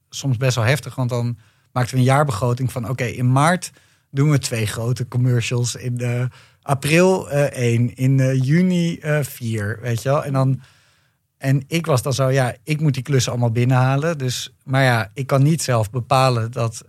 soms 0.09 0.37
best 0.37 0.55
wel 0.55 0.65
heftig, 0.65 0.95
want 0.95 1.09
dan 1.09 1.37
maakten 1.71 1.93
we 1.93 1.99
een 1.99 2.07
jaarbegroting 2.07 2.71
van 2.71 2.89
oké, 2.89 3.03
in 3.03 3.31
maart 3.31 3.71
doen 4.11 4.29
we 4.29 4.39
twee 4.39 4.65
grote 4.65 5.07
commercials. 5.07 5.75
In 5.75 5.99
eh, 5.99 6.25
april 6.61 7.29
eh, 7.29 7.43
één, 7.43 7.95
in 7.95 8.19
eh, 8.19 8.43
juni 8.43 8.99
vier, 9.21 9.79
weet 9.81 10.01
je 10.01 10.09
wel. 10.09 10.23
En 10.23 10.33
dan... 10.33 10.61
En 11.37 11.63
ik 11.67 11.85
was 11.85 12.01
dan 12.01 12.13
zo, 12.13 12.29
ja, 12.29 12.55
ik 12.63 12.81
moet 12.81 12.93
die 12.93 13.03
klussen 13.03 13.31
allemaal 13.31 13.51
binnenhalen. 13.51 14.17
Dus, 14.17 14.53
maar 14.63 14.83
ja, 14.83 15.11
ik 15.13 15.27
kan 15.27 15.43
niet 15.43 15.61
zelf 15.61 15.89
bepalen 15.89 16.51
dat 16.51 16.83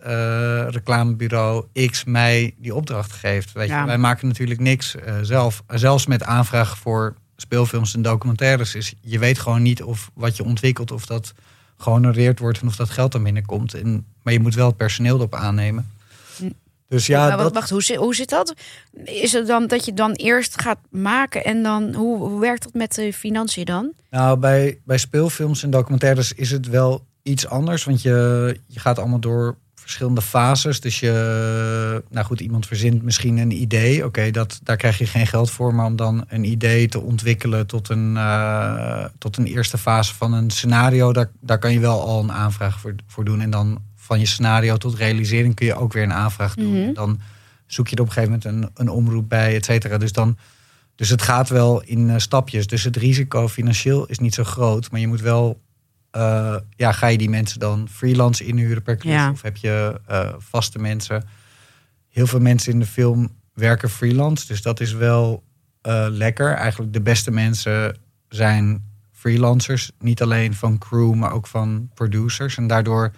reclamebureau 0.69 1.65
X 1.87 2.05
mij 2.05 2.55
die 2.59 2.75
opdracht 2.75 3.13
geeft. 3.13 3.53
Weet 3.53 3.69
Ja. 3.69 3.81
je, 3.81 3.87
wij 3.87 3.99
maken 3.99 4.29
natuurlijk 4.29 4.61
niks 4.61 4.95
zelf. 5.23 5.63
Zelfs 5.69 6.07
met 6.07 6.23
aanvragen 6.23 6.77
voor 6.77 7.15
speelfilms 7.37 7.95
en 7.95 8.03
documentaires 8.03 8.75
is, 8.75 8.95
je 9.01 9.19
weet 9.19 9.39
gewoon 9.39 9.63
niet 9.63 9.83
of 9.83 10.11
wat 10.15 10.37
je 10.37 10.45
ontwikkelt, 10.45 10.91
of 10.91 11.07
dat 11.07 11.33
gehonoreerd 11.77 12.39
wordt 12.39 12.61
en 12.61 12.67
of 12.67 12.77
dat 12.77 12.91
geld 12.91 13.13
dan 13.13 13.23
binnenkomt. 13.23 13.75
En, 13.75 14.07
maar 14.23 14.33
je 14.33 14.41
moet 14.41 14.55
wel 14.55 14.67
het 14.67 14.77
personeel 14.77 15.17
erop 15.17 15.35
aannemen. 15.35 15.91
Dus 16.91 17.07
ja, 17.07 17.29
Maar 17.29 17.37
dat, 17.37 17.55
wacht, 17.55 17.71
hoe, 17.71 17.83
zit, 17.83 17.97
hoe 17.97 18.15
zit 18.15 18.29
dat? 18.29 18.55
Is 19.05 19.33
het 19.33 19.47
dan 19.47 19.67
dat 19.67 19.85
je 19.85 19.95
dan 19.95 20.13
eerst 20.13 20.61
gaat 20.61 20.79
maken 20.91 21.45
en 21.45 21.63
dan 21.63 21.95
hoe, 21.95 22.19
hoe 22.19 22.41
werkt 22.41 22.63
dat 22.63 22.75
met 22.75 22.95
de 22.95 23.13
financiën 23.13 23.65
dan? 23.65 23.93
Nou, 24.11 24.39
bij, 24.39 24.79
bij 24.85 24.99
speelfilms 24.99 25.63
en 25.63 25.71
documentaires 25.71 26.33
is 26.33 26.51
het 26.51 26.69
wel 26.69 27.05
iets 27.23 27.47
anders. 27.47 27.85
Want 27.85 28.03
je, 28.03 28.57
je 28.67 28.81
gaat 28.81 28.99
allemaal 28.99 29.21
door 29.21 29.57
verschillende 29.75 30.23
fases. 30.23 30.81
Dus 30.81 31.01
je, 31.01 32.03
nou 32.11 32.27
goed, 32.27 32.41
iemand 32.41 32.67
verzint 32.67 33.03
misschien 33.03 33.39
een 33.39 33.63
idee. 33.63 34.05
Oké, 34.05 34.31
dat 34.31 34.61
daar 34.63 34.77
krijg 34.77 34.99
je 34.99 35.07
geen 35.07 35.27
geld 35.27 35.51
voor. 35.51 35.75
Maar 35.75 35.87
om 35.87 35.97
dan 35.97 36.25
een 36.29 36.45
idee 36.45 36.89
te 36.89 37.01
ontwikkelen 37.01 37.67
tot 37.67 37.89
een, 37.89 38.17
eh, 38.17 39.05
tot 39.19 39.37
een 39.37 39.47
eerste 39.47 39.79
fase 39.79 40.15
van 40.15 40.33
een 40.33 40.51
scenario, 40.51 41.13
daar, 41.13 41.31
daar 41.41 41.59
kan 41.59 41.73
je 41.73 41.81
wel 41.81 42.01
al 42.01 42.23
een 42.23 42.33
aanvraag 42.33 42.81
voor, 42.81 42.95
voor 43.07 43.25
doen. 43.25 43.41
En 43.41 43.51
dan 43.51 43.81
van 44.11 44.21
je 44.21 44.27
scenario 44.27 44.77
tot 44.77 44.95
realisering 44.95 45.55
kun 45.55 45.67
je 45.67 45.75
ook 45.75 45.93
weer 45.93 46.03
een 46.03 46.13
aanvraag 46.13 46.55
doen. 46.55 46.83
Mhm. 46.83 46.93
Dan 46.93 47.21
zoek 47.67 47.89
je 47.89 47.97
er 47.97 48.03
op 48.03 48.07
een 48.09 48.13
gegeven 48.13 48.39
moment 48.43 48.69
een, 48.77 48.87
een 48.87 48.95
omroep 48.95 49.29
bij, 49.29 49.55
et 49.55 49.65
cetera. 49.65 49.99
Dus 49.99 50.13
dan. 50.13 50.37
Dus 50.95 51.09
het 51.09 51.23
gaat 51.23 51.49
wel 51.49 51.83
in 51.83 52.11
eh, 52.11 52.17
stapjes. 52.19 52.67
Dus 52.67 52.85
het 52.85 52.97
risico 52.97 53.49
financieel 53.49 54.07
is 54.07 54.19
niet 54.19 54.35
zo 54.35 54.45
groot. 54.45 54.91
Maar 54.91 55.01
je 55.01 55.07
moet 55.07 55.21
wel. 55.21 55.61
eh, 56.11 56.57
ja, 56.77 56.93
ga 56.93 57.07
je 57.07 57.19
die 57.19 57.29
mensen 57.31 57.61
dan 57.61 57.89
freelance 57.91 58.45
inhuren 58.45 58.83
per 58.83 58.97
klus? 58.97 59.13
Ja. 59.13 59.31
Of 59.31 59.43
heb 59.43 59.57
je 59.57 60.01
eh, 60.07 60.35
vaste 60.39 60.79
mensen? 60.79 61.25
Heel 62.09 62.27
veel 62.27 62.41
mensen 62.41 62.73
in 62.73 62.79
de 62.79 62.87
film 62.87 63.29
werken 63.55 63.91
freelance. 63.91 64.47
Dus 64.47 64.63
dat 64.63 64.81
is 64.81 64.93
wel 64.93 65.43
lekker. 66.11 66.55
Eigenlijk 66.55 66.93
de 66.93 67.01
beste 67.01 67.31
mensen 67.31 67.97
zijn 68.29 68.85
freelancers. 69.13 69.91
Niet 69.99 70.23
alleen 70.23 70.55
van 70.55 70.79
crew, 70.79 71.15
maar 71.15 71.33
ook 71.33 71.47
van 71.47 71.91
producers. 71.95 72.57
En 72.57 72.67
daardoor 72.67 73.13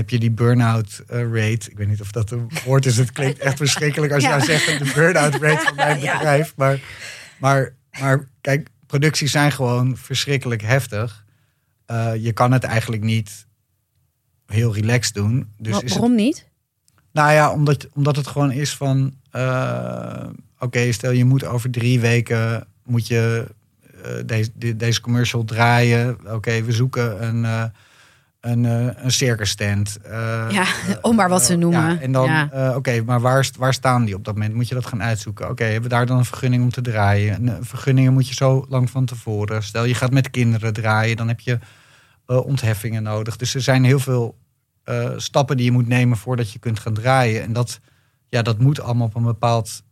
heb 0.00 0.10
je 0.10 0.18
die 0.18 0.30
burn-out 0.30 1.02
eh, 1.08 1.18
rate. 1.22 1.70
Ik 1.70 1.76
weet 1.76 1.88
niet 1.88 2.00
of 2.00 2.10
dat 2.10 2.30
een 2.30 2.50
woord 2.64 2.86
is. 2.86 2.96
Het 2.96 3.12
klinkt 3.12 3.38
echt 3.38 3.56
verschrikkelijk 3.56 4.12
als 4.12 4.22
Ja. 4.22 4.28
nou 4.30 4.42
zegt 4.44 4.78
de 4.78 4.92
burn-out 4.94 5.34
rate 5.34 5.64
van 5.64 5.74
mijn 5.74 6.00
Ja. 6.00 6.12
bedrijf. 6.16 6.52
Maar, 6.56 6.80
maar, 7.38 7.74
maar 8.00 8.28
kijk, 8.40 8.68
producties 8.86 9.30
zijn 9.30 9.52
gewoon 9.52 9.96
verschrikkelijk 9.96 10.62
heftig. 10.62 11.24
Eh, 11.86 12.12
je 12.18 12.32
kan 12.32 12.52
het 12.52 12.64
eigenlijk 12.64 13.02
niet 13.02 13.46
heel 14.46 14.74
relaxed 14.74 15.14
doen. 15.14 15.52
Dus 15.58 15.72
Wa- 15.72 15.76
is 15.78 15.82
het 15.82 15.92
Waarom 15.92 16.14
niet? 16.16 16.46
nou 17.12 17.32
ja, 17.32 17.52
omdat, 17.52 17.88
omdat 17.92 18.16
het 18.16 18.26
gewoon 18.26 18.52
is 18.52 18.76
van... 18.76 19.14
eh, 19.30 20.26
Oké, 20.58 20.92
stel 20.92 21.10
je 21.10 21.24
moet 21.24 21.44
over 21.44 21.70
drie 21.70 22.00
weken... 22.00 22.66
moet 22.84 23.06
je 23.06 23.46
deze, 24.26 24.50
de- 24.54 24.76
deze 24.76 25.00
commercial 25.00 25.44
draaien. 25.44 26.18
Oké, 26.34 26.62
we 26.62 26.72
zoeken 26.72 27.24
een, 27.26 27.44
een, 28.40 28.64
eh, 28.64 29.04
een 29.04 29.10
circus 29.10 29.50
stand. 29.50 29.98
Eh, 30.02 30.46
Ja, 30.50 30.64
om 31.02 31.16
maar 31.16 31.28
wat 31.28 31.46
te 31.46 31.52
eh, 31.52 31.58
noemen. 31.58 31.80
ja, 31.80 32.00
en 32.00 32.12
dan, 32.12 32.24
Ja. 32.26 32.74
oké, 32.76 33.02
maar 33.02 33.20
waar, 33.20 33.50
waar 33.58 33.74
staan 33.74 34.04
die 34.04 34.14
op 34.14 34.24
dat 34.24 34.34
moment? 34.34 34.54
Moet 34.54 34.68
je 34.68 34.74
dat 34.74 34.86
gaan 34.86 35.02
uitzoeken? 35.02 35.50
Oké, 35.50 35.64
hebben 35.64 35.82
we 35.82 35.88
daar 35.88 36.06
dan 36.06 36.18
een 36.18 36.24
vergunning 36.24 36.62
om 36.62 36.70
te 36.70 36.80
draaien? 36.80 37.34
En, 37.34 37.64
vergunningen 37.64 38.12
moet 38.12 38.28
je 38.28 38.34
zo 38.34 38.66
lang 38.68 38.90
van 38.90 39.04
tevoren. 39.04 39.62
Stel 39.62 39.84
je 39.84 39.94
gaat 39.94 40.10
met 40.10 40.30
kinderen 40.30 40.72
draaien, 40.72 41.16
dan 41.16 41.28
heb 41.28 41.40
je 41.40 41.58
ontheffingen 42.26 43.02
nodig. 43.02 43.36
Dus 43.36 43.54
er 43.54 43.60
zijn 43.62 43.84
heel 43.84 43.98
veel 43.98 44.38
stappen 45.16 45.56
die 45.56 45.66
je 45.66 45.72
moet 45.72 45.88
nemen 45.88 46.16
voordat 46.16 46.52
je 46.52 46.58
kunt 46.58 46.78
gaan 46.78 46.94
draaien. 46.94 47.42
En 47.42 47.52
dat, 47.52 47.80
ja, 48.28 48.42
dat 48.42 48.58
moet 48.58 48.80
allemaal 48.80 49.06
op 49.06 49.14
een 49.14 49.22
bepaald 49.22 49.82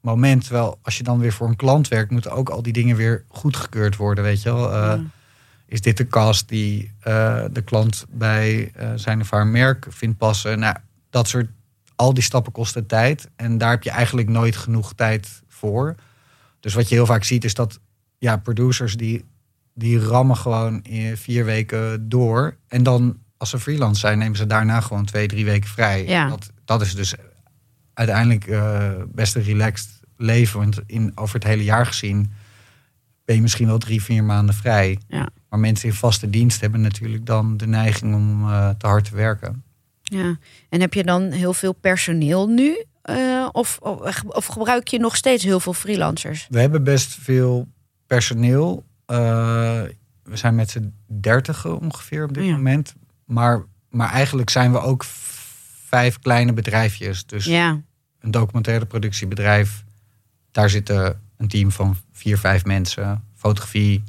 moment. 0.00 0.44
Terwijl 0.44 0.78
als 0.82 0.96
je 0.96 1.02
dan 1.02 1.18
weer 1.18 1.32
voor 1.32 1.48
een 1.48 1.56
klant 1.56 1.88
werkt, 1.88 2.10
moeten 2.10 2.30
ook 2.32 2.48
al 2.48 2.62
die 2.62 2.72
dingen 2.72 2.96
weer 2.96 3.24
goedgekeurd 3.28 3.96
worden. 3.96 4.24
Weet 4.24 4.42
je 4.42 4.52
wel? 4.52 4.74
Ja. 4.74 5.00
Is 5.68 5.80
dit 5.80 5.96
de 5.96 6.06
cast 6.06 6.48
die 6.48 6.92
eh, 7.00 7.44
de 7.52 7.62
klant 7.62 8.04
bij 8.10 8.70
eh, 8.74 8.92
zijn 8.94 9.20
of 9.20 9.30
haar 9.30 9.46
merk 9.46 9.86
vindt 9.88 10.18
passen? 10.18 10.58
Nou, 10.58 10.76
dat 11.10 11.28
soort, 11.28 11.48
al 11.96 12.14
die 12.14 12.22
stappen 12.22 12.52
kosten 12.52 12.86
tijd. 12.86 13.28
En 13.36 13.58
daar 13.58 13.70
heb 13.70 13.82
je 13.82 13.90
eigenlijk 13.90 14.28
nooit 14.28 14.56
genoeg 14.56 14.94
tijd 14.94 15.42
voor. 15.48 15.94
Dus 16.60 16.74
wat 16.74 16.88
je 16.88 16.94
heel 16.94 17.06
vaak 17.06 17.24
ziet 17.24 17.44
is 17.44 17.54
dat 17.54 17.80
ja, 18.18 18.36
producers 18.36 18.96
die, 18.96 19.24
die 19.74 19.98
rammen 19.98 20.36
gewoon 20.36 20.82
in 20.82 21.16
vier 21.16 21.44
weken 21.44 22.08
door. 22.08 22.56
En 22.68 22.82
dan 22.82 23.18
als 23.36 23.50
ze 23.50 23.58
freelance 23.58 24.00
zijn, 24.00 24.18
nemen 24.18 24.36
ze 24.36 24.46
daarna 24.46 24.80
gewoon 24.80 25.04
twee, 25.04 25.26
drie 25.26 25.44
weken 25.44 25.68
vrij. 25.68 26.06
Ja. 26.06 26.28
Dat, 26.28 26.50
dat 26.64 26.80
is 26.80 26.94
dus 26.94 27.14
uiteindelijk 27.94 28.46
eh, 28.46 28.92
best 29.08 29.34
een 29.34 29.42
relaxed 29.42 30.00
leven. 30.16 30.58
Want 30.58 30.80
in, 30.86 31.12
over 31.14 31.34
het 31.34 31.44
hele 31.44 31.64
jaar 31.64 31.86
gezien 31.86 32.32
ben 33.24 33.36
je 33.36 33.42
misschien 33.42 33.66
wel 33.66 33.78
drie, 33.78 34.02
vier 34.02 34.24
maanden 34.24 34.54
vrij. 34.54 34.98
Ja. 35.08 35.28
Maar 35.48 35.58
mensen 35.58 35.88
in 35.88 35.94
vaste 35.94 36.30
dienst 36.30 36.60
hebben 36.60 36.80
natuurlijk 36.80 37.26
dan 37.26 37.56
de 37.56 37.66
neiging 37.66 38.14
om 38.14 38.42
eh, 38.50 38.68
te 38.78 38.86
hard 38.86 39.04
te 39.04 39.16
werken. 39.16 39.62
Ja. 40.02 40.38
En 40.68 40.80
heb 40.80 40.94
je 40.94 41.04
dan 41.04 41.22
heel 41.30 41.54
veel 41.54 41.72
personeel 41.72 42.48
nu? 42.48 42.84
Eh, 43.02 43.48
of, 43.52 43.78
of, 44.26 44.46
gebruik 44.46 44.88
je 44.88 44.98
nog 44.98 45.16
steeds 45.16 45.44
heel 45.44 45.60
veel 45.60 45.72
freelancers? 45.72 46.46
We 46.50 46.60
hebben 46.60 46.84
best 46.84 47.14
veel 47.14 47.68
personeel. 48.06 48.84
Eh, 49.06 49.16
we 50.22 50.36
zijn 50.36 50.54
met 50.54 50.70
z'n 50.70 50.92
dertigen 51.06 51.78
ongeveer 51.80 52.24
op 52.24 52.34
dit 52.34 52.44
Ja. 52.44 52.52
moment. 52.52 52.94
Maar, 53.24 53.64
maar 53.90 54.10
eigenlijk 54.10 54.50
zijn 54.50 54.72
we 54.72 54.80
ook 54.80 55.04
vijf 55.84 56.18
kleine 56.18 56.52
bedrijfjes. 56.52 57.26
Dus 57.26 57.44
Ja, 57.44 57.80
een 58.20 58.30
documentaire 58.30 58.86
productiebedrijf. 58.86 59.84
Daar 60.50 60.70
zitten 60.70 61.20
een 61.36 61.48
team 61.48 61.72
van 61.72 61.96
vier, 62.12 62.38
vijf 62.38 62.64
mensen. 62.64 63.24
Fotografie, 63.34 64.02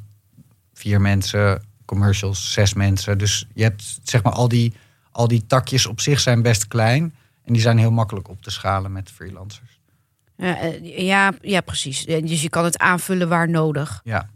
vier 0.80 1.00
mensen. 1.00 1.62
Commercials, 1.84 2.52
zes 2.52 2.74
mensen. 2.74 3.18
Dus 3.18 3.46
je 3.54 3.62
hebt 3.62 3.98
zeg 4.02 4.22
maar 4.22 4.32
al 4.32 4.48
die, 4.48 4.72
al 5.12 5.28
die 5.28 5.46
takjes 5.46 5.86
op 5.86 6.00
zich 6.00 6.20
zijn 6.20 6.42
best 6.42 6.66
klein. 6.68 7.14
En 7.44 7.52
die 7.52 7.62
zijn 7.62 7.78
heel 7.78 7.90
makkelijk 7.90 8.28
op 8.28 8.42
te 8.42 8.50
schalen 8.50 8.92
met 8.92 9.10
freelancers. 9.10 9.80
ja, 10.36 10.58
eh, 10.58 10.98
ja, 11.06 11.32
ja, 11.40 11.60
precies. 11.60 12.04
Dus 12.04 12.42
je 12.42 12.48
kan 12.48 12.64
het 12.64 12.78
aanvullen 12.78 13.28
waar 13.28 13.48
nodig. 13.48 14.00
Ja. 14.04 14.28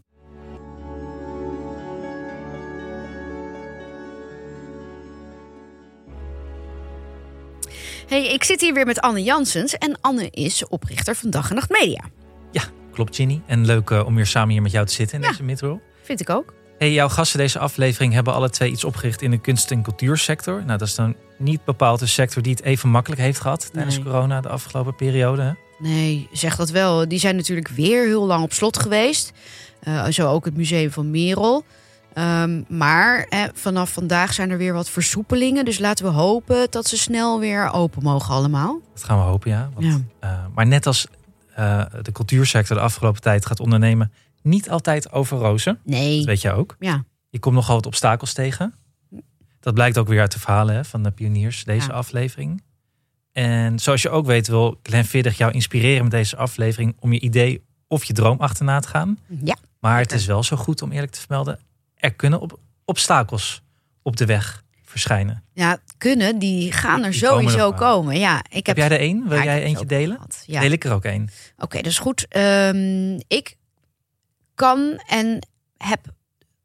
Hey, 8.09 8.27
ik 8.33 8.45
zit 8.45 8.61
hier 8.61 8.75
weer 8.75 8.87
met 8.87 9.01
Anne 9.01 9.23
Janssens. 9.23 9.75
En 9.79 9.99
Anne 10.01 10.31
is 10.31 10.67
oprichter 10.69 11.15
van 11.15 11.31
Dag 11.31 11.49
en 11.49 11.55
Nacht 11.55 11.71
Media. 11.71 12.05
Ja, 12.51 12.63
klopt 12.93 13.17
Ginny. 13.17 13.43
En 13.47 13.67
leuk 13.67 13.91
eh, 13.91 14.07
om 14.07 14.15
weer 14.15 14.27
samen 14.27 14.53
hier 14.53 14.63
met 14.63 14.73
jou 14.73 14.87
te 14.87 14.93
zitten 14.93 15.17
in 15.17 15.23
Ja. 15.23 15.31
deze 15.31 15.43
midrol. 15.43 15.81
Vind 16.05 16.21
ik 16.21 16.31
ook. 16.31 16.55
Hey, 16.79 16.93
jouw 16.93 17.09
gasten 17.09 17.39
deze 17.39 17.59
aflevering 17.59 18.13
hebben 18.13 18.35
alle 18.35 18.51
twee 18.51 18.71
iets 18.71 18.85
opgericht 18.85 19.23
in 19.23 19.31
de 19.31 19.39
kunst- 19.41 19.71
en 19.71 19.83
cultuursector. 19.83 20.65
Nou, 20.65 20.79
dat 20.79 20.89
is 20.89 20.95
dan 20.95 21.15
niet 21.39 21.65
bepaald 21.65 22.01
een 22.01 22.09
sector 22.09 22.43
die 22.43 22.53
het 22.53 22.63
even 22.63 22.89
makkelijk 22.89 23.21
heeft 23.21 23.41
gehad 23.41 23.71
tijdens 23.73 23.95
Nee. 23.97 24.05
corona 24.05 24.41
de 24.41 24.49
afgelopen 24.49 24.95
periode. 24.95 25.43
hè? 25.43 25.53
Nee, 25.79 26.29
zeg 26.33 26.57
dat 26.57 26.71
wel. 26.71 27.09
Die 27.09 27.19
zijn 27.19 27.37
natuurlijk 27.37 27.69
weer 27.69 28.05
heel 28.07 28.27
lang 28.27 28.43
op 28.43 28.53
slot 28.53 28.79
geweest. 28.79 29.33
Eh, 29.81 30.07
zo 30.07 30.29
ook 30.31 30.45
het 30.45 30.57
Museum 30.57 30.91
van 30.91 31.11
Merel. 31.11 31.65
Ehm, 32.13 32.63
maar 32.69 33.27
eh, 33.29 33.43
vanaf 33.55 33.91
vandaag 33.93 34.33
zijn 34.33 34.51
er 34.51 34.59
weer 34.59 34.73
wat 34.75 34.91
versoepelingen. 34.91 35.65
Dus 35.65 35.79
laten 35.79 36.05
we 36.05 36.11
hopen 36.11 36.67
dat 36.71 36.87
ze 36.87 36.97
snel 36.97 37.41
weer 37.41 37.73
open 37.73 38.03
mogen 38.03 38.35
allemaal. 38.35 38.81
Dat 38.95 39.05
gaan 39.05 39.19
we 39.19 39.25
hopen, 39.25 39.51
ja. 39.51 39.71
Want, 39.75 39.87
Ja. 39.87 40.01
eh, 40.21 40.39
maar 40.55 40.67
net 40.67 40.87
als 40.87 41.07
eh, 41.55 41.83
de 42.03 42.13
cultuursector 42.13 42.77
de 42.77 42.83
afgelopen 42.83 43.21
tijd 43.21 43.47
gaat 43.47 43.61
ondernemen, 43.61 44.13
niet 44.45 44.71
altijd 44.71 45.13
over 45.13 45.39
rozen. 45.39 45.75
Dat 45.85 45.95
Nee. 45.95 46.25
weet 46.25 46.41
jij 46.41 46.53
ook. 46.53 46.77
Ja. 46.79 47.05
Je 47.29 47.39
komt 47.39 47.55
nogal 47.55 47.75
wat 47.75 47.87
obstakels 47.87 48.33
tegen. 48.33 48.75
Dat 49.61 49.75
blijkt 49.75 49.99
ook 49.99 50.09
weer 50.09 50.21
uit 50.21 50.33
de 50.33 50.39
verhalen 50.39 50.75
hè, 50.75 50.85
van 50.85 51.03
de 51.03 51.11
pioniers, 51.11 51.65
deze 51.65 51.87
Ja. 51.89 51.93
aflevering. 51.95 52.63
En 53.33 53.79
zoals 53.79 54.03
je 54.03 54.11
ook 54.11 54.27
weet, 54.27 54.49
wil 54.49 54.79
Glenn 54.83 55.07
jou 55.37 55.53
inspireren 55.53 56.03
met 56.03 56.11
deze 56.11 56.37
aflevering 56.37 56.97
om 57.01 57.13
je 57.13 57.21
idee 57.21 57.65
of 57.87 58.05
je 58.05 58.13
droom 58.13 58.39
achterna 58.41 58.81
te 58.81 58.89
gaan. 58.89 59.19
Ja. 59.45 59.57
Maar 59.81 59.99
het 59.99 60.13
is 60.13 60.27
wel 60.27 60.43
zo 60.43 60.57
goed 60.57 60.83
om 60.83 60.93
eerlijk 60.93 61.13
te 61.13 61.21
vermelden, 61.21 61.59
er 61.95 62.15
kunnen 62.15 62.41
op, 62.41 62.59
obstakels 62.85 63.63
op 64.03 64.17
de 64.17 64.27
weg 64.27 64.63
verschijnen. 64.83 65.43
Ja, 65.53 65.79
kunnen, 65.99 66.39
die 66.39 66.73
gaan 66.73 67.05
er 67.05 67.11
Die 67.11 67.19
sowieso 67.19 67.73
komen. 67.73 68.19
Ja, 68.19 68.39
ik 68.39 68.67
Heb, 68.67 68.67
heb, 68.67 68.77
jij 68.77 68.89
er 68.91 68.99
één? 68.99 69.29
Wil 69.29 69.39
Ja, 69.39 69.45
jij 69.45 69.63
eentje 69.63 69.87
delen? 69.87 70.19
Ja. 70.47 70.61
Deel 70.61 70.71
ik 70.71 70.85
er 70.85 70.93
ook 70.93 71.05
één. 71.05 71.29
Oké, 71.59 71.77
dat 71.77 71.87
is 71.87 71.99
goed. 71.99 72.27
Ehm, 72.29 73.19
ik 73.27 73.57
kan 74.55 75.03
en 75.07 75.47
heb 75.77 76.01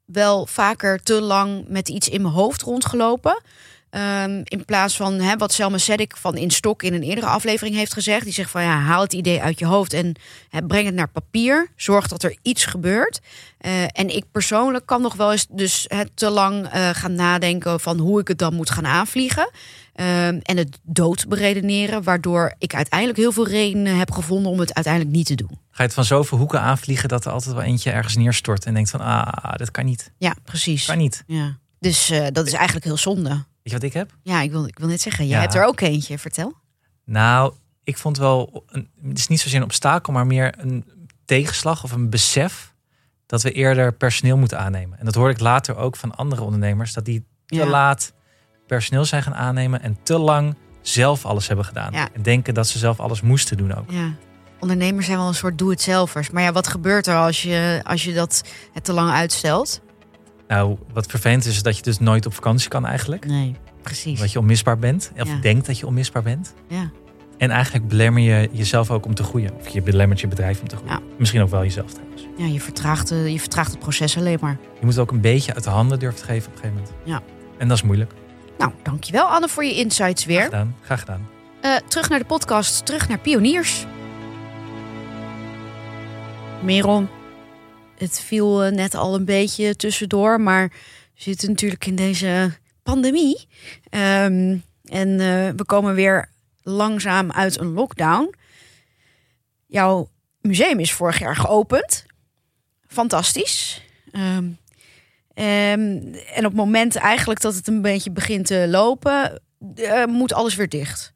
wel 0.06 0.46
vaker 0.46 1.04
te 1.04 1.22
lang 1.22 1.68
met 1.68 1.90
iets 1.90 2.10
in 2.10 2.22
mijn 2.22 2.34
hoofd 2.34 2.62
rondgelopen. 2.62 3.42
Ehm, 3.90 4.42
in 4.44 4.66
plaats 4.66 4.96
van 4.96 5.14
hè, 5.14 5.38
wat 5.38 5.54
Selma 5.54 5.78
Seddik 5.78 6.18
van 6.18 6.38
In 6.38 6.52
Stok 6.52 6.84
in 6.84 6.94
een 6.94 7.04
eerdere 7.04 7.28
aflevering 7.28 7.76
heeft 7.76 7.94
gezegd. 7.94 8.24
Die 8.24 8.34
zegt 8.34 8.52
van 8.52 8.64
ja, 8.64 8.80
haal 8.80 9.02
het 9.02 9.14
idee 9.14 9.42
uit 9.42 9.60
je 9.60 9.66
hoofd 9.66 9.94
en 9.94 10.16
hè, 10.50 10.62
breng 10.62 10.86
het 10.86 10.96
naar 10.96 11.10
papier. 11.10 11.72
Zorg 11.76 12.08
dat 12.08 12.24
er 12.24 12.38
iets 12.42 12.66
gebeurt. 12.66 13.20
Eh, 13.58 13.84
en 13.84 14.16
ik 14.16 14.24
persoonlijk 14.32 14.86
kan 14.86 15.02
nog 15.02 15.16
wel 15.16 15.32
eens 15.32 15.48
dus 15.50 15.86
hè, 15.88 16.04
te 16.14 16.30
lang 16.30 16.68
eh, 16.68 16.90
gaan 16.90 17.16
nadenken 17.16 17.80
van 17.80 17.98
hoe 17.98 18.20
ik 18.20 18.28
het 18.28 18.38
dan 18.38 18.54
moet 18.54 18.70
gaan 18.70 18.86
aanvliegen. 18.86 19.50
Ehm, 19.94 20.40
en 20.42 20.58
het 20.58 20.80
dood 20.84 21.28
beredeneren, 21.28 22.04
waardoor 22.04 22.54
ik 22.58 22.76
uiteindelijk 22.76 23.20
heel 23.20 23.32
veel 23.32 23.48
redenen 23.48 23.98
heb 23.98 24.12
gevonden 24.12 24.52
om 24.52 24.60
het 24.60 24.74
uiteindelijk 24.74 25.16
niet 25.16 25.26
te 25.26 25.36
doen. 25.36 25.50
Ga 25.52 25.58
je 25.72 25.84
het 25.84 25.94
van 25.94 26.06
zoveel 26.06 26.38
hoeken 26.38 26.62
aanvliegen 26.62 27.10
dat 27.10 27.26
er 27.26 27.32
altijd 27.32 27.56
wel 27.56 27.64
eentje 27.64 27.92
ergens 27.92 28.16
neerstort 28.16 28.66
en 28.66 28.74
denkt 28.74 28.90
van 28.90 29.00
ah, 29.00 29.54
dat 29.56 29.72
kan 29.72 29.86
niet. 29.86 30.12
Ja, 30.18 30.36
precies. 30.44 30.86
Kan 30.86 30.98
niet. 30.98 31.24
Ja. 31.28 31.58
Dus 31.80 32.10
eh, 32.10 32.28
dat 32.32 32.48
is 32.48 32.54
eigenlijk 32.54 32.86
heel 32.86 32.98
zonde. 32.98 33.46
Je 33.70 33.76
wat 33.76 33.84
ik 33.84 33.94
heb? 33.94 34.12
Ja, 34.24 34.42
ik 34.42 34.52
wil, 34.52 34.66
ik 34.66 34.80
wil 34.80 34.88
net 34.88 35.02
zeggen, 35.02 35.28
jij 35.28 35.36
Ja. 35.36 35.42
hebt 35.42 35.54
er 35.56 35.66
ook 35.66 35.80
eentje. 35.82 36.18
Vertel. 36.20 36.54
Nou, 37.06 37.54
ik 37.84 37.98
vond 37.98 38.18
wel, 38.18 38.64
een, 38.68 38.90
het 39.08 39.18
is 39.18 39.28
niet 39.28 39.40
zozeer 39.40 39.58
een 39.58 39.64
obstakel, 39.66 40.14
maar 40.14 40.28
meer 40.28 40.54
een 40.58 40.86
tegenslag 41.26 41.84
of 41.84 41.92
een 41.92 42.10
besef 42.10 42.74
dat 43.26 43.42
we 43.42 43.52
eerder 43.52 43.94
personeel 43.94 44.38
moeten 44.38 44.60
aannemen. 44.60 45.00
En 45.00 45.06
dat 45.06 45.16
hoorde 45.16 45.34
ik 45.34 45.40
later 45.40 45.76
ook 45.76 45.96
van 45.96 46.16
andere 46.16 46.42
ondernemers, 46.42 46.94
dat 46.94 47.06
die 47.06 47.26
te 47.46 47.56
Ja. 47.56 47.66
laat 47.66 48.14
personeel 48.68 49.06
zijn 49.06 49.24
gaan 49.24 49.36
aannemen 49.36 49.82
en 49.82 49.98
te 50.04 50.18
lang 50.18 50.56
zelf 50.82 51.26
alles 51.26 51.48
hebben 51.48 51.66
gedaan. 51.66 51.92
Ja. 51.94 52.10
En 52.14 52.22
denken 52.22 52.54
dat 52.54 52.68
ze 52.68 52.78
zelf 52.78 53.00
alles 53.00 53.22
moesten 53.22 53.58
doen 53.58 53.76
ook. 53.76 53.92
Ja. 53.92 54.14
Ondernemers 54.60 55.06
zijn 55.06 55.18
wel 55.18 55.28
een 55.28 55.34
soort 55.34 55.58
doe-het-zelvers. 55.58 56.30
Maar 56.30 56.44
ja, 56.44 56.52
wat 56.52 56.68
gebeurt 56.68 57.08
er 57.08 57.16
als 57.16 57.44
je, 57.44 57.82
als 57.84 58.04
je 58.04 58.14
dat 58.14 58.44
het 58.74 58.84
te 58.84 58.94
lang 58.94 59.12
uitstelt? 59.12 59.82
Nou, 60.50 60.78
wat 60.94 61.06
vervelend 61.06 61.46
is, 61.46 61.56
is 61.56 61.64
dat 61.64 61.78
je 61.78 61.84
dus 61.84 62.00
nooit 62.00 62.26
op 62.26 62.34
vakantie 62.34 62.70
kan 62.70 62.86
eigenlijk. 62.86 63.26
Nee, 63.26 63.56
precies. 63.82 64.14
Omdat 64.16 64.32
je 64.32 64.40
onmisbaar 64.40 64.78
bent. 64.80 65.12
Of 65.20 65.28
Ja. 65.28 65.36
denkt 65.42 65.66
dat 65.66 65.80
je 65.80 65.88
onmisbaar 65.88 66.24
bent. 66.24 66.54
Ja. 66.68 66.90
En 67.38 67.50
eigenlijk 67.50 67.88
belemmer 67.88 68.22
je 68.22 68.50
jezelf 68.52 68.92
ook 68.92 69.06
om 69.06 69.14
te 69.14 69.24
groeien. 69.24 69.52
Of 69.60 69.68
je 69.68 69.82
belemmert 69.82 70.20
je 70.22 70.28
bedrijf 70.28 70.62
om 70.62 70.68
te 70.68 70.76
groeien. 70.76 70.94
Ja. 70.96 71.02
Misschien 71.18 71.42
ook 71.42 71.50
wel 71.50 71.62
jezelf 71.64 71.92
trouwens. 71.94 72.28
Ja, 72.38 72.46
je 72.46 72.60
vertraagt, 72.62 73.10
je 73.10 73.40
vertraagt 73.40 73.72
het 73.72 73.80
proces 73.80 74.18
alleen 74.18 74.38
maar. 74.42 74.58
Je 74.74 74.80
moet 74.86 74.94
het 74.94 75.00
ook 75.02 75.12
een 75.12 75.22
beetje 75.22 75.54
uit 75.54 75.64
de 75.64 75.70
handen 75.70 76.00
durven 76.00 76.20
te 76.20 76.26
geven 76.26 76.48
op 76.52 76.54
een 76.56 76.62
gegeven 76.62 76.84
moment. 76.84 76.96
Ja. 77.06 77.22
En 77.58 77.68
dat 77.68 77.78
is 77.78 77.84
moeilijk. 77.84 78.14
Nou, 78.58 78.72
dankjewel 78.84 79.26
Anne 79.26 79.48
voor 79.48 79.64
je 79.66 79.76
insights 79.76 80.24
Graag 80.24 80.36
weer. 80.36 80.44
gedaan. 80.44 80.76
Graag 80.82 81.00
gedaan. 81.00 81.28
Eh, 81.62 81.76
terug 81.88 82.10
naar 82.10 82.20
de 82.20 82.26
podcast, 82.26 82.86
terug 82.86 83.08
naar 83.10 83.20
pioniers. 83.20 83.86
Merel, 86.64 87.08
het 88.00 88.20
viel 88.20 88.64
eh, 88.64 88.72
net 88.72 88.96
al 88.96 89.16
een 89.16 89.26
beetje 89.26 89.76
tussendoor, 89.76 90.42
maar 90.42 90.68
we 91.14 91.22
zitten 91.22 91.50
natuurlijk 91.50 91.86
in 91.86 91.96
deze 91.96 92.58
pandemie. 92.84 93.48
Ehm, 93.90 94.58
en 94.84 95.20
eh, 95.20 95.50
we 95.56 95.64
komen 95.66 95.96
weer 95.96 96.30
langzaam 96.64 97.32
uit 97.32 97.60
een 97.60 97.74
lockdown. 97.74 98.34
Jouw 99.66 100.10
museum 100.42 100.80
is 100.80 100.94
vorig 100.94 101.20
jaar 101.20 101.36
geopend. 101.36 102.06
Fantastisch. 102.88 103.82
Ehm, 104.12 104.50
ehm, 105.34 106.14
en 106.34 106.38
op 106.38 106.44
het 106.44 106.54
moment 106.54 106.96
eigenlijk 106.96 107.42
dat 107.42 107.56
het 107.56 107.68
een 107.68 107.82
beetje 107.82 108.12
begint 108.12 108.46
te 108.46 108.68
lopen, 108.68 109.42
eh, 109.76 110.06
moet 110.06 110.34
alles 110.34 110.56
weer 110.56 110.70
dicht. 110.70 111.14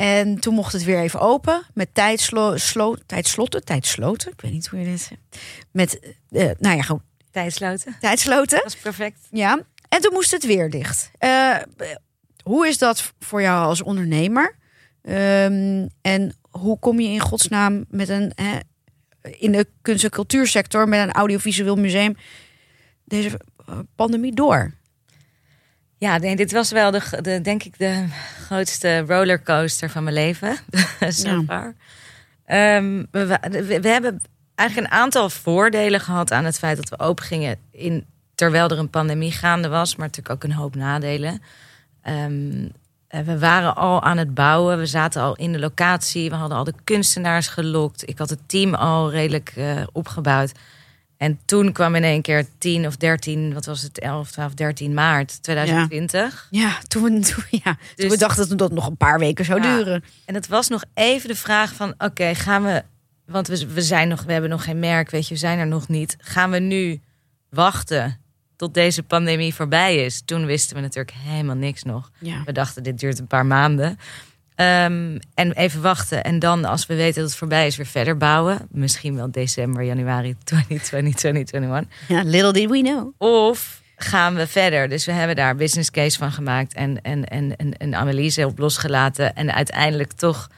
En 0.00 0.38
toen 0.38 0.54
mocht 0.54 0.72
het 0.72 0.84
weer 0.84 0.98
even 1.00 1.20
open 1.20 1.62
met 1.74 1.94
tijdslo 1.94 2.56
slo 2.56 2.96
tijdslotten, 3.06 3.64
tijdsloten. 3.64 4.32
Ik 4.32 4.40
weet 4.40 4.52
niet 4.52 4.66
hoe 4.66 4.78
je 4.78 4.84
dit 4.84 5.00
zegt. 5.00 5.20
Met, 5.70 6.00
eh, 6.30 6.50
nou 6.58 6.76
ja, 6.76 6.82
gewoon 6.82 7.02
Tijdsloten. 7.30 7.96
tijdsloten. 8.00 8.58
Dat 8.58 8.74
is 8.74 8.80
perfect. 8.80 9.18
Ja. 9.30 9.60
En 9.88 10.00
toen 10.00 10.12
moest 10.12 10.30
het 10.30 10.46
weer 10.46 10.70
dicht. 10.70 11.10
Eh, 11.18 11.56
hoe 12.42 12.68
is 12.68 12.78
dat 12.78 13.12
voor 13.18 13.42
jou 13.42 13.64
als 13.66 13.82
ondernemer? 13.82 14.56
Ehm, 15.02 15.86
en 16.00 16.34
hoe 16.50 16.78
kom 16.78 17.00
je 17.00 17.08
in 17.08 17.20
godsnaam 17.20 17.84
met 17.88 18.08
een 18.08 18.32
hè, 18.34 18.58
in 19.22 19.52
de 19.52 19.66
kunst- 19.82 20.04
en 20.04 20.10
cultuursector 20.10 20.88
met 20.88 21.00
een 21.00 21.12
audiovisueel 21.12 21.76
museum 21.76 22.16
deze 23.04 23.40
eh, 23.66 23.78
pandemie 23.96 24.34
door? 24.34 24.78
Ja, 26.00 26.18
nee, 26.18 26.36
dit 26.36 26.52
was 26.52 26.70
wel 26.70 26.90
de, 26.90 27.18
de, 27.22 27.40
denk 27.40 27.62
ik 27.62 27.78
de 27.78 28.06
grootste 28.44 29.00
rollercoaster 29.00 29.90
van 29.90 30.02
mijn 30.02 30.14
leven. 30.14 30.56
so 31.08 31.28
Ja. 31.30 31.42
far. 31.46 31.74
Ehm, 32.44 33.04
we, 33.10 33.38
we, 33.50 33.80
we 33.80 33.88
hebben 33.88 34.22
eigenlijk 34.54 34.92
een 34.92 34.98
aantal 34.98 35.30
voordelen 35.30 36.00
gehad 36.00 36.32
aan 36.32 36.44
het 36.44 36.58
feit 36.58 36.76
dat 36.76 36.88
we 36.88 36.98
open 36.98 37.24
gingen 37.24 37.56
in, 37.70 38.04
terwijl 38.34 38.68
er 38.68 38.78
een 38.78 38.90
pandemie 38.90 39.32
gaande 39.32 39.68
was, 39.68 39.96
maar 39.96 40.06
natuurlijk 40.06 40.34
ook 40.34 40.50
een 40.50 40.56
hoop 40.56 40.74
nadelen. 40.74 41.42
Ehm, 42.02 42.68
eh, 43.08 43.20
we 43.20 43.38
waren 43.38 43.76
al 43.76 44.02
aan 44.02 44.18
het 44.18 44.34
bouwen, 44.34 44.78
we 44.78 44.86
zaten 44.86 45.22
al 45.22 45.36
in 45.36 45.52
de 45.52 45.58
locatie, 45.58 46.30
we 46.30 46.36
hadden 46.36 46.58
al 46.58 46.64
de 46.64 46.74
kunstenaars 46.84 47.48
gelokt. 47.48 48.08
Ik 48.08 48.18
had 48.18 48.30
het 48.30 48.48
team 48.48 48.74
al 48.74 49.10
redelijk 49.10 49.52
eh, 49.56 49.82
opgebouwd. 49.92 50.52
En 51.20 51.38
toen 51.44 51.72
kwam 51.72 51.94
in 51.94 52.04
één 52.04 52.22
keer 52.22 52.46
10 52.58 52.86
of 52.86 52.96
13, 52.96 53.54
wat 53.54 53.64
was 53.64 53.82
het, 53.82 53.98
11, 53.98 54.30
12, 54.30 54.54
13 54.54 54.94
maart 54.94 55.42
2020. 55.42 56.46
Ja, 56.50 56.78
toen 56.88 57.02
we, 57.02 57.08
toen, 57.10 57.44
ja, 57.64 57.72
toen 57.74 57.76
Dus- 57.96 58.10
we 58.10 58.16
dachten 58.18 58.48
dat 58.48 58.60
het 58.60 58.72
nog 58.78 58.86
een 58.86 58.96
paar 58.96 59.18
weken 59.18 59.44
zou 59.44 59.62
Ja. 59.62 59.76
duren. 59.76 60.04
En 60.24 60.34
het 60.34 60.48
was 60.48 60.68
nog 60.68 60.84
even 60.94 61.28
de 61.28 61.34
vraag 61.36 61.74
van, 61.74 61.94
oké, 61.98 62.34
gaan 62.34 62.62
we, 62.64 62.82
want 63.26 63.48
we, 63.48 63.66
we 63.66 63.82
zijn 63.82 64.08
nog, 64.08 64.22
we 64.22 64.32
hebben 64.32 64.50
nog 64.50 64.64
geen 64.64 64.78
merk, 64.78 65.10
weet 65.10 65.28
je, 65.28 65.34
we 65.34 65.40
zijn 65.40 65.58
er 65.58 65.66
nog 65.66 65.88
niet. 65.88 66.16
Gaan 66.20 66.50
we 66.50 66.58
nu 66.58 67.00
wachten 67.50 68.18
tot 68.56 68.74
deze 68.74 69.02
pandemie 69.02 69.54
voorbij 69.54 70.04
is? 70.04 70.22
Toen 70.24 70.46
wisten 70.46 70.76
we 70.76 70.82
natuurlijk 70.82 71.16
helemaal 71.18 71.56
niks 71.56 71.82
nog. 71.82 72.10
Ja. 72.18 72.42
We 72.44 72.52
dachten, 72.52 72.82
dit 72.82 72.98
duurt 73.00 73.18
een 73.18 73.26
paar 73.26 73.46
maanden. 73.46 73.98
Ehm, 74.60 75.18
en 75.34 75.52
even 75.52 75.82
wachten. 75.82 76.24
En 76.24 76.38
dan, 76.38 76.64
als 76.64 76.86
we 76.86 76.94
weten 76.94 77.20
dat 77.20 77.30
het 77.30 77.38
voorbij 77.38 77.66
is, 77.66 77.76
weer 77.76 77.86
verder 77.86 78.16
bouwen. 78.16 78.68
Misschien 78.70 79.14
wel 79.14 79.30
december, 79.30 79.82
januari 79.82 80.36
2020, 80.44 81.14
2021. 81.14 82.08
ja, 82.08 82.22
little 82.22 82.52
did 82.52 82.70
we 82.70 82.80
know. 82.80 83.14
Of 83.18 83.82
gaan 83.96 84.34
we 84.34 84.46
verder? 84.46 84.88
Dus 84.88 85.04
we 85.04 85.12
hebben 85.12 85.36
daar 85.36 85.56
business 85.56 85.90
case 85.90 86.18
van 86.18 86.32
gemaakt 86.32 86.74
en, 86.74 87.02
en, 87.02 87.24
en, 87.24 87.56
en 87.56 87.74
een 87.78 87.94
analyse 87.94 88.46
op 88.46 88.58
losgelaten. 88.58 89.34
En 89.34 89.54
uiteindelijk 89.54 90.12
toch 90.12 90.50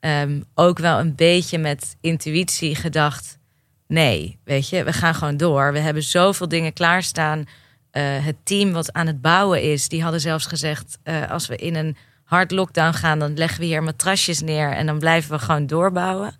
ehm, 0.00 0.40
ook 0.54 0.78
wel 0.78 0.98
een 0.98 1.14
beetje 1.14 1.58
met 1.58 1.96
intuïtie 2.00 2.74
gedacht: 2.74 3.38
nee, 3.86 4.38
weet 4.44 4.68
je, 4.68 4.84
we 4.84 4.92
gaan 4.92 5.14
gewoon 5.14 5.36
door. 5.36 5.72
We 5.72 5.78
hebben 5.78 6.02
zoveel 6.02 6.48
dingen 6.48 6.72
klaarstaan. 6.72 7.44
Eh, 7.90 8.02
het 8.04 8.36
team 8.42 8.72
wat 8.72 8.92
aan 8.92 9.06
het 9.06 9.20
bouwen 9.20 9.62
is, 9.62 9.88
die 9.88 10.02
hadden 10.02 10.20
zelfs 10.20 10.46
gezegd: 10.46 10.98
eh, 11.02 11.30
als 11.30 11.46
we 11.46 11.56
in 11.56 11.74
een 11.74 11.96
hard 12.32 12.50
lockdown 12.50 12.92
gaan, 12.92 13.18
dan 13.18 13.36
leggen 13.36 13.60
we 13.60 13.66
hier 13.66 13.82
matrasjes 13.82 14.40
neer 14.40 14.70
en 14.72 14.86
dan 14.86 14.98
blijven 14.98 15.30
we 15.30 15.38
gewoon 15.38 15.66
doorbouwen. 15.66 16.34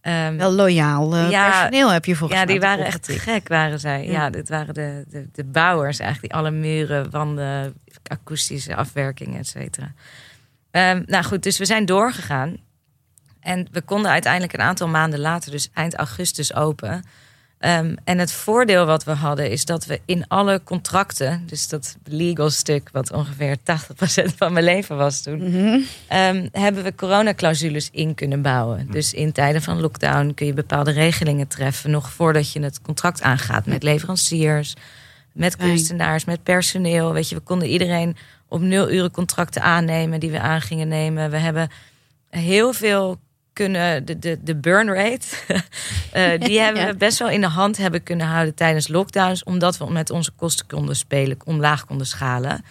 Ehm, 0.00 0.36
Wel 0.36 0.52
loyaal 0.52 1.14
eh, 1.14 1.30
Ja, 1.30 1.50
personeel 1.50 1.92
heb 1.92 2.04
je 2.04 2.16
volgens 2.16 2.40
ja, 2.40 2.46
die 2.46 2.60
waren 2.60 2.84
echt 2.84 3.12
gek, 3.12 3.48
waren 3.48 3.80
zij. 3.80 4.04
Ja. 4.06 4.12
Ja, 4.12 4.30
dit 4.30 4.48
waren 4.48 4.74
de, 4.74 5.04
de, 5.08 5.28
de 5.32 5.44
bouwers 5.44 5.98
eigenlijk. 5.98 6.32
Die 6.32 6.42
alle 6.42 6.50
muren, 6.50 7.10
wanden, 7.10 7.74
akoestische 8.06 8.76
afwerking, 8.76 9.38
et 9.38 9.46
cetera. 9.46 9.92
Ehm, 10.70 11.02
nou 11.06 11.24
goed, 11.24 11.42
dus 11.42 11.58
we 11.58 11.64
zijn 11.64 11.84
doorgegaan. 11.84 12.56
En 13.40 13.68
we 13.70 13.82
konden 13.82 14.10
uiteindelijk 14.10 14.52
een 14.52 14.60
aantal 14.60 14.88
maanden 14.88 15.20
later, 15.20 15.50
dus 15.50 15.70
eind 15.74 15.94
augustus, 15.94 16.54
open. 16.54 17.04
Ehm, 17.60 17.94
en 18.04 18.18
het 18.18 18.32
voordeel 18.32 18.86
wat 18.86 19.04
we 19.04 19.10
hadden 19.10 19.50
is 19.50 19.64
dat 19.64 19.86
we 19.86 20.00
in 20.04 20.24
alle 20.28 20.60
contracten, 20.64 21.42
dus 21.46 21.68
dat 21.68 21.96
legal 22.04 22.50
stuk, 22.50 22.88
wat 22.92 23.12
ongeveer 23.12 23.56
80% 23.62 24.34
van 24.36 24.52
mijn 24.52 24.64
leven 24.64 24.96
was 24.96 25.20
toen, 25.22 25.50
Mhm. 25.50 25.80
Ehm, 26.08 26.48
hebben 26.52 26.82
we 26.82 26.94
coronaclausules 26.94 27.88
in 27.92 28.14
kunnen 28.14 28.42
bouwen. 28.42 28.86
Dus 28.90 29.12
in 29.12 29.32
tijden 29.32 29.62
van 29.62 29.80
lockdown 29.80 30.32
kun 30.34 30.46
je 30.46 30.52
bepaalde 30.54 30.90
regelingen 30.90 31.48
treffen, 31.48 31.90
nog 31.90 32.10
voordat 32.10 32.52
je 32.52 32.60
het 32.60 32.80
contract 32.82 33.22
aangaat 33.22 33.66
met 33.66 33.82
leveranciers. 33.82 34.74
Met 35.32 35.56
kunstenaars, 35.56 36.24
met 36.24 36.42
personeel. 36.42 37.12
Weet 37.12 37.28
je, 37.28 37.34
we 37.34 37.40
konden 37.40 37.68
iedereen 37.68 38.16
op 38.48 38.60
nul 38.60 38.90
uren 38.90 39.10
contracten 39.10 39.62
aannemen 39.62 40.20
die 40.20 40.30
we 40.30 40.40
aan 40.40 40.60
gingen 40.60 40.88
nemen. 40.88 41.30
We 41.30 41.36
hebben 41.36 41.68
heel 42.30 42.72
veel 42.72 43.18
kunnen, 43.52 44.04
de, 44.04 44.18
de, 44.18 44.38
de 44.42 44.56
burn 44.56 44.88
rate, 44.94 45.26
eh, 46.12 46.40
die 46.40 46.60
hebben 46.64 46.86
we 46.86 46.96
best 46.96 47.18
wel 47.18 47.28
in 47.30 47.40
de 47.40 47.46
hand 47.48 47.76
hebben 47.76 48.02
kunnen 48.02 48.26
houden 48.26 48.54
tijdens 48.54 48.88
lockdowns, 48.88 49.44
omdat 49.44 49.78
we 49.78 49.90
met 49.92 50.10
onze 50.10 50.30
kosten 50.36 50.66
konden 50.66 50.96
spelen, 50.96 51.36
omlaag 51.44 51.84
konden 51.86 52.06
schalen. 52.06 52.64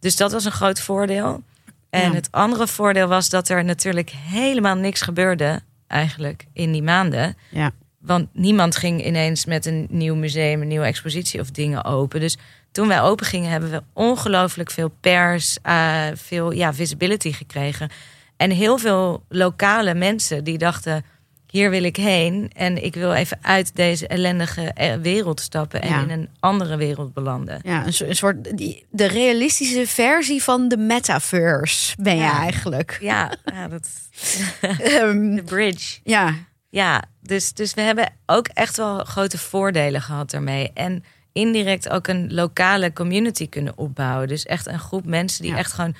Dus 0.00 0.16
dat 0.16 0.32
was 0.32 0.44
een 0.44 0.52
groot 0.52 0.80
voordeel. 0.80 1.42
En 1.90 2.08
Ja. 2.10 2.14
het 2.14 2.28
andere 2.30 2.66
voordeel 2.66 3.06
was 3.08 3.28
dat 3.28 3.48
er 3.48 3.64
natuurlijk 3.64 4.10
helemaal 4.10 4.74
niks 4.76 5.00
gebeurde, 5.00 5.60
eigenlijk, 5.86 6.46
in 6.52 6.72
die 6.72 6.82
maanden. 6.82 7.36
Ja. 7.50 7.70
Want 7.98 8.28
niemand 8.32 8.76
ging 8.76 9.04
ineens 9.04 9.44
met 9.44 9.66
een 9.66 9.86
nieuw 9.90 10.14
museum, 10.14 10.62
een 10.62 10.68
nieuwe 10.68 10.84
expositie 10.86 11.40
of 11.40 11.50
dingen 11.50 11.84
open. 11.84 12.20
Dus 12.20 12.36
toen 12.72 12.88
wij 12.88 13.00
open 13.00 13.26
gingen, 13.26 13.50
hebben 13.50 13.70
we 13.70 13.82
ongelooflijk 13.92 14.70
veel 14.70 14.92
pers, 15.00 15.58
eh, 15.62 16.04
veel 16.14 16.50
ja, 16.52 16.74
visibility 16.74 17.32
gekregen. 17.32 17.90
En 18.38 18.50
heel 18.50 18.78
veel 18.78 19.24
lokale 19.28 19.94
mensen 19.94 20.44
die 20.44 20.58
dachten: 20.58 21.04
hier 21.50 21.70
wil 21.70 21.82
ik 21.82 21.96
heen. 21.96 22.50
En 22.54 22.84
ik 22.84 22.94
wil 22.94 23.12
even 23.12 23.38
uit 23.42 23.76
deze 23.76 24.06
ellendige 24.06 24.62
eh, 24.62 24.94
wereld 24.94 25.40
stappen 25.40 25.82
en 25.82 25.88
Ja. 25.88 26.02
in 26.02 26.10
een 26.10 26.28
andere 26.40 26.76
wereld 26.76 27.12
belanden. 27.14 27.60
Ja, 27.62 27.86
een, 27.86 27.92
so- 27.92 28.04
een 28.04 28.16
soort 28.16 28.56
die, 28.56 28.86
de 28.90 29.06
realistische 29.06 29.86
versie 29.86 30.42
van 30.42 30.68
de 30.68 30.76
metaverse 30.76 31.96
ben 32.00 32.14
je 32.16 32.20
Ja. 32.22 32.38
eigenlijk. 32.40 32.98
Ja, 33.00 33.32
ja 33.44 33.68
dat 33.68 33.88
Ehm, 34.60 35.34
de 35.34 35.42
bridge. 35.44 36.00
ja, 36.04 36.34
Ja, 36.70 37.02
dus, 37.20 37.52
dus 37.52 37.74
we 37.74 37.80
hebben 37.80 38.12
ook 38.26 38.48
echt 38.48 38.76
wel 38.76 39.04
grote 39.04 39.38
voordelen 39.38 40.02
gehad 40.02 40.32
ermee. 40.32 40.70
En 40.74 41.04
indirect 41.32 41.88
ook 41.88 42.06
een 42.06 42.34
lokale 42.34 42.92
community 42.92 43.48
kunnen 43.48 43.78
opbouwen. 43.78 44.28
Dus 44.28 44.44
echt 44.46 44.66
een 44.66 44.78
groep 44.78 45.04
mensen 45.06 45.42
die 45.42 45.54
echt 45.56 45.72
gewoon 45.72 45.94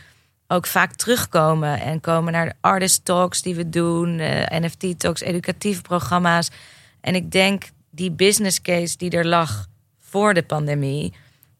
ook 0.49 0.67
vaak 0.67 0.93
terugkomen 0.95 1.81
en 1.81 2.01
komen 2.01 2.33
naar 2.33 2.47
de 2.47 2.55
artist 2.61 3.05
talks 3.05 3.43
die 3.43 3.55
we 3.55 3.69
doen, 3.69 4.19
eh, 4.19 4.61
NFT 4.61 4.99
talks, 4.99 5.21
educatieve 5.21 5.83
programma's. 5.83 6.51
En 7.01 7.15
ik 7.15 7.31
denk 7.31 7.65
die 7.91 8.11
business 8.11 8.63
case 8.63 8.97
die 8.97 9.11
er 9.11 9.27
lag 9.27 9.67
voor 9.99 10.35
de 10.35 10.43
pandemie, 10.43 11.13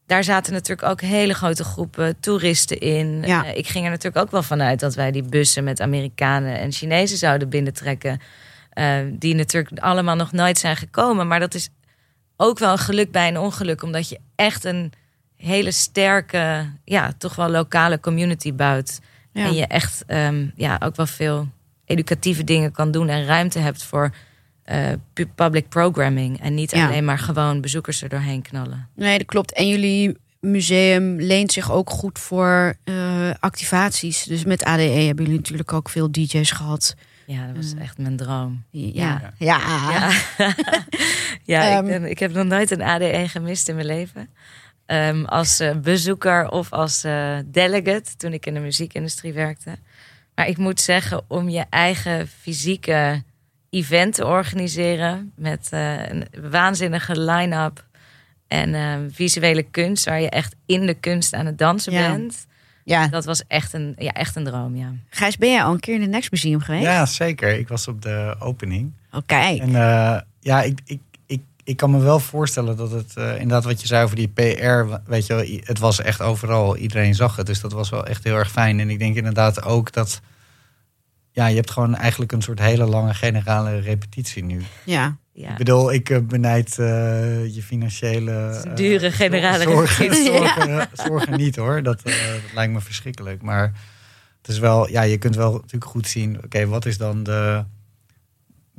daar 0.05 0.23
zaten 0.23 0.53
natuurlijk 0.53 0.87
ook 0.87 1.01
hele 1.01 1.33
grote 1.33 1.63
groepen 1.63 2.19
toeristen 2.19 2.79
in. 2.79 3.21
Ja. 3.25 3.45
Eh, 3.45 3.57
ik 3.57 3.67
ging 3.67 3.85
er 3.85 3.91
natuurlijk 3.91 4.25
ook 4.25 4.31
wel 4.31 4.43
vanuit 4.43 4.79
dat 4.79 4.95
wij 4.95 5.11
die 5.11 5.23
bussen 5.23 5.63
met 5.63 5.81
Amerikanen 5.81 6.59
en 6.59 6.71
Chinezen 6.71 7.17
zouden 7.17 7.49
binnentrekken. 7.49 8.19
eh, 8.69 8.97
die 9.11 9.35
natuurlijk 9.35 9.79
allemaal 9.79 10.15
nog 10.15 10.31
nooit 10.31 10.57
zijn 10.57 10.75
gekomen. 10.75 11.27
Maar 11.27 11.39
dat 11.39 11.53
is 11.53 11.69
ook 12.37 12.59
wel 12.59 12.71
een 12.71 12.77
geluk 12.77 13.11
bij 13.11 13.27
een 13.27 13.37
ongeluk, 13.37 13.83
omdat 13.83 14.09
je 14.09 14.19
echt 14.35 14.63
een 14.63 14.91
hele 15.47 15.71
sterke, 15.71 16.69
ja, 16.83 17.11
toch 17.17 17.35
wel 17.35 17.49
lokale 17.49 17.99
community 17.99 18.53
bouwt. 18.53 18.99
Ja. 19.33 19.45
En 19.45 19.53
je 19.53 19.67
echt 19.67 20.03
ehm, 20.07 20.45
ja, 20.55 20.79
ook 20.83 20.95
wel 20.95 21.05
veel 21.07 21.47
educatieve 21.85 22.43
dingen 22.43 22.71
kan 22.71 22.91
doen 22.91 23.09
en 23.09 23.25
ruimte 23.25 23.59
hebt 23.59 23.83
voor 23.83 24.13
eh, 24.63 24.87
pu- 25.13 25.25
public 25.35 25.69
programming. 25.69 26.41
En 26.41 26.53
niet 26.53 26.71
Ja. 26.71 26.87
alleen 26.87 27.05
maar 27.05 27.19
gewoon 27.19 27.61
bezoekers 27.61 28.01
er 28.01 28.09
doorheen 28.09 28.41
knallen. 28.41 28.87
nee, 28.95 29.17
dat 29.17 29.27
klopt. 29.27 29.53
En 29.53 29.67
jullie 29.67 30.17
museum 30.39 31.15
leent 31.21 31.51
zich 31.51 31.71
ook 31.71 31.89
goed 31.89 32.19
voor 32.19 32.75
eh, 32.83 33.29
activaties. 33.39 34.23
Dus 34.23 34.43
met 34.45 34.63
ADE 34.63 34.81
hebben 34.83 35.23
jullie 35.25 35.39
natuurlijk 35.39 35.73
ook 35.73 35.89
veel 35.89 36.11
DJ's 36.11 36.51
gehad. 36.51 36.95
Ja, 37.25 37.45
dat 37.47 37.55
was 37.55 37.73
Mm. 37.73 37.79
echt 37.81 37.97
mijn 37.97 38.15
droom. 38.17 38.63
Ja, 38.71 38.91
ja. 39.37 39.59
Ja, 39.59 40.09
ja 41.43 41.75
Ehm. 41.77 41.85
ik, 41.85 41.91
ben- 41.91 42.09
ik 42.09 42.19
heb 42.19 42.33
nog 42.33 42.45
nooit 42.45 42.71
een 42.71 42.81
ADE 42.81 43.23
gemist 43.27 43.67
in 43.69 43.75
mijn 43.75 43.87
leven. 43.87 44.29
Ehm, 44.89 45.23
als 45.25 45.59
eh, 45.59 45.75
bezoeker 45.75 46.49
of 46.49 46.71
als 46.73 47.03
eh, 47.03 47.37
delegate 47.45 48.15
toen 48.17 48.33
ik 48.33 48.45
in 48.45 48.53
de 48.53 48.59
muziekindustrie 48.59 49.33
werkte. 49.33 49.75
Maar 50.35 50.47
ik 50.47 50.57
moet 50.57 50.81
zeggen, 50.81 51.21
om 51.27 51.49
je 51.49 51.65
eigen 51.69 52.27
fysieke 52.27 53.23
event 53.69 54.13
te 54.15 54.25
organiseren 54.25 55.31
met 55.35 55.67
eh, 55.71 56.07
een 56.09 56.27
waanzinnige 56.49 57.19
line-up 57.19 57.85
en 58.47 58.73
eh, 58.73 58.95
visuele 59.11 59.63
kunst, 59.63 60.05
waar 60.05 60.21
je 60.21 60.29
echt 60.29 60.55
in 60.65 60.85
de 60.85 60.93
kunst 60.93 61.33
aan 61.33 61.45
het 61.45 61.57
dansen 61.57 61.93
Ja. 61.93 62.11
bent. 62.11 62.47
ja. 62.83 63.07
Dat 63.07 63.25
was 63.25 63.43
echt 63.47 63.73
een, 63.73 63.95
ja, 63.97 64.11
echt 64.11 64.35
een 64.35 64.43
droom, 64.43 64.75
ja. 64.75 64.93
Gijs, 65.09 65.37
ben 65.37 65.49
jij 65.51 65.63
al 65.63 65.73
een 65.73 65.79
keer 65.79 65.95
in 65.95 66.01
het 66.01 66.09
Next 66.09 66.31
Museum 66.31 66.59
geweest? 66.59 66.83
Ja, 66.83 67.05
zeker. 67.05 67.57
Ik 67.59 67.67
was 67.67 67.87
op 67.87 68.01
de 68.01 68.35
opening. 68.39 68.91
Oh, 69.11 69.21
kijk. 69.25 69.59
En 69.61 69.75
eh, 69.75 70.19
ja, 70.39 70.61
ik, 70.61 70.79
ik, 70.85 70.99
ik, 71.69 71.77
kan 71.77 71.91
me 71.91 71.99
wel 71.99 72.19
voorstellen 72.19 72.77
dat 72.77 72.91
het 72.91 73.15
eh, 73.15 73.31
inderdaad 73.31 73.63
wat 73.63 73.81
je 73.81 73.87
zei 73.87 74.03
over 74.03 74.15
die 74.15 74.27
PR, 74.27 74.85
weet 75.05 75.25
je 75.25 75.33
wel, 75.33 75.45
het 75.63 75.79
was 75.79 76.01
echt 76.01 76.21
overal, 76.21 76.77
iedereen 76.77 77.15
zag 77.15 77.35
het. 77.35 77.45
Dus 77.45 77.61
dat 77.61 77.71
was 77.71 77.89
wel 77.89 78.05
echt 78.05 78.23
heel 78.23 78.35
erg 78.35 78.51
fijn. 78.51 78.79
En 78.79 78.89
ik 78.89 78.99
denk 78.99 79.15
inderdaad 79.15 79.63
ook 79.63 79.91
dat, 79.91 80.21
ja, 81.31 81.47
je 81.47 81.55
hebt 81.55 81.71
gewoon 81.71 81.95
eigenlijk 81.95 82.31
een 82.31 82.41
soort 82.41 82.59
hele 82.59 82.85
lange 82.85 83.13
generale 83.13 83.79
repetitie 83.79 84.43
nu. 84.43 84.61
Ja. 84.83 85.17
ja. 85.33 85.51
Ik 85.51 85.57
bedoel, 85.57 85.93
ik 85.93 86.09
eh, 86.09 86.19
benijd 86.19 86.79
eh, 86.79 87.55
je 87.55 87.61
financiële... 87.63 88.65
Dure 88.75 89.11
generale 89.11 89.63
zorgen, 89.63 90.15
zorgen, 90.15 90.89
zorgen 90.93 91.37
niet 91.37 91.55
hoor, 91.55 91.83
dat, 91.83 92.03
dat 92.03 92.13
lijkt 92.53 92.73
me 92.73 92.81
verschrikkelijk. 92.81 93.41
Maar 93.41 93.73
het 94.41 94.47
is 94.47 94.59
wel, 94.59 94.89
ja, 94.89 95.01
je 95.01 95.17
kunt 95.17 95.35
wel 95.35 95.51
natuurlijk 95.51 95.91
goed 95.91 96.07
zien, 96.07 96.43
oké, 96.43 96.67
wat 96.67 96.85
is 96.85 96.97
dan 96.97 97.23
de, 97.23 97.63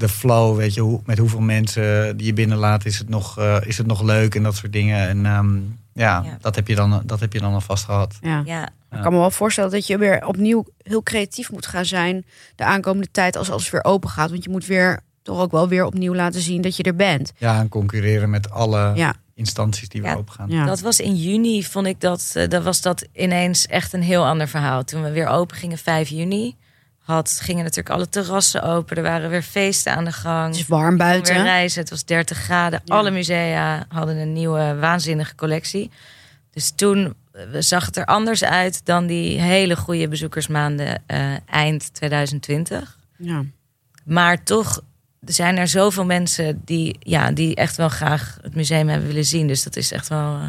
de 0.00 0.08
flow, 0.08 0.56
weet 0.56 0.74
je, 0.74 0.80
hoe, 0.80 1.00
met 1.04 1.18
hoeveel 1.18 1.40
mensen 1.40 2.16
die 2.16 2.26
je 2.26 2.32
binnenlaat, 2.32 2.84
is 2.84 2.98
het 2.98 3.08
nog, 3.08 3.38
eh, 3.38 3.56
is 3.64 3.78
het 3.78 3.86
nog 3.86 4.02
leuk 4.02 4.34
en 4.34 4.42
dat 4.42 4.56
soort 4.56 4.72
dingen. 4.72 5.08
En 5.08 5.26
ehm, 5.26 5.56
ja, 5.92 6.22
Ja. 6.24 6.36
Dat, 6.40 6.54
heb 6.54 6.68
je 6.68 6.74
dan, 6.74 7.02
dat 7.04 7.20
heb 7.20 7.32
je 7.32 7.40
dan 7.40 7.52
alvast 7.54 7.84
gehad. 7.84 8.18
ja. 8.20 8.42
ja. 8.44 8.68
Ik 8.92 9.02
kan 9.02 9.12
me 9.12 9.18
wel 9.18 9.30
voorstellen 9.30 9.70
dat 9.70 9.86
je 9.86 9.98
weer 9.98 10.26
opnieuw 10.26 10.64
heel 10.82 11.02
creatief 11.02 11.50
moet 11.50 11.66
gaan 11.66 11.84
zijn 11.84 12.24
de 12.56 12.64
aankomende 12.64 13.10
tijd 13.10 13.36
als 13.36 13.50
alles 13.50 13.70
weer 13.70 13.84
open 13.84 14.08
gaat. 14.10 14.30
Want 14.30 14.44
je 14.44 14.50
moet 14.50 14.66
weer 14.66 15.00
toch 15.22 15.38
ook 15.40 15.50
wel 15.50 15.68
weer 15.68 15.84
opnieuw 15.84 16.14
laten 16.14 16.40
zien 16.40 16.62
dat 16.62 16.76
je 16.76 16.82
er 16.82 16.96
bent. 16.96 17.32
Ja, 17.38 17.58
en 17.60 17.68
concurreren 17.68 18.30
met 18.30 18.50
alle 18.50 18.92
Ja. 18.94 19.14
instanties 19.34 19.88
die 19.88 20.02
weer 20.02 20.16
open 20.16 20.32
gaan. 20.34 20.48
Ja. 20.50 20.64
Dat 20.66 20.80
was 20.80 21.00
in 21.00 21.16
juni, 21.16 21.64
vond 21.64 21.86
ik 21.86 22.00
dat, 22.00 22.30
eh, 22.34 22.48
dat 22.48 22.62
was 22.62 22.80
dat 22.80 23.06
ineens 23.12 23.66
echt 23.66 23.92
een 23.92 24.02
heel 24.02 24.26
ander 24.26 24.48
verhaal. 24.48 24.84
Toen 24.84 25.02
we 25.02 25.10
weer 25.10 25.26
open 25.28 25.56
gingen, 25.56 25.78
5 25.78 26.08
juni, 26.08 26.56
had, 27.10 27.38
gingen 27.42 27.62
natuurlijk 27.62 27.94
alle 27.94 28.08
terrassen 28.08 28.62
open. 28.62 28.96
Er 28.96 29.02
waren 29.02 29.30
weer 29.30 29.42
feesten 29.42 29.96
aan 29.96 30.04
de 30.04 30.12
gang. 30.12 30.46
Het 30.46 30.56
is 30.56 30.66
warm 30.66 30.96
buiten. 30.96 31.34
Weer 31.34 31.42
reizen, 31.42 31.80
het 31.80 31.90
was 31.90 32.04
30 32.04 32.38
graden. 32.38 32.80
Ja. 32.84 32.94
Alle 32.94 33.10
musea 33.10 33.84
hadden 33.88 34.16
een 34.16 34.32
nieuwe 34.32 34.76
waanzinnige 34.80 35.34
collectie. 35.34 35.90
Dus 36.50 36.72
toen 36.74 37.14
eh, 37.32 37.42
zag 37.58 37.86
het 37.86 37.96
er 37.96 38.04
anders 38.04 38.44
uit 38.44 38.84
dan 38.84 39.06
die 39.06 39.40
hele 39.40 39.76
goede 39.76 40.08
bezoekersmaanden 40.08 41.02
eh, 41.06 41.32
eind 41.46 41.94
2020. 41.94 42.98
Ja. 43.16 43.44
Maar 44.04 44.42
toch 44.42 44.80
zijn 45.20 45.56
er 45.56 45.68
zoveel 45.68 46.04
mensen 46.04 46.62
die, 46.64 46.96
ja, 46.98 47.30
die 47.30 47.54
echt 47.54 47.76
wel 47.76 47.88
graag 47.88 48.38
het 48.42 48.54
museum 48.54 48.88
hebben 48.88 49.08
willen 49.08 49.24
zien. 49.24 49.46
Dus 49.46 49.62
dat 49.62 49.76
is 49.76 49.92
echt 49.92 50.08
wel 50.08 50.34
eh, 50.34 50.48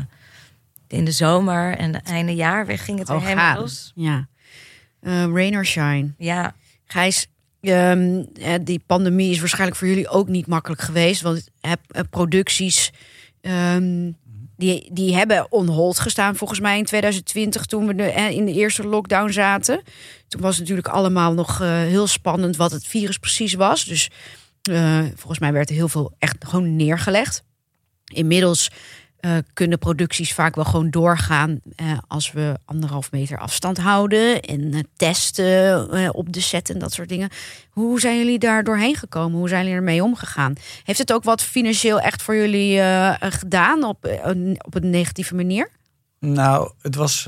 in 0.87 1.05
de 1.05 1.11
zomer 1.11 1.77
en 1.77 2.03
einde 2.03 2.35
jaar 2.35 2.65
weer 2.65 2.79
ging 2.79 2.99
het 2.99 3.07
weer 3.07 3.21
helemaal 3.21 3.59
los. 3.59 3.91
ja. 3.95 4.29
Eh, 5.01 5.25
rain 5.33 5.55
or 5.55 5.65
shine. 5.65 6.13
Ja, 6.17 6.55
Gijs, 6.91 7.27
eh, 7.61 7.95
die 8.61 8.83
pandemie 8.85 9.31
is 9.31 9.39
waarschijnlijk 9.39 9.77
voor 9.77 9.87
jullie 9.87 10.09
ook 10.09 10.27
niet 10.27 10.47
makkelijk 10.47 10.81
geweest. 10.81 11.21
Want 11.21 11.49
heb, 11.61 11.79
eh, 11.87 12.01
producties 12.09 12.91
ehm, 13.41 14.11
die, 14.57 14.89
die 14.91 15.15
hebben 15.15 15.51
on 15.51 15.67
hold 15.67 15.99
gestaan 15.99 16.35
volgens 16.35 16.59
mij 16.59 16.77
in 16.77 16.85
2020 16.85 17.65
toen 17.65 17.87
we 17.87 17.95
de, 17.95 18.03
eh, 18.03 18.29
in 18.29 18.45
de 18.45 18.53
eerste 18.53 18.87
lockdown 18.87 19.31
zaten. 19.31 19.81
Toen 20.27 20.41
was 20.41 20.51
het 20.51 20.59
natuurlijk 20.59 20.87
allemaal 20.87 21.33
nog 21.33 21.57
heel 21.57 22.07
spannend 22.07 22.55
wat 22.55 22.71
het 22.71 22.85
virus 22.87 23.17
precies 23.17 23.53
was. 23.53 23.85
Dus 23.85 24.09
volgens 25.15 25.39
mij 25.39 25.53
werd 25.53 25.69
er 25.69 25.75
heel 25.75 25.89
veel 25.89 26.15
echt 26.19 26.35
gewoon 26.39 26.75
neergelegd. 26.75 27.43
Inmiddels 28.13 28.69
eh, 29.21 29.37
kunnen 29.53 29.79
producties 29.79 30.33
vaak 30.33 30.55
wel 30.55 30.65
gewoon 30.65 30.89
doorgaan 30.89 31.59
eh, 31.75 31.97
als 32.07 32.31
we 32.31 32.59
anderhalf 32.65 33.11
meter 33.11 33.37
afstand 33.37 33.77
houden 33.77 34.41
en 34.41 34.73
eh, 34.73 34.79
testen 34.95 36.13
op 36.13 36.33
de 36.33 36.41
set 36.41 36.69
en 36.69 36.79
dat 36.79 36.93
soort 36.93 37.09
dingen. 37.09 37.29
Hoe 37.69 37.99
zijn 37.99 38.17
jullie 38.17 38.39
daar 38.39 38.63
doorheen 38.63 38.95
gekomen? 38.95 39.37
Hoe 39.37 39.49
zijn 39.49 39.61
jullie 39.61 39.77
ermee 39.77 40.03
omgegaan? 40.03 40.53
Heeft 40.83 40.99
het 40.99 41.13
ook 41.13 41.23
wat 41.23 41.41
financieel 41.41 41.99
echt 41.99 42.21
voor 42.21 42.35
jullie 42.35 42.81
gedaan 43.19 43.83
op, 43.83 44.05
op 44.65 44.75
een 44.75 44.89
negatieve 44.89 45.35
manier? 45.35 45.69
Nou, 46.19 46.71
het 46.81 46.95
was. 46.95 47.27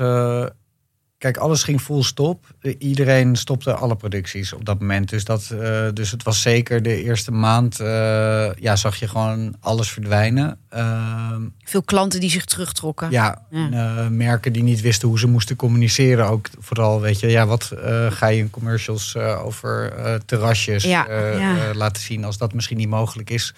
Kijk, 1.24 1.36
alles 1.36 1.62
ging 1.62 1.80
full 1.80 2.02
stop. 2.02 2.44
Iedereen 2.78 3.36
stopte 3.36 3.72
alle 3.74 3.96
producties 3.96 4.52
op 4.52 4.64
dat 4.64 4.80
moment. 4.80 5.08
Dus, 5.08 5.24
dat, 5.24 5.50
eh, 5.60 5.86
dus 5.94 6.10
het 6.10 6.22
was 6.22 6.42
zeker 6.42 6.82
de 6.82 7.02
eerste 7.02 7.30
maand. 7.32 7.80
eh, 7.80 8.52
ja, 8.54 8.76
zag 8.76 8.96
je 8.96 9.08
gewoon 9.08 9.54
alles 9.60 9.90
verdwijnen. 9.90 10.58
Ehm, 10.68 11.42
Veel 11.64 11.82
klanten 11.82 12.20
die 12.20 12.30
zich 12.30 12.44
terugtrokken. 12.44 13.10
ja, 13.10 13.42
Ja. 13.50 13.70
eh, 13.70 14.08
merken 14.08 14.52
die 14.52 14.62
niet 14.62 14.80
wisten 14.80 15.08
hoe 15.08 15.18
ze 15.18 15.26
moesten 15.26 15.56
communiceren. 15.56 16.26
Ook 16.28 16.48
vooral, 16.58 17.00
weet 17.00 17.20
je, 17.20 17.26
ja, 17.28 17.46
wat 17.46 17.72
ga 18.10 18.26
je 18.26 18.38
in 18.38 18.50
commercials 18.50 19.16
over 19.16 19.92
terrasjes 20.26 20.84
Ja, 20.84 21.06
ja. 21.36 21.74
laten 21.74 22.02
zien 22.02 22.24
als 22.24 22.38
dat 22.38 22.52
misschien 22.54 22.76
niet 22.76 22.88
mogelijk 22.88 23.30
is. 23.30 23.54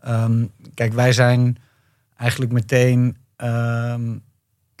Ehm, 0.00 0.44
kijk, 0.74 0.92
wij 0.92 1.12
zijn 1.12 1.58
eigenlijk 2.16 2.52
meteen 2.52 3.16
ehm, 3.36 4.02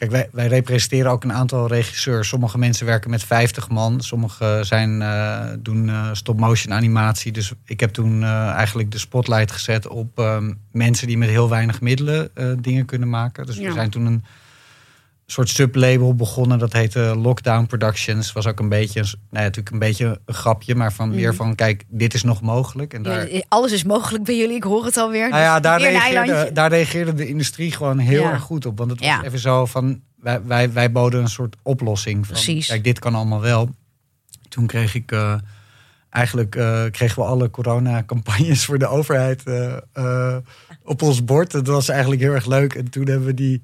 kijk, 0.08 0.14
wij, 0.14 0.28
wij 0.32 0.46
representeren 0.46 1.10
ook 1.10 1.24
een 1.24 1.32
aantal 1.32 1.66
regisseurs. 1.66 2.28
Sommige 2.28 2.58
mensen 2.58 2.86
werken 2.86 3.10
met 3.10 3.24
50 3.24 3.68
man. 3.68 4.00
Sommige 4.00 4.58
zijn, 4.62 5.02
eh, 5.02 5.44
doen 5.58 5.88
eh, 5.88 6.08
stop-motion 6.12 6.72
animatie. 6.72 7.32
Dus 7.32 7.52
ik 7.64 7.80
heb 7.80 7.90
toen 7.90 8.22
eh, 8.22 8.48
eigenlijk 8.48 8.90
de 8.90 8.98
spotlight 8.98 9.50
gezet 9.50 9.86
op 9.88 10.18
ehm, 10.18 10.52
mensen 10.72 11.06
die 11.06 11.18
met 11.18 11.28
heel 11.28 11.48
weinig 11.48 11.80
middelen 11.80 12.30
dingen 12.60 12.84
kunnen 12.84 13.08
maken. 13.08 13.46
Dus 13.46 13.56
Ja. 13.56 13.66
we 13.66 13.72
zijn 13.72 13.90
toen 13.90 14.06
een 14.06 14.24
soort 15.32 15.48
sublabel 15.48 16.14
begonnen. 16.14 16.58
Dat 16.58 16.72
heette 16.72 17.14
Lockdown 17.16 17.66
Productions. 17.66 18.32
Was 18.32 18.46
ook 18.46 18.60
een 18.60 18.68
beetje, 18.68 19.00
nou 19.00 19.12
ja, 19.30 19.40
natuurlijk 19.40 19.70
een 19.70 19.78
beetje 19.78 20.20
een 20.24 20.34
grapje, 20.34 20.74
maar 20.74 20.92
van 20.92 21.10
meer 21.10 21.28
Mhm. 21.28 21.36
van 21.36 21.54
kijk, 21.54 21.84
dit 21.88 22.14
is 22.14 22.22
nog 22.22 22.40
mogelijk. 22.40 22.94
En 22.94 23.02
daar, 23.02 23.32
Ja, 23.32 23.42
Alles 23.48 23.72
is 23.72 23.84
mogelijk 23.84 24.24
bij 24.24 24.36
jullie, 24.36 24.56
ik 24.56 24.62
hoor 24.62 24.84
het 24.84 24.96
alweer. 24.96 25.28
nou 25.28 25.42
ja, 25.42 25.52
Dus 25.54 25.62
daar 25.62 25.80
reageerde, 25.80 26.50
daar 26.52 26.70
reageerde 26.70 27.14
de 27.14 27.28
industrie 27.28 27.72
gewoon 27.72 27.98
heel 27.98 28.22
Ja. 28.22 28.30
erg 28.30 28.42
goed 28.42 28.66
op. 28.66 28.78
Want 28.78 28.90
het 28.90 29.00
was 29.00 29.22
even 29.22 29.38
zo 29.38 29.66
van, 29.66 30.00
wij, 30.20 30.42
wij, 30.44 30.72
wij 30.72 30.92
boden 30.92 31.20
een 31.20 31.28
soort 31.28 31.56
oplossing. 31.62 32.26
Van, 32.26 32.34
Precies. 32.34 32.66
Kijk, 32.66 32.84
dit 32.84 32.98
kan 32.98 33.14
allemaal 33.14 33.40
wel. 33.40 33.70
Toen 34.48 34.66
kreeg 34.66 34.94
ik, 34.94 35.12
eh, 35.12 35.34
eigenlijk 36.10 36.56
eh, 36.56 36.82
kregen 36.90 37.22
we 37.22 37.28
alle 37.28 37.50
coronacampagnes 37.50 38.64
voor 38.64 38.78
de 38.78 38.86
overheid 38.86 39.42
eh, 39.92 40.36
op 40.84 41.02
ons 41.02 41.24
bord. 41.24 41.50
Dat 41.50 41.66
was 41.66 41.88
eigenlijk 41.88 42.20
heel 42.20 42.32
erg 42.32 42.46
leuk. 42.46 42.74
En 42.74 42.90
toen 42.90 43.06
hebben 43.06 43.26
we 43.26 43.34
die, 43.34 43.62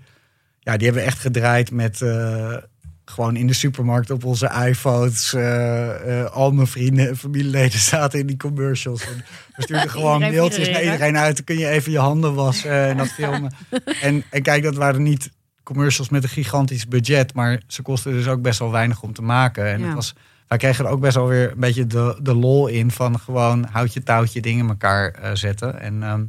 ja, 0.69 0.77
die 0.77 0.87
hebben 0.87 1.03
we 1.05 1.09
echt 1.11 1.19
gedraaid 1.19 1.71
met... 1.71 2.03
eh, 2.03 2.57
gewoon 3.05 3.37
in 3.37 3.47
de 3.47 3.53
supermarkt 3.53 4.11
op 4.11 4.25
onze 4.25 4.51
iPhones. 4.67 5.35
eh, 5.35 6.21
eh, 6.21 6.31
al 6.31 6.51
mijn 6.53 6.67
vrienden 6.67 7.09
en 7.09 7.17
familieleden 7.17 7.79
zaten 7.95 8.19
in 8.19 8.27
die 8.27 8.37
commercials. 8.37 9.03
En 9.07 9.25
we 9.57 9.63
stuurden 9.63 9.91
gewoon 9.97 10.13
Iedereen 10.15 10.35
mailtjes 10.35 10.69
naar 10.69 10.83
iedereen 10.83 11.17
uit. 11.17 11.37
Dan 11.37 11.45
kun 11.45 11.59
je 11.59 11.69
even 11.69 11.93
je 11.93 11.99
handen 11.99 12.35
wassen 12.35 12.71
en 12.89 12.97
dat 12.97 13.09
filmen. 13.09 13.53
en, 14.03 14.23
en 14.31 14.43
kijk, 14.43 14.63
dat 14.63 14.75
waren 14.75 15.03
niet 15.03 15.31
commercials 15.63 16.09
met 16.09 16.23
een 16.23 16.29
gigantisch 16.29 16.89
budget. 16.89 17.35
Maar 17.35 17.61
ze 17.67 17.83
kosten 17.83 18.13
dus 18.13 18.29
ook 18.29 18.43
best 18.43 18.59
wel 18.59 18.71
weinig 18.71 19.03
om 19.03 19.13
te 19.13 19.23
maken. 19.23 19.67
En 19.67 19.81
Ja. 19.81 19.85
het 19.87 19.95
was, 19.95 20.15
wij 20.49 20.59
kregen 20.59 20.85
er 20.85 20.91
ook 20.91 21.01
best 21.01 21.15
wel 21.15 21.27
weer 21.27 21.51
een 21.51 21.61
beetje 21.61 21.87
de, 21.87 22.19
de 22.23 22.35
lol 22.35 22.67
in. 22.67 22.91
Van 22.91 23.19
gewoon 23.21 23.67
houtje 23.71 24.03
touwtje 24.03 24.41
dingen 24.41 24.65
in 24.65 24.69
elkaar 24.71 25.31
zetten. 25.37 25.81
En 25.81 26.03
ehm, 26.03 26.25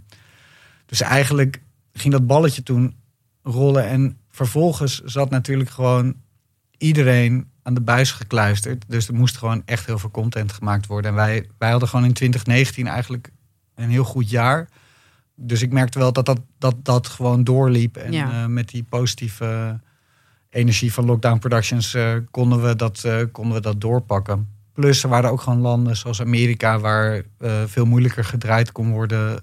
dus 0.85 1.01
eigenlijk 1.01 1.61
ging 1.93 2.13
dat 2.13 2.27
balletje 2.27 2.63
toen 2.63 2.95
rollen. 3.43 3.87
En 3.87 4.17
vervolgens 4.45 5.01
zat 5.03 5.29
natuurlijk 5.29 5.69
gewoon 5.69 6.15
iedereen 6.77 7.49
aan 7.63 7.73
de 7.73 7.81
buis 7.81 8.11
gekluisterd. 8.11 8.85
Dus 8.87 9.07
er 9.07 9.13
moest 9.13 9.37
gewoon 9.37 9.61
echt 9.65 9.85
heel 9.85 9.99
veel 9.99 10.11
content 10.11 10.51
gemaakt 10.51 10.85
worden. 10.87 11.09
En 11.11 11.17
wij, 11.17 11.49
wij 11.57 11.69
hadden 11.71 11.89
gewoon 11.89 12.05
in 12.05 12.13
2019 12.13 12.87
eigenlijk 12.87 13.31
een 13.75 13.89
heel 13.89 14.03
goed 14.03 14.29
jaar. 14.29 14.69
Dus 15.35 15.61
ik 15.61 15.71
merkte 15.71 15.99
wel 15.99 16.13
dat 16.13 16.25
dat, 16.25 16.39
dat, 16.57 16.75
dat 16.83 17.07
gewoon 17.07 17.43
doorliep. 17.43 17.97
En 17.97 18.11
Ja. 18.11 18.31
eh, 18.31 18.45
met 18.45 18.69
die 18.69 18.83
positieve 18.83 19.79
energie 20.49 20.93
van 20.93 21.05
Lockdown 21.05 21.39
Productions 21.39 21.93
eh, 21.93 22.13
konden, 22.31 22.63
we 22.63 22.75
dat, 22.75 23.03
eh, 23.03 23.17
konden 23.31 23.53
we 23.53 23.61
dat 23.61 23.81
doorpakken. 23.81 24.47
Plus 24.73 25.03
er 25.03 25.09
waren 25.09 25.29
ook 25.31 25.41
gewoon 25.41 25.59
landen 25.59 25.97
zoals 25.97 26.21
Amerika 26.21 26.79
waar 26.79 27.23
veel 27.65 27.85
moeilijker 27.85 28.23
gedraaid 28.25 28.71
kon 28.71 28.91
worden. 28.91 29.39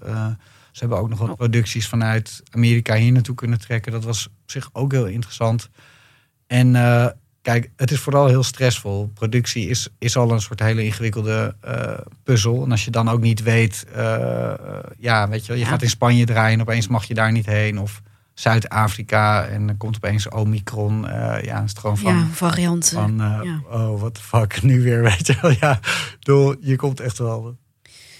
Ze 0.71 0.83
hebben 0.83 0.97
ook 1.01 1.09
nog 1.09 1.19
wat 1.19 1.29
Oh. 1.29 1.35
producties 1.35 1.87
vanuit 1.87 2.43
Amerika 2.51 2.95
hier 2.95 3.11
naartoe 3.11 3.35
kunnen 3.35 3.59
trekken. 3.59 3.91
Dat 3.91 4.03
was 4.03 4.29
op 4.47 4.53
zich 4.53 4.69
ook 4.73 4.91
heel 4.91 5.05
interessant. 5.05 5.69
En 6.47 6.75
eh, 6.75 7.07
kijk, 7.41 7.69
het 7.75 7.91
is 7.91 7.99
vooral 7.99 8.27
heel 8.27 8.43
stressvol. 8.43 9.11
Productie 9.13 9.69
is, 9.69 9.89
is 9.99 10.17
al 10.17 10.31
een 10.31 10.41
soort 10.41 10.59
hele 10.59 10.83
ingewikkelde 10.83 11.55
eh, 11.61 11.97
puzzel. 12.23 12.63
En 12.63 12.71
als 12.71 12.85
je 12.85 12.91
dan 12.91 13.09
ook 13.09 13.21
niet 13.21 13.43
weet, 13.43 13.85
eh, 13.95 14.53
ja, 14.97 15.29
weet 15.29 15.41
je, 15.41 15.47
wel, 15.47 15.57
je 15.57 15.63
Ja. 15.63 15.69
gaat 15.69 15.81
in 15.81 15.89
Spanje 15.89 16.25
draaien 16.25 16.53
en 16.53 16.61
opeens 16.61 16.87
mag 16.87 17.05
je 17.05 17.13
daar 17.13 17.31
niet 17.31 17.45
heen. 17.45 17.79
Of 17.79 18.01
Zuid-Afrika 18.33 19.45
en 19.47 19.67
dan 19.67 19.77
komt 19.77 19.95
opeens 19.95 20.29
Omicron. 20.29 21.07
Eh, 21.07 21.43
ja, 21.43 21.63
is 21.63 21.69
het 21.69 21.79
gewoon 21.79 21.97
van, 21.97 22.13
ja, 22.15 22.25
varianten. 22.31 22.93
van 22.93 23.21
eh, 23.21 23.39
ja. 23.43 23.61
oh, 23.69 23.99
what 23.99 24.13
the 24.13 24.21
fuck, 24.21 24.61
nu 24.63 24.81
weer, 24.81 25.01
weet 25.01 25.27
je 25.27 25.37
wel. 25.41 25.51
Ja, 25.59 25.79
bedoel, 26.19 26.55
je 26.59 26.75
komt 26.75 26.99
echt 26.99 27.17
wel 27.17 27.57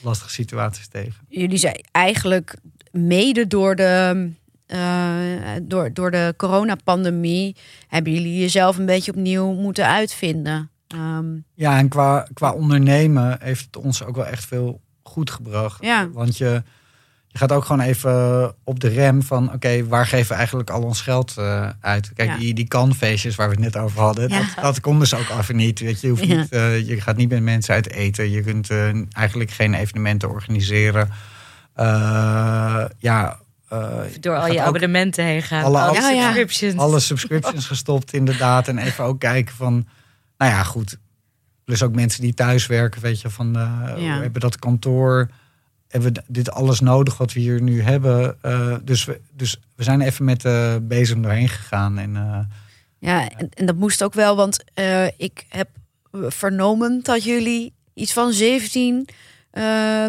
lastige 0.01 0.30
situaties 0.30 0.88
tegen. 0.88 1.13
Jullie 1.28 1.57
zijn 1.57 1.84
eigenlijk 1.91 2.57
mede 2.91 3.47
door 3.47 3.75
de, 3.75 4.30
eh, 4.68 4.80
door, 5.61 5.93
door 5.93 6.11
de 6.11 6.34
coronapandemie... 6.38 7.55
hebben 7.88 8.13
jullie 8.13 8.39
jezelf 8.39 8.78
een 8.78 8.86
beetje 8.86 9.11
opnieuw 9.11 9.53
moeten 9.53 9.88
uitvinden. 9.88 10.70
Ehm, 10.88 11.26
Ja, 11.53 11.78
en 11.78 11.88
qua, 11.88 12.28
qua 12.34 12.51
ondernemen 12.51 13.38
heeft 13.41 13.65
het 13.65 13.78
ons 13.78 14.03
ook 14.03 14.15
wel 14.15 14.26
echt 14.26 14.45
veel 14.45 14.82
goed 15.03 15.32
gebracht. 15.32 15.84
Ja. 15.84 16.09
Want 16.09 16.38
je, 16.38 16.63
je 17.28 17.38
gaat 17.38 17.51
ook 17.51 17.65
gewoon 17.65 17.82
even 17.86 18.55
op 18.63 18.80
de 18.80 18.88
rem 18.88 19.24
van... 19.24 19.53
oké, 19.53 19.88
waar 19.88 20.07
geven 20.07 20.28
we 20.28 20.34
eigenlijk 20.34 20.70
al 20.70 20.82
ons 20.84 21.01
geld 21.01 21.34
eh, 21.38 21.70
uit? 21.82 22.11
Kijk, 22.13 22.30
Ja. 22.30 22.38
die, 22.38 22.53
die 22.53 22.68
kanfeestjes 22.68 23.36
waar 23.36 23.47
we 23.49 23.53
het 23.53 23.63
net 23.63 23.78
over 23.78 23.99
hadden... 24.01 24.30
Ja. 24.30 24.39
Dat, 24.39 24.63
dat 24.63 24.80
kon 24.80 24.99
dus 24.99 25.13
ook 25.13 25.30
even 25.39 25.55
niet. 25.55 25.80
Weet 25.80 26.01
je, 26.01 26.07
je, 26.07 26.13
hoeft 26.13 26.28
niet, 26.28 26.49
eh, 26.51 26.88
je 26.88 27.01
gaat 27.01 27.18
niet 27.18 27.30
met 27.30 27.41
mensen 27.43 27.74
uit 27.74 27.89
eten. 27.91 28.30
Je 28.30 28.41
kunt 28.41 28.70
eigenlijk 29.11 29.51
geen 29.51 29.74
evenementen 29.74 30.30
organiseren. 30.30 31.09
Ja... 32.97 33.39
eh, 33.70 33.99
Door 34.20 34.36
al 34.38 34.51
je 34.51 34.61
abonnementen 34.61 35.26
heen 35.26 35.41
gaan. 35.41 35.63
alle 35.63 35.80
al 35.80 35.91
die 35.91 35.97
ab- 36.01 36.03
Ja, 36.03 36.09
ja. 36.11 36.22
subscriptions. 36.24 36.78
alle 36.82 36.99
subscriptions 36.99 37.65
gestopt, 37.65 38.13
inderdaad. 38.13 38.68
En 38.68 38.78
even 38.78 39.03
ook 39.03 39.20
kijken 39.20 39.55
van, 39.55 39.88
nou 40.38 40.51
ja, 40.51 40.63
goed. 40.63 40.97
Plus 41.63 41.84
ook 41.84 41.95
mensen 41.95 42.22
die 42.22 42.34
thuis 42.34 42.68
werken, 42.68 43.01
weet 43.01 43.22
je, 43.22 43.30
van 43.30 43.55
eh, 43.55 43.82
Ja. 43.97 44.15
we 44.15 44.22
hebben 44.22 44.41
dat 44.41 44.59
kantoor. 44.59 45.30
Hebben 45.88 46.13
we 46.13 46.22
dit 46.28 46.51
alles 46.51 46.80
nodig 46.80 47.18
wat 47.18 47.34
we 47.34 47.39
hier 47.39 47.61
nu 47.61 47.82
hebben? 47.82 48.38
Eh, 48.41 48.76
dus, 48.84 49.05
we, 49.05 49.20
dus 49.34 49.59
we 49.76 49.84
zijn 49.84 50.01
even 50.01 50.26
met 50.26 50.41
de 50.41 50.80
bezem 50.82 51.22
doorheen 51.22 51.49
gegaan. 51.49 51.97
En 51.97 52.13
ja, 52.99 53.30
en, 53.30 53.49
en 53.53 53.65
dat 53.65 53.76
moest 53.76 54.03
ook 54.03 54.13
wel, 54.13 54.36
want 54.36 54.63
ik 55.18 55.45
heb 55.49 55.68
vernomen 56.28 56.99
dat 57.03 57.24
jullie 57.24 57.74
iets 57.93 58.13
van 58.13 58.34
17 58.34 59.07
eh, 59.52 60.06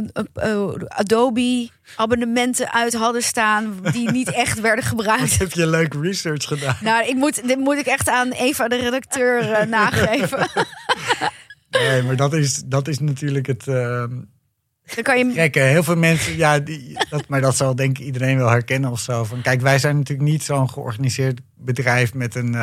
Adobe 0.89 1.69
abonnementen 1.97 2.73
uit 2.73 2.95
hadden 2.95 3.23
staan 3.23 3.75
die 3.93 4.11
niet 4.19 4.33
echt 4.33 4.61
werden 4.61 4.85
wat 4.85 4.93
gebruikt. 4.93 5.39
heb 5.39 5.53
je 5.53 5.67
leuk 5.67 5.95
research 5.95 6.45
gedaan? 6.45 6.77
Nou, 6.81 7.07
ik 7.09 7.15
moet, 7.15 7.47
dit 7.49 7.59
moet 7.59 7.77
ik 7.77 7.87
echt 7.87 8.09
aan 8.09 8.31
Eva, 8.31 8.69
de 8.69 8.77
redacteur, 8.77 9.51
eh, 9.53 9.67
nageven. 9.79 10.49
Nee, 11.71 12.03
maar 12.03 12.17
dat 12.17 12.35
is, 12.35 12.63
dat 12.67 12.89
is 12.89 12.99
natuurlijk 12.99 13.47
het 13.47 13.69
ehm, 13.69 14.11
Dan 14.95 15.03
kan 15.03 15.19
je 15.19 15.33
gekke. 15.33 15.61
Heel 15.61 15.83
veel 15.83 15.97
mensen, 15.97 16.37
ja, 16.37 16.59
die, 16.59 16.99
dat, 17.11 17.29
maar 17.29 17.41
dat 17.41 17.57
zal 17.57 17.75
denk 17.75 17.99
ik 17.99 18.05
iedereen 18.05 18.37
wel 18.37 18.51
herkennen 18.51 18.91
of 18.91 19.01
zo. 19.01 19.25
Van, 19.25 19.41
kijk, 19.41 19.61
wij 19.61 19.79
zijn 19.79 19.97
natuurlijk 19.97 20.29
niet 20.29 20.43
zo'n 20.43 20.71
georganiseerd 20.71 21.41
bedrijf 21.57 22.15
met 22.15 22.35
een 22.35 22.57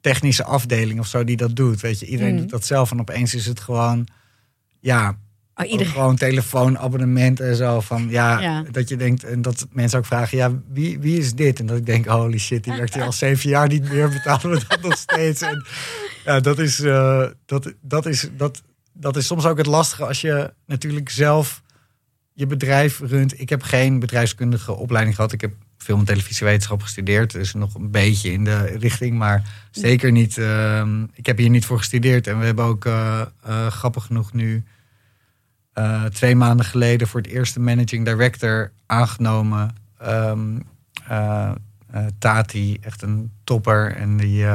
technische 0.00 0.44
afdeling 0.44 1.00
of 1.00 1.06
zo 1.06 1.24
die 1.24 1.36
dat 1.36 1.56
doet. 1.56 1.80
Weet 1.80 2.00
je, 2.00 2.06
iedereen 2.06 2.32
Mm. 2.32 2.38
doet 2.38 2.50
dat 2.50 2.64
zelf. 2.66 2.90
En 2.90 3.00
opeens 3.00 3.34
is 3.34 3.46
het 3.46 3.60
gewoon, 3.60 4.06
ja, 4.80 5.18
Oh, 5.54 5.88
gewoon 5.88 6.16
telefoonabonnement 6.16 7.40
en 7.40 7.56
zo. 7.56 7.80
Van 7.80 8.06
ja, 8.08 8.40
Ja. 8.40 8.64
dat 8.70 8.88
je 8.88 8.96
denkt, 8.96 9.24
en 9.24 9.42
dat 9.42 9.66
mensen 9.72 9.98
ook 9.98 10.06
vragen, 10.06 10.38
ja, 10.38 10.52
wie, 10.72 10.98
wie 10.98 11.18
is 11.18 11.34
dit? 11.34 11.60
En 11.60 11.66
dat 11.66 11.76
ik 11.76 11.86
denk, 11.86 12.06
holy 12.06 12.38
shit, 12.38 12.64
die 12.64 12.72
werkt 12.72 12.94
hier 12.94 13.02
al 13.02 13.12
zeven 13.12 13.50
jaar 13.50 13.68
niet 13.68 13.90
meer, 13.92 14.08
betalen 14.08 14.50
we 14.50 14.64
dat 14.68 14.80
nog 14.82 14.96
steeds. 14.96 15.40
En 15.42 15.64
ja, 16.24 16.40
dat 16.40 16.58
is, 16.58 16.80
eh, 16.80 17.26
dat, 17.46 17.72
dat 17.80 18.06
is, 18.06 18.28
dat, 18.36 18.62
dat 18.92 19.16
is 19.16 19.26
soms 19.26 19.44
ook 19.46 19.56
het 19.58 19.66
lastige 19.66 20.06
als 20.06 20.20
je 20.20 20.52
natuurlijk 20.66 21.08
zelf 21.10 21.62
je 22.32 22.46
bedrijf 22.46 23.00
runt. 23.00 23.40
Ik 23.40 23.48
heb 23.48 23.62
geen 23.62 23.98
bedrijfskundige 23.98 24.72
opleiding 24.76 25.16
gehad. 25.16 25.32
Ik 25.32 25.40
heb 25.40 25.52
film- 25.78 25.98
en 25.98 26.04
televisiewetenschap 26.04 26.82
gestudeerd. 26.82 27.32
Dus 27.32 27.54
nog 27.54 27.74
een 27.74 27.90
beetje 27.90 28.32
in 28.32 28.44
de 28.44 28.58
richting, 28.64 29.18
maar 29.18 29.68
zeker 29.70 30.12
niet. 30.12 30.38
ehm, 30.38 31.02
ik 31.14 31.26
heb 31.26 31.38
hier 31.38 31.50
niet 31.50 31.64
voor 31.64 31.78
gestudeerd. 31.78 32.26
En 32.26 32.38
we 32.38 32.44
hebben 32.44 32.64
ook 32.64 32.84
eh, 32.84 33.20
eh, 33.44 33.66
grappig 33.66 34.04
genoeg 34.04 34.32
nu 34.32 34.64
eh, 35.80 36.04
twee 36.04 36.36
maanden 36.36 36.66
geleden 36.66 37.08
voor 37.08 37.20
het 37.20 37.30
eerste 37.30 37.60
managing 37.60 38.04
director 38.04 38.70
aangenomen. 38.86 39.70
Ehm, 39.98 40.58
eh, 41.08 41.52
eh, 41.90 42.06
Tati, 42.18 42.78
echt 42.80 43.02
een 43.02 43.32
topper. 43.44 43.96
En 43.96 44.16
die, 44.16 44.46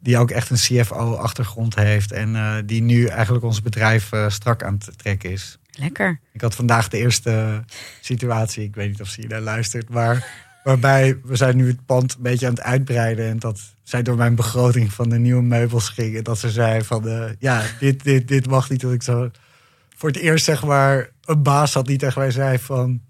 die 0.00 0.18
ook 0.18 0.30
echt 0.30 0.50
een 0.50 0.56
CFO-achtergrond 0.56 1.74
heeft. 1.74 2.12
En 2.12 2.62
die 2.66 2.82
nu 2.82 3.06
eigenlijk 3.06 3.44
ons 3.44 3.62
bedrijf 3.62 4.10
strak 4.28 4.62
aan 4.62 4.78
het 4.84 4.98
trekken 4.98 5.30
is. 5.30 5.58
Lekker. 5.70 6.20
Ik 6.32 6.40
had 6.40 6.54
vandaag 6.54 6.88
de 6.88 6.98
eerste 6.98 7.64
situatie, 8.00 8.64
ik 8.64 8.74
weet 8.74 8.88
niet 8.88 9.00
of 9.00 9.08
ze 9.08 9.20
hier 9.20 9.30
naar 9.30 9.40
luistert, 9.40 9.88
maar 9.88 10.26
waarbij 10.64 11.18
we 11.24 11.36
zijn 11.36 11.56
nu 11.56 11.66
het 11.66 11.86
pand 11.86 12.14
een 12.14 12.22
beetje 12.22 12.46
aan 12.46 12.54
het 12.54 12.62
uitbreiden 12.62 13.28
en 13.28 13.38
dat 13.38 13.60
zij 13.82 14.02
door 14.02 14.16
mijn 14.16 14.34
begroting 14.34 14.92
van 14.92 15.08
de 15.08 15.18
nieuwe 15.18 15.42
meubels 15.42 15.88
ging 15.88 16.16
en 16.16 16.22
dat 16.22 16.38
ze 16.38 16.50
zei 16.50 16.84
van 16.84 17.36
ja, 17.38 17.62
dit, 17.80 18.04
dit, 18.04 18.28
dit 18.28 18.46
mag 18.46 18.70
niet. 18.70 18.80
Dat 18.80 18.92
ik 18.92 19.02
zo 19.02 19.30
voor 19.94 20.08
het 20.08 20.18
eerst 20.18 20.44
zeg 20.44 20.64
maar 20.64 21.10
een 21.24 21.42
baas 21.42 21.74
had 21.74 21.86
die 21.86 21.98
tegen 21.98 22.20
mij 22.20 22.30
zei 22.30 22.58
van 22.58 23.00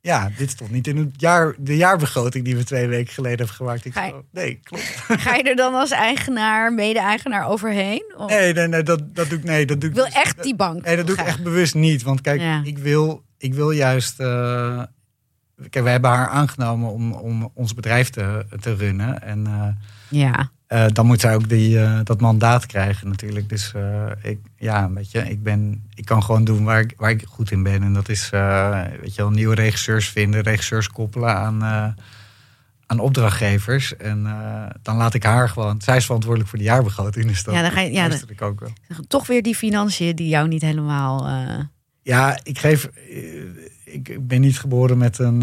ja, 0.00 0.30
dit 0.36 0.50
stond 0.50 0.70
niet 0.70 0.86
in 0.86 0.96
het 0.96 1.10
jaar, 1.16 1.54
de 1.58 1.76
jaarbegroting 1.76 2.44
die 2.44 2.56
we 2.56 2.64
twee 2.64 2.86
weken 2.86 3.12
geleden 3.14 3.38
hebben 3.38 3.56
gemaakt. 3.56 3.84
Ik 3.84 3.94
je- 3.94 4.08
zo, 4.10 4.24
nee, 4.30 4.60
klopt. 4.62 4.82
Ga 5.22 5.34
je 5.34 5.42
er 5.42 5.56
dan 5.56 5.74
als 5.74 5.90
eigenaar, 5.90 6.72
mede-eigenaar 6.72 7.46
overheen? 7.46 8.14
Of- 8.16 8.30
Nee, 8.30 8.52
nee, 8.52 8.68
nee, 8.68 8.82
dat, 8.82 9.14
dat 9.14 9.28
doe 9.28 9.38
ik, 9.38 9.44
nee, 9.44 9.66
dat 9.66 9.80
doe 9.80 9.88
Ik 9.90 9.96
wil 9.96 10.06
echt 10.06 10.42
die 10.42 10.56
bank. 10.56 10.84
Nee, 10.84 10.96
dat 10.96 11.06
doe 11.06 11.16
ik 11.16 11.24
echt 11.26 11.42
bewust 11.42 11.74
niet. 11.74 12.02
Want 12.02 12.20
kijk, 12.20 12.40
Ja. 12.40 12.60
ik, 12.64 12.78
wil, 12.78 13.24
ik 13.38 13.54
wil 13.54 13.70
juist. 13.70 14.20
eh, 14.20 14.82
kijk, 15.70 15.84
wij 15.84 15.92
hebben 15.92 16.10
haar 16.10 16.28
aangenomen 16.28 16.90
om, 16.90 17.12
om 17.12 17.50
ons 17.54 17.74
bedrijf 17.74 18.10
te, 18.10 18.46
te 18.60 18.74
runnen. 18.74 19.22
En 19.22 19.46
eh, 19.46 19.68
Ja. 20.20 20.50
Eh, 20.66 20.86
dan 20.92 21.06
moet 21.06 21.20
zij 21.20 21.34
ook 21.34 21.48
die, 21.48 21.80
eh, 21.80 21.98
dat 22.04 22.20
mandaat 22.20 22.66
krijgen 22.66 23.08
natuurlijk. 23.08 23.48
Dus 23.48 23.72
eh, 23.74 24.06
ik, 24.22 24.38
ja, 24.56 24.90
weet 24.90 25.10
je, 25.10 25.18
ik, 25.30 25.42
ben, 25.42 25.84
ik 25.94 26.04
kan 26.04 26.22
gewoon 26.22 26.44
doen 26.44 26.64
waar 26.64 26.80
ik, 26.80 26.94
waar 26.96 27.10
ik 27.10 27.24
goed 27.28 27.50
in 27.50 27.62
ben. 27.62 27.82
En 27.82 27.92
dat 27.92 28.08
is, 28.08 28.30
weet 29.00 29.14
je 29.14 29.22
wel, 29.22 29.30
nieuwe 29.30 29.54
regisseurs 29.54 30.08
vinden, 30.08 30.40
regisseurs 30.40 30.88
koppelen 30.88 31.34
aan, 31.36 31.62
aan 32.86 32.98
opdrachtgevers. 32.98 33.96
En 33.96 34.22
dan 34.82 34.96
laat 34.96 35.14
ik 35.14 35.22
haar 35.22 35.48
gewoon, 35.48 35.80
zij 35.80 35.96
is 35.96 36.04
verantwoordelijk 36.04 36.50
voor 36.50 36.58
de 36.58 36.64
jaarbegroting. 36.64 37.26
Dus 37.26 37.42
dat, 37.44 37.54
Ja, 37.54 37.62
dan 37.62 37.70
ga 37.70 37.80
je- 37.80 37.92
ja, 37.92 38.08
luister 38.08 38.30
ik 38.30 38.42
ook 38.42 38.60
wel. 38.60 38.72
Toch 39.08 39.26
weer 39.26 39.42
die 39.42 39.54
financiën 39.54 40.16
die 40.16 40.28
jou 40.28 40.48
niet 40.48 40.62
helemaal... 40.62 41.28
Ja, 42.02 42.38
ik 42.42 42.58
geef. 42.58 42.88
Ik 43.84 44.26
ben 44.28 44.40
niet 44.40 44.58
geboren 44.60 44.98
met 44.98 45.18
een 45.18 45.42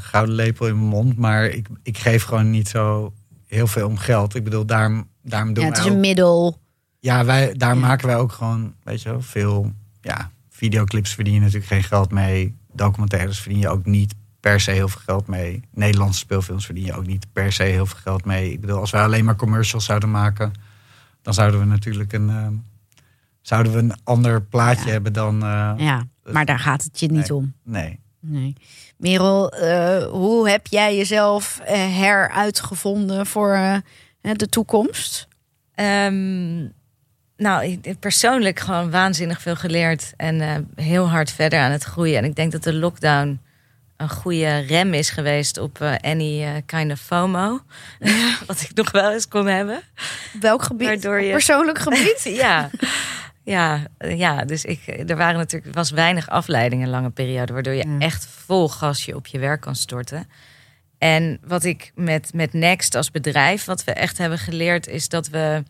gouden 0.00 0.34
lepel 0.34 0.66
in 0.66 0.74
mijn 0.76 0.88
mond, 0.88 1.16
maar 1.16 1.44
ik, 1.44 1.66
ik 1.82 1.98
geef 1.98 2.22
gewoon 2.24 2.50
niet 2.50 2.68
zo 2.68 3.12
heel 3.52 3.66
veel 3.66 3.88
om 3.88 3.96
geld. 3.96 4.34
Ik 4.34 4.44
bedoel, 4.44 4.66
daarom, 4.66 5.08
daarom 5.22 5.52
doen 5.54 5.64
ja, 5.64 5.70
het 5.70 5.78
is 5.78 5.84
een 5.84 6.00
middel. 6.00 6.60
Ja, 7.00 7.24
wij, 7.24 7.54
daar 7.54 7.74
Ja. 7.74 7.80
maken 7.80 8.06
wij 8.06 8.16
ook 8.16 8.32
gewoon, 8.32 8.74
weet 8.82 9.02
je 9.02 9.08
wel, 9.08 9.20
veel. 9.22 9.72
Ja, 10.00 10.30
videoclips 10.50 11.14
verdien 11.14 11.34
je 11.34 11.40
natuurlijk 11.40 11.66
geen 11.66 11.82
geld 11.82 12.10
mee. 12.10 12.56
Documentaires 12.72 13.40
verdien 13.40 13.60
je 13.60 13.68
ook 13.68 13.84
niet 13.86 14.14
per 14.40 14.60
se 14.60 14.70
heel 14.70 14.88
veel 14.88 15.00
geld 15.04 15.26
mee. 15.26 15.60
Nederlandse 15.70 16.18
speelfilms 16.18 16.64
verdien 16.64 16.84
je 16.84 16.94
ook 16.96 17.06
niet 17.06 17.26
per 17.32 17.52
se 17.52 17.62
heel 17.62 17.86
veel 17.86 17.98
geld 18.02 18.24
mee. 18.24 18.52
Ik 18.52 18.60
bedoel, 18.60 18.78
als 18.78 18.90
wij 18.90 19.02
alleen 19.02 19.24
maar 19.24 19.36
commercials 19.36 19.84
zouden 19.84 20.10
maken, 20.10 20.52
dan 21.22 21.34
zouden 21.34 21.60
we 21.60 21.66
natuurlijk 21.66 22.12
een, 22.12 22.28
eh, 22.30 22.46
zouden 23.40 23.72
we 23.72 23.78
een 23.78 23.94
ander 24.04 24.42
plaatje 24.42 24.86
Ja. 24.86 24.90
hebben 24.92 25.12
dan. 25.12 25.34
eh, 25.42 25.72
Ja, 25.76 26.02
maar 26.32 26.44
daar 26.46 26.58
gaat 26.58 26.82
het 26.82 27.00
je 27.00 27.06
niet 27.06 27.28
Nee. 27.28 27.34
om. 27.38 27.52
Nee. 27.64 28.00
Nee. 28.20 28.56
Merel, 29.06 29.50
eh, 29.50 30.04
hoe 30.06 30.48
heb 30.48 30.66
jij 30.66 30.96
jezelf 30.96 31.60
eh, 31.64 31.74
heruitgevonden 31.96 33.26
voor 33.26 33.54
eh, 33.54 33.76
de 34.32 34.48
toekomst? 34.48 35.28
Ehm, 35.74 36.60
nou, 37.36 37.64
ik- 37.82 37.98
persoonlijk 37.98 38.60
gewoon 38.60 38.90
waanzinnig 38.90 39.40
veel 39.42 39.56
geleerd 39.56 40.12
en 40.16 40.68
heel 40.74 41.08
hard 41.10 41.30
verder 41.32 41.58
aan 41.60 41.70
het 41.70 41.82
groeien. 41.82 42.18
En 42.18 42.24
ik 42.24 42.36
denk 42.36 42.52
dat 42.52 42.62
de 42.62 42.72
lockdown 42.74 43.40
een 43.96 44.08
goede 44.10 44.58
rem 44.58 44.94
is 44.94 45.10
geweest 45.10 45.58
op 45.58 45.82
any 46.00 46.62
kind 46.66 46.92
of 46.92 47.00
FOMO. 47.00 47.60
Wat 48.46 48.60
ik 48.60 48.70
nog 48.74 48.90
wel 48.90 49.12
eens 49.12 49.28
kon 49.28 49.46
hebben. 49.46 49.82
Welk 50.40 50.62
gebied? 50.62 50.86
Waardoor 50.88 51.20
je- 51.22 51.30
Persoonlijk 51.32 51.78
gebied? 51.78 52.22
ja. 52.44 52.70
Ja, 53.44 53.86
ja, 53.98 54.44
dus 54.44 54.64
ik, 54.64 54.86
er 54.86 55.16
waren 55.16 55.36
natuurlijk 55.36 55.74
was 55.74 55.90
weinig 55.90 56.28
afleiding 56.28 56.82
een 56.82 56.88
lange 56.88 57.10
periode, 57.10 57.52
waardoor 57.52 57.72
je 57.72 57.88
Ja. 57.88 57.98
echt 57.98 58.26
vol 58.26 58.68
gas 58.68 59.04
je 59.04 59.16
op 59.16 59.26
je 59.26 59.38
werk 59.38 59.60
kan 59.60 59.76
storten. 59.76 60.28
En 60.98 61.38
wat 61.44 61.64
ik 61.64 61.92
met, 61.94 62.34
met 62.34 62.52
Next 62.52 62.94
als 62.94 63.10
bedrijf, 63.10 63.64
wat 63.64 63.84
we 63.84 63.92
echt 63.92 64.18
hebben 64.18 64.38
geleerd, 64.38 64.86
is 64.86 65.08
dat 65.08 65.28
we, 65.28 65.62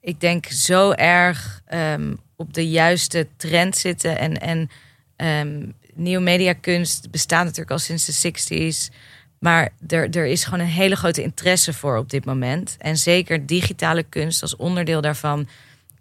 ik 0.00 0.20
denk, 0.20 0.46
zo 0.46 0.92
erg 0.92 1.60
ehm, 1.66 2.14
op 2.36 2.54
de 2.54 2.68
juiste 2.68 3.26
trend 3.36 3.76
zitten. 3.76 4.18
En, 4.18 4.40
en 4.40 4.70
ehm 5.16 5.62
nieuwe 5.96 6.22
mediakunst 6.22 7.10
bestaat 7.10 7.44
natuurlijk 7.44 7.70
al 7.70 7.78
sinds 7.78 8.04
de 8.20 8.32
60s. 8.32 8.94
Maar 9.38 9.72
er, 9.88 10.10
er 10.10 10.26
is 10.26 10.44
gewoon 10.44 10.60
een 10.60 10.66
hele 10.66 10.96
grote 10.96 11.22
interesse 11.22 11.72
voor 11.72 11.96
op 11.96 12.10
dit 12.10 12.24
moment. 12.24 12.76
En 12.78 12.96
zeker 12.96 13.46
digitale 13.46 14.02
kunst 14.02 14.42
als 14.42 14.56
onderdeel 14.56 15.00
daarvan 15.00 15.48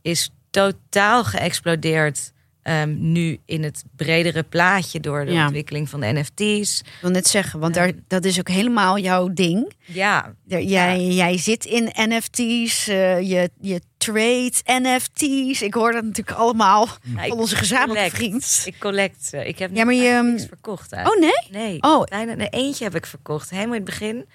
is 0.01 0.32
totaal 0.64 1.24
geëxplodeerd. 1.24 2.34
ehm, 2.66 3.12
nu 3.12 3.39
in 3.45 3.64
het 3.64 3.84
bredere 3.95 4.43
plaatje 4.43 4.99
door 4.99 5.26
de 5.26 5.32
Ja. 5.32 5.43
ontwikkeling 5.43 5.89
van 5.89 5.99
de 5.99 6.06
NFT's. 6.14 6.80
Ik 6.80 6.97
wil 7.01 7.10
net 7.12 7.28
zeggen, 7.28 7.60
want 7.60 7.74
daar, 7.74 7.91
dat 8.08 8.26
is 8.26 8.39
ook 8.39 8.47
helemaal 8.49 8.97
jouw 8.99 9.34
ding. 9.34 9.74
Ja, 9.86 10.34
Daar- 10.45 10.62
Jij, 10.62 11.06
jij 11.06 11.38
zit 11.38 11.66
in 11.66 11.91
NFT's, 11.95 12.88
eh, 12.88 13.20
je, 13.30 13.49
je 13.62 13.82
trade 13.97 14.51
NFT's. 14.66 15.62
Ik 15.62 15.74
hoor 15.74 15.91
dat 15.91 16.03
natuurlijk 16.03 16.38
allemaal 16.38 16.88
van 17.16 17.32
onze 17.32 17.56
gezamenlijke 17.56 18.16
vriend. 18.16 18.62
ik 18.66 18.76
collect 18.80 19.26
ze. 19.26 19.47
Ik 19.47 19.60
heb 19.60 19.76
Ja, 19.76 19.84
maar 19.86 19.93
je- 19.93 19.99
eigenlijk 20.01 20.32
niks 20.38 20.47
verkocht. 20.47 20.91
Oh 20.93 21.20
nee? 21.20 21.47
Nee, 21.62 21.82
Oh. 21.82 22.03
bijna 22.03 22.34
nee, 22.34 22.49
eentje 22.49 22.84
heb 22.84 22.95
ik 22.95 23.06
verkocht, 23.06 23.49
helemaal 23.49 23.76
in 23.76 23.82
het 23.82 23.89
begin. 23.89 24.26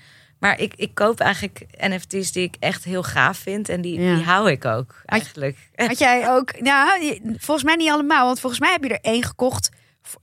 Maar 0.40 0.60
ik, 0.60 0.72
ik 0.76 0.94
koop 0.94 1.20
eigenlijk 1.20 1.66
NFT's 1.78 2.32
die 2.32 2.42
ik 2.42 2.54
echt 2.58 2.84
heel 2.84 3.02
gaaf 3.02 3.38
vind. 3.38 3.68
En 3.68 3.80
die, 3.80 4.00
Ja. 4.00 4.14
die 4.14 4.24
hou 4.24 4.50
ik 4.50 4.64
ook 4.64 5.02
eigenlijk. 5.04 5.56
Had 5.74 5.98
jij 5.98 6.30
ook, 6.30 6.60
nou, 6.60 7.18
volgens 7.36 7.62
mij 7.66 7.76
niet 7.76 7.90
allemaal, 7.90 8.26
want 8.26 8.40
volgens 8.40 8.60
mij 8.60 8.72
heb 8.72 8.82
je 8.84 8.88
er 8.88 8.98
één 9.12 9.22
gekocht. 9.24 9.70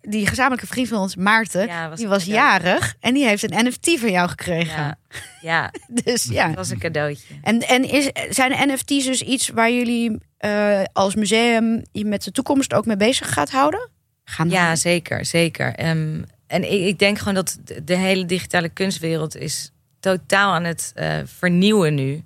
Die 0.01 0.27
gezamenlijke 0.27 0.67
vriend 0.67 0.87
van 0.87 0.97
ons, 0.99 1.15
Maarten, 1.15 1.67
Ja, 1.67 1.89
was 1.89 1.97
die 1.99 2.07
was 2.07 2.23
cadeau. 2.25 2.41
jarig 2.41 2.95
en 2.99 3.13
die 3.13 3.25
heeft 3.25 3.43
een 3.51 3.65
NFT 3.67 3.99
van 3.99 4.11
jou 4.11 4.29
gekregen. 4.29 4.75
Ja, 4.83 4.97
ja, 5.41 5.71
Dus 6.03 6.23
ja. 6.23 6.47
dat 6.47 6.55
was 6.55 6.69
een 6.69 6.79
cadeautje. 6.79 7.33
En, 7.41 7.59
en 7.59 7.83
is, 7.89 8.09
zijn 8.29 8.69
NFT's 8.71 9.05
dus 9.05 9.21
iets 9.21 9.49
waar 9.49 9.71
jullie 9.71 10.17
eh, 10.37 10.81
als 10.93 11.15
museum 11.15 11.83
je 11.91 12.05
met 12.05 12.23
de 12.23 12.31
toekomst 12.31 12.73
ook 12.73 12.85
mee 12.85 12.97
bezig 12.97 13.33
gaat 13.33 13.51
houden? 13.51 13.89
Gaan 14.23 14.49
Ja, 14.49 14.75
zeker, 14.75 15.25
zeker. 15.25 15.73
Ehm, 15.75 16.21
en 16.47 16.71
ik, 16.71 16.81
ik 16.85 16.99
denk 16.99 17.17
gewoon 17.17 17.33
dat 17.33 17.57
de 17.83 17.95
hele 17.95 18.25
digitale 18.25 18.69
kunstwereld 18.69 19.35
is 19.35 19.71
totaal 19.99 20.53
aan 20.53 20.63
het 20.63 20.91
eh, 20.95 21.17
vernieuwen 21.25 21.95
nu. 21.95 22.23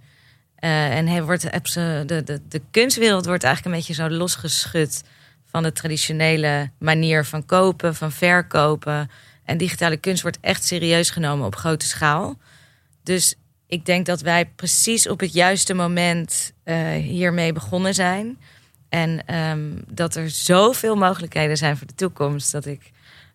Eh, 0.55 0.97
en 0.97 1.07
hij 1.07 1.24
wordt, 1.24 1.41
de, 1.41 2.22
de, 2.26 2.41
de 2.47 2.61
kunstwereld 2.72 3.26
wordt 3.26 3.43
eigenlijk 3.43 3.76
een 3.76 3.82
beetje 3.82 4.03
zo 4.03 4.09
losgeschud 4.09 5.03
van 5.45 5.63
de 5.63 5.72
traditionele 5.72 6.69
manier 6.80 7.26
van 7.26 7.45
kopen, 7.45 7.95
van 7.95 8.11
verkopen. 8.11 9.09
En 9.45 9.57
digitale 9.57 9.97
kunst 9.97 10.22
wordt 10.22 10.38
echt 10.41 10.63
serieus 10.63 11.09
genomen 11.09 11.45
op 11.45 11.55
grote 11.55 11.86
schaal. 11.86 12.38
Dus 13.03 13.36
ik 13.67 13.86
denk 13.86 14.05
dat 14.05 14.22
wij 14.22 14.45
precies 14.45 15.07
op 15.07 15.19
het 15.19 15.34
juiste 15.34 15.74
moment 15.74 16.53
eh, 16.63 16.93
hiermee 16.93 17.53
begonnen 17.53 17.93
zijn. 17.93 18.38
En 18.89 19.26
ehm, 19.26 19.69
dat 19.88 20.15
er 20.15 20.30
zoveel 20.30 20.95
mogelijkheden 20.95 21.57
zijn 21.57 21.78
voor 21.78 21.88
de 21.88 21.95
toekomst. 21.95 22.51
Dat 22.51 22.65
ik 22.65 22.91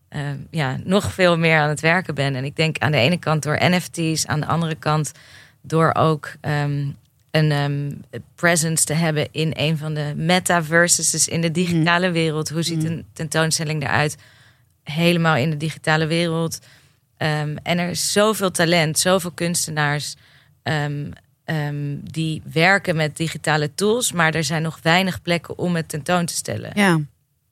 ehm, 0.09 0.37
ja, 0.51 0.77
nog 0.85 1.13
veel 1.13 1.39
meer 1.39 1.59
aan 1.59 1.69
het 1.69 1.81
werken 1.81 2.15
ben. 2.15 2.35
En 2.35 2.45
ik 2.45 2.57
denk 2.57 2.79
aan 2.79 2.93
de 2.93 2.99
ene 2.99 3.19
kant 3.19 3.43
door 3.43 3.59
NFT's, 3.61 4.27
aan 4.27 4.41
de 4.41 4.47
andere 4.47 4.75
kant 4.75 5.13
door 5.61 5.95
ook 5.95 6.33
ehm, 6.41 6.87
een 7.31 7.51
ehm, 7.51 7.91
presence 8.35 8.85
te 8.85 8.93
hebben 8.93 9.29
in 9.31 9.53
een 9.55 9.79
van 9.79 9.95
de 9.95 10.13
metaverses, 10.17 11.11
dus 11.11 11.29
in 11.29 11.41
de 11.41 11.51
digitale 11.51 12.11
wereld. 12.11 12.49
Hoe 12.49 12.63
ziet 12.63 12.85
een 12.85 13.05
tentoonstelling 13.13 13.83
eruit? 13.83 14.17
Helemaal 14.83 15.37
in 15.37 15.51
de 15.51 15.57
digitale 15.57 16.07
wereld. 16.07 16.59
En 17.17 17.61
er 17.63 17.89
is 17.89 18.13
zoveel 18.13 18.51
talent, 18.51 18.99
zoveel 18.99 19.31
kunstenaars 19.31 20.15
die 22.03 22.43
werken 22.53 22.97
met 22.97 23.17
digitale 23.17 23.75
tools, 23.75 24.13
maar 24.13 24.35
er 24.35 24.45
zijn 24.45 24.63
nog 24.63 24.79
weinig 24.83 25.23
plekken 25.23 25.59
om 25.59 25.77
het 25.77 25.89
tentoon 25.89 26.27
te 26.27 26.35
stellen. 26.35 26.71
Ja, 26.75 27.01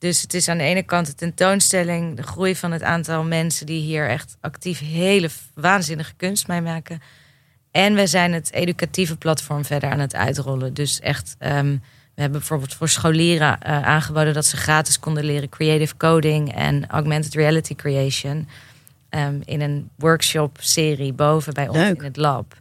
Dus 0.05 0.23
het 0.23 0.35
is 0.35 0.49
aan 0.49 0.59
de 0.59 0.65
ene 0.65 0.83
kant 0.83 1.07
de 1.07 1.15
tentoonstelling, 1.15 2.17
de 2.17 2.23
groei 2.23 2.57
van 2.57 2.73
het 2.73 2.83
aantal 2.83 3.23
mensen 3.23 3.67
die 3.67 3.81
hier 3.81 4.09
echt 4.09 4.37
actief 4.41 4.79
hele 4.79 5.29
waanzinnige 5.55 6.15
kunst 6.17 6.49
mee 6.49 6.61
maken. 6.61 7.03
En 7.71 7.95
we 7.95 8.07
zijn 8.07 8.33
het 8.33 8.53
educatieve 8.53 9.17
platform 9.17 9.65
verder 9.65 9.91
aan 9.91 9.99
het 9.99 10.15
uitrollen. 10.15 10.75
Dus 10.75 11.01
echt, 11.01 11.37
ehm, 11.39 11.71
we 12.15 12.21
hebben 12.21 12.39
bijvoorbeeld 12.39 12.75
voor 12.75 12.89
scholieren 12.89 13.61
eh, 13.61 13.83
aangeboden 13.83 14.35
dat 14.35 14.45
ze 14.47 14.57
gratis 14.57 14.99
konden 14.99 15.25
leren 15.25 15.49
creative 15.49 15.97
coding 15.97 16.55
en 16.55 16.87
augmented 16.87 17.35
reality 17.35 17.75
creation. 17.75 18.49
ehm, 19.09 19.41
in 19.45 19.61
een 19.61 19.91
workshop-serie 19.97 21.13
boven 21.13 21.55
bij 21.55 21.69
ons 21.69 21.77
Leuk. 21.79 21.99
in 21.99 22.05
het 22.05 22.17
lab. 22.17 22.55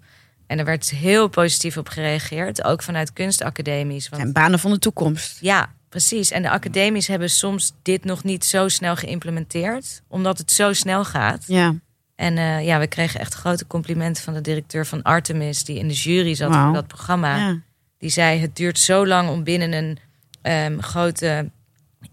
En 0.48 0.60
er 0.60 0.66
werd 0.66 0.90
heel 0.90 1.28
positief 1.28 1.78
op 1.78 1.90
gereageerd, 1.90 2.64
ook 2.64 2.84
vanuit 2.84 3.14
kunstacademies. 3.14 4.10
Want 4.10 4.22
zijn 4.22 4.34
banen 4.34 4.60
van 4.60 4.72
de 4.72 4.80
toekomst. 4.80 5.38
ja, 5.42 5.72
precies. 5.94 6.32
En 6.32 6.42
de 6.42 6.50
academies 6.50 7.08
hebben 7.08 7.30
soms 7.30 7.74
dit 7.82 8.04
nog 8.04 8.24
niet 8.24 8.46
zo 8.46 8.68
snel 8.68 8.96
geïmplementeerd, 8.96 10.02
omdat 10.08 10.38
het 10.38 10.52
zo 10.52 10.74
snel 10.74 11.06
gaat. 11.06 11.44
Ja, 11.48 11.76
En 12.16 12.38
eh, 12.38 12.66
ja, 12.66 12.80
we 12.80 12.88
kregen 12.88 13.20
echt 13.20 13.34
grote 13.34 13.68
complimenten 13.68 14.24
van 14.24 14.34
de 14.34 14.42
directeur 14.42 14.86
van 14.86 15.02
Artemis, 15.02 15.64
die 15.64 15.78
in 15.78 15.88
de 15.88 15.94
jury 15.94 16.36
zat 16.36 16.50
Wauw. 16.50 16.64
voor 16.66 16.74
dat 16.74 16.88
programma. 16.88 17.38
ja. 17.38 17.60
Die 17.98 18.10
zei: 18.10 18.40
Het 18.40 18.56
duurt 18.56 18.80
zo 18.80 19.08
lang 19.08 19.30
om 19.30 19.44
binnen 19.44 19.74
een 19.74 19.98
ehm, 20.42 20.80
grote 20.80 21.50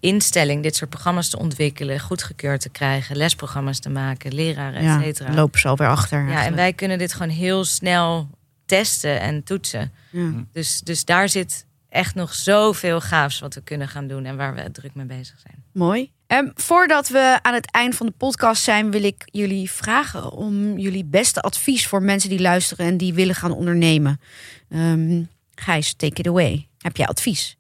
instelling 0.01 0.62
dit 0.62 0.76
soort 0.76 0.91
programma's 0.91 1.28
te 1.28 1.39
ontwikkelen, 1.39 2.01
goedgekeurd 2.01 2.61
te 2.61 2.68
krijgen, 2.68 3.16
lesprogramma's 3.16 3.78
te 3.78 3.91
maken, 3.91 4.35
leraren, 4.35 4.83
ja. 4.83 4.97
et 4.97 5.03
cetera. 5.03 5.35
lopen 5.35 5.61
ze 5.61 5.68
alweer 5.68 5.89
achter. 5.89 6.28
Ja, 6.28 6.45
en 6.45 6.55
wij 6.55 6.72
kunnen 6.72 6.99
dit 6.99 7.12
gewoon 7.12 7.28
heel 7.28 7.64
snel 7.64 8.28
testen 8.66 9.20
en 9.20 9.43
toetsen. 9.43 9.93
Ja. 10.11 10.31
Dus, 10.53 10.81
dus 10.81 11.05
daar 11.05 11.28
zit 11.28 11.66
echt 11.91 12.14
nog 12.14 12.34
zoveel 12.34 13.01
gaafs 13.01 13.41
wat 13.41 13.55
we 13.55 13.61
kunnen 13.62 13.88
gaan 13.88 14.07
doen 14.07 14.24
en 14.24 14.36
waar 14.36 14.55
we 14.55 14.70
druk 14.70 14.95
mee 14.95 15.07
bezig 15.07 15.38
zijn. 15.41 15.64
Mooi. 15.72 16.11
Ehm, 16.26 16.49
voordat 16.55 17.09
we 17.09 17.38
aan 17.43 17.55
het 17.55 17.70
eind 17.70 17.95
van 17.95 18.07
de 18.07 18.12
podcast 18.16 18.62
zijn, 18.62 18.91
wil 18.91 19.03
ik 19.03 19.22
jullie 19.24 19.70
vragen 19.70 20.32
om 20.32 20.78
jullie 20.78 21.05
beste 21.05 21.41
advies 21.41 21.86
voor 21.86 22.03
mensen 22.03 22.30
die 22.30 22.41
luisteren 22.41 22.86
en 22.86 22.97
die 22.97 23.14
willen 23.14 23.34
gaan 23.34 23.53
ondernemen. 23.53 24.20
Ehm 24.68 25.22
Gijs, 25.61 25.95
take 25.95 26.20
it 26.20 26.26
away. 26.26 26.68
Heb 26.78 26.97
jij 26.97 27.07
advies? 27.07 27.59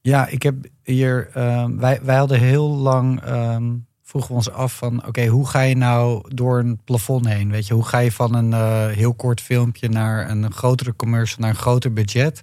Ja, 0.00 0.26
ik 0.26 0.42
heb 0.42 0.54
hier. 0.82 1.30
ehm, 1.32 1.76
wij, 1.76 2.00
wij 2.02 2.16
hadden 2.16 2.38
heel 2.40 2.68
lang. 2.68 3.20
ehm, 3.22 3.72
vroegen 4.02 4.30
we 4.30 4.36
ons 4.36 4.50
af 4.50 4.76
van... 4.76 5.06
oké, 5.06 5.26
hoe 5.26 5.48
ga 5.48 5.60
je 5.60 5.76
nou 5.76 6.34
door 6.34 6.58
een 6.58 6.80
plafond 6.84 7.28
heen? 7.28 7.50
Weet 7.50 7.66
je, 7.66 7.74
hoe 7.74 7.84
ga 7.84 7.98
je 7.98 8.12
van 8.12 8.34
een 8.34 8.52
eh, 8.52 8.86
heel 8.86 9.14
kort 9.14 9.40
filmpje... 9.40 9.88
naar 9.88 10.30
een 10.30 10.52
grotere 10.52 10.96
commercial, 10.96 11.40
naar 11.40 11.50
een 11.50 11.56
groter 11.56 11.92
budget? 11.92 12.42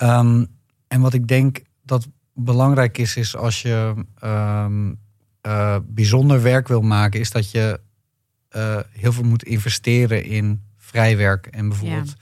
Ehm, 0.00 0.44
en 0.88 1.00
wat 1.00 1.12
ik 1.12 1.28
denk 1.28 1.60
dat 1.82 2.08
belangrijk 2.34 2.98
is, 2.98 3.16
is 3.16 3.36
als 3.36 3.62
je 3.62 4.04
ehm, 4.18 4.92
eh, 5.40 5.76
bijzonder 5.84 6.42
werk 6.42 6.68
wil 6.68 6.80
maken... 6.80 7.20
is 7.20 7.30
dat 7.30 7.50
je 7.50 7.80
eh, 8.48 8.78
heel 8.90 9.12
veel 9.12 9.24
moet 9.24 9.42
investeren 9.42 10.24
in 10.24 10.62
vrijwerk. 10.76 11.46
En 11.46 11.68
bijvoorbeeld... 11.68 12.14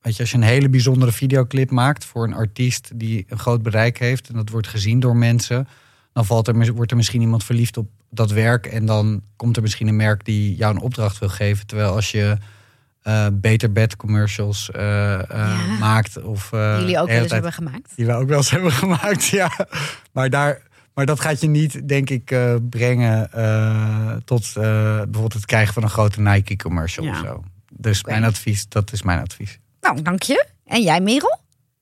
Weet 0.00 0.16
je, 0.16 0.22
als 0.22 0.30
je 0.30 0.36
een 0.36 0.42
hele 0.42 0.68
bijzondere 0.68 1.12
videoclip 1.12 1.70
maakt 1.70 2.04
voor 2.04 2.24
een 2.24 2.34
artiest 2.34 2.90
die 2.94 3.24
een 3.28 3.38
groot 3.38 3.62
bereik 3.62 3.98
heeft 3.98 4.28
en 4.28 4.34
dat 4.34 4.48
wordt 4.48 4.68
gezien 4.68 5.00
door 5.00 5.16
mensen, 5.16 5.68
dan 6.12 6.26
valt 6.26 6.48
er, 6.48 6.74
wordt 6.74 6.90
er 6.90 6.96
misschien 6.96 7.20
iemand 7.20 7.44
verliefd 7.44 7.76
op 7.76 7.90
dat 8.10 8.30
werk 8.30 8.66
en 8.66 8.86
dan 8.86 9.22
komt 9.36 9.56
er 9.56 9.62
misschien 9.62 9.88
een 9.88 9.96
merk 9.96 10.24
die 10.24 10.56
jou 10.56 10.74
een 10.74 10.80
opdracht 10.80 11.18
wil 11.18 11.28
geven. 11.28 11.66
Terwijl 11.66 11.94
als 11.94 12.10
je 12.10 12.38
uh, 13.06 13.26
beter 13.32 13.72
bed 13.72 13.96
commercials 13.96 14.70
uh, 14.76 14.82
uh, 15.32 15.78
maakt. 15.80 16.22
Of, 16.22 16.48
die 16.50 16.60
jullie 16.60 16.98
ook 16.98 17.08
wel 17.08 17.22
eens 17.22 17.32
hebben 17.32 17.52
gemaakt. 17.52 17.96
Die 17.96 18.06
we 18.06 18.12
ook 18.12 18.28
wel 18.28 18.36
eens 18.36 18.50
hebben 18.56 18.72
gemaakt, 18.72 19.26
ja. 19.26 19.50
Maar, 20.12 20.30
daar, 20.30 20.62
maar 20.94 21.06
dat 21.06 21.20
gaat 21.20 21.40
je 21.40 21.48
niet, 21.48 21.88
denk 21.88 22.10
ik, 22.10 22.36
brengen 22.70 23.30
tot 24.24 24.52
bijvoorbeeld 24.54 25.32
het 25.32 25.46
krijgen 25.46 25.74
van 25.74 25.82
een 25.82 25.90
grote 25.90 26.20
Nike 26.20 26.56
commercial 26.56 27.04
ja. 27.04 27.10
of 27.10 27.18
zo. 27.18 27.44
Dus 27.72 28.00
okay. 28.00 28.18
mijn 28.18 28.30
advies, 28.30 28.68
dat 28.68 28.92
is 28.92 29.02
mijn 29.02 29.20
advies. 29.20 29.58
Nou, 29.80 30.02
dank 30.02 30.22
je. 30.22 30.46
En 30.64 30.82
jij, 30.82 31.00
Merel? 31.00 31.38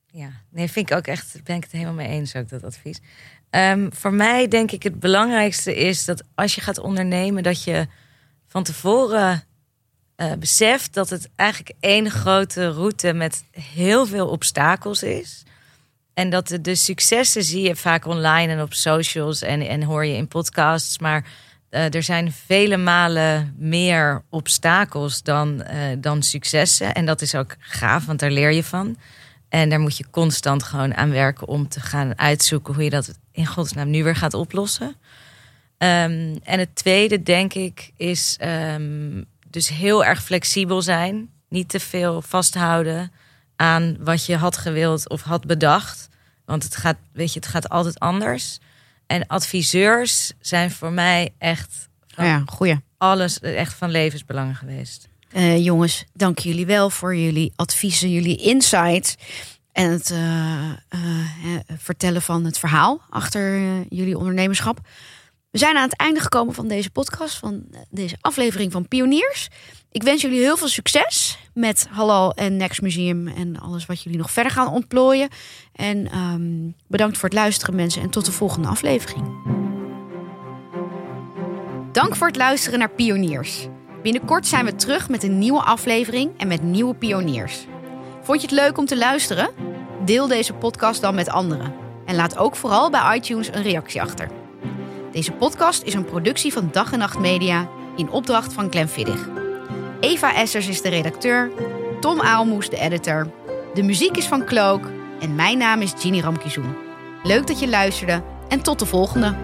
Ja, 0.06 0.30
nee, 0.50 0.70
vind 0.70 0.90
ik 0.90 0.96
ook 0.96 1.06
echt, 1.06 1.40
ben 1.44 1.56
ik 1.56 1.62
het 1.62 1.72
helemaal 1.72 1.94
mee 1.94 2.08
eens 2.08 2.36
ook, 2.36 2.48
dat 2.48 2.64
advies. 2.64 3.00
Um, 3.50 3.94
voor 3.94 4.12
mij 4.12 4.48
denk 4.48 4.70
ik 4.70 4.82
het 4.82 5.00
belangrijkste 5.00 5.76
is 5.76 6.04
dat 6.04 6.24
als 6.34 6.54
je 6.54 6.60
gaat 6.60 6.78
ondernemen, 6.78 7.42
dat 7.42 7.64
je 7.64 7.86
van 8.46 8.62
tevoren 8.62 9.42
uh, 10.16 10.32
beseft 10.38 10.94
dat 10.94 11.10
het 11.10 11.28
eigenlijk 11.36 11.76
één 11.80 12.10
grote 12.10 12.70
route 12.70 13.12
met 13.12 13.44
heel 13.50 14.06
veel 14.06 14.28
obstakels 14.28 15.02
is. 15.02 15.42
En 16.14 16.30
dat 16.30 16.58
de, 16.60 16.74
successen 16.74 17.42
zie 17.42 17.62
je 17.62 17.76
vaak 17.76 18.06
online 18.06 18.52
en 18.52 18.62
op 18.62 18.74
socials 18.74 19.42
en, 19.42 19.60
en 19.60 19.82
hoor 19.82 20.06
je 20.06 20.16
in 20.16 20.28
podcasts. 20.28 20.98
Maar 20.98 21.24
uh, 21.70 21.94
er 21.94 22.02
zijn 22.02 22.32
vele 22.32 22.76
malen 22.76 23.54
meer 23.58 24.22
obstakels 24.30 25.22
dan, 25.22 25.60
uh, 25.60 25.78
dan 25.98 26.22
successen. 26.22 26.94
En 26.94 27.06
dat 27.06 27.20
is 27.22 27.34
ook 27.34 27.56
gaaf, 27.58 28.06
want 28.06 28.20
daar 28.20 28.30
leer 28.30 28.52
je 28.52 28.64
van. 28.64 28.96
En 29.48 29.68
daar 29.68 29.80
moet 29.80 29.96
je 29.96 30.10
constant 30.10 30.62
gewoon 30.62 30.94
aan 30.94 31.10
werken 31.10 31.48
om 31.48 31.68
te 31.68 31.80
gaan 31.80 32.18
uitzoeken 32.18 32.74
hoe 32.74 32.84
je 32.84 32.90
dat 32.90 33.18
in 33.32 33.46
godsnaam 33.46 33.90
nu 33.90 34.04
weer 34.04 34.16
gaat 34.16 34.34
oplossen. 34.34 34.86
Um, 35.78 36.38
en 36.42 36.58
het 36.58 36.74
tweede, 36.74 37.22
denk 37.22 37.54
ik, 37.54 37.92
is 37.96 38.38
um, 38.74 39.24
dus 39.54 39.68
heel 39.68 40.04
erg 40.04 40.22
flexibel 40.22 40.82
zijn. 40.82 41.30
Niet 41.48 41.68
te 41.68 41.80
veel 41.80 42.22
vasthouden 42.22 43.12
aan 43.56 43.96
wat 44.00 44.26
je 44.26 44.36
had 44.36 44.56
gewild 44.56 45.08
of 45.08 45.22
had 45.22 45.46
bedacht. 45.46 46.08
Want 46.44 46.62
het 46.62 46.76
gaat, 46.76 46.96
weet 47.12 47.32
je, 47.32 47.38
het 47.38 47.48
gaat 47.48 47.68
altijd 47.68 47.98
anders. 47.98 48.58
En 49.06 49.26
adviseurs 49.26 50.32
zijn 50.40 50.70
voor 50.70 50.92
mij 50.92 51.34
echt 51.38 51.88
van 52.06 52.24
ja, 52.26 52.42
goeie. 52.46 52.80
alles 52.98 53.40
echt 53.40 53.74
van 53.74 53.90
levensbelang 53.90 54.58
geweest. 54.58 55.08
Uh, 55.36 55.64
jongens, 55.64 56.04
dank 56.12 56.38
jullie 56.38 56.66
wel 56.66 56.90
voor 56.90 57.16
jullie 57.16 57.52
adviezen, 57.56 58.10
jullie 58.10 58.36
insights. 58.36 59.14
En 59.72 59.90
het 59.90 60.10
uh, 60.10 60.70
uh, 60.90 61.58
vertellen 61.78 62.22
van 62.22 62.44
het 62.44 62.58
verhaal 62.58 63.00
achter 63.10 63.60
jullie 63.88 64.18
ondernemerschap. 64.18 64.80
We 65.54 65.60
zijn 65.60 65.76
aan 65.76 65.88
het 65.88 65.96
einde 65.96 66.20
gekomen 66.20 66.54
van 66.54 66.68
deze 66.68 66.90
podcast, 66.90 67.38
van 67.38 67.64
deze 67.90 68.16
aflevering 68.20 68.72
van 68.72 68.88
Pioniers. 68.88 69.48
Ik 69.92 70.02
wens 70.02 70.22
jullie 70.22 70.40
heel 70.40 70.56
veel 70.56 70.68
succes 70.68 71.38
met 71.52 71.86
Halal 71.90 72.34
en 72.34 72.56
Next 72.56 72.82
Museum 72.82 73.28
en 73.28 73.60
alles 73.60 73.86
wat 73.86 74.02
jullie 74.02 74.18
nog 74.18 74.30
verder 74.30 74.52
gaan 74.52 74.68
ontplooien. 74.68 75.28
En 75.72 76.18
um, 76.18 76.74
bedankt 76.86 77.18
voor 77.18 77.28
het 77.28 77.38
luisteren, 77.38 77.74
mensen, 77.74 78.02
en 78.02 78.10
tot 78.10 78.24
de 78.24 78.32
volgende 78.32 78.68
aflevering. 78.68 79.26
Dank 81.92 82.16
voor 82.16 82.26
het 82.26 82.36
luisteren 82.36 82.78
naar 82.78 82.90
Pioniers. 82.90 83.68
Binnenkort 84.02 84.46
zijn 84.46 84.64
we 84.64 84.74
terug 84.74 85.08
met 85.08 85.22
een 85.22 85.38
nieuwe 85.38 85.62
aflevering 85.62 86.30
en 86.36 86.48
met 86.48 86.62
nieuwe 86.62 86.94
pioniers. 86.94 87.66
Vond 88.22 88.40
je 88.40 88.46
het 88.46 88.56
leuk 88.56 88.78
om 88.78 88.86
te 88.86 88.96
luisteren? 88.96 89.50
Deel 90.04 90.26
deze 90.26 90.54
podcast 90.54 91.00
dan 91.00 91.14
met 91.14 91.28
anderen. 91.28 91.74
En 92.06 92.14
laat 92.14 92.36
ook 92.36 92.56
vooral 92.56 92.90
bij 92.90 93.16
iTunes 93.16 93.48
een 93.48 93.62
reactie 93.62 94.02
achter. 94.02 94.42
Deze 95.14 95.32
podcast 95.32 95.82
is 95.82 95.94
een 95.94 96.04
productie 96.04 96.52
van 96.52 96.68
Dag 96.72 96.92
en 96.92 96.98
Nacht 96.98 97.18
Media 97.18 97.68
in 97.96 98.10
opdracht 98.10 98.52
van 98.52 98.70
Clem 98.70 98.88
Viddig. 98.88 99.28
Eva 100.00 100.34
Essers 100.34 100.68
is 100.68 100.82
de 100.82 100.88
redacteur, 100.88 101.50
Tom 102.00 102.20
Aalmoes 102.20 102.70
de 102.70 102.78
editor. 102.78 103.30
De 103.74 103.82
muziek 103.82 104.16
is 104.16 104.26
van 104.26 104.44
Cloak 104.44 104.90
en 105.20 105.34
mijn 105.34 105.58
naam 105.58 105.80
is 105.80 105.92
Ginny 105.96 106.20
Ramkizoen. 106.20 106.76
Leuk 107.22 107.46
dat 107.46 107.60
je 107.60 107.68
luisterde 107.68 108.22
en 108.48 108.62
tot 108.62 108.78
de 108.78 108.86
volgende. 108.86 109.34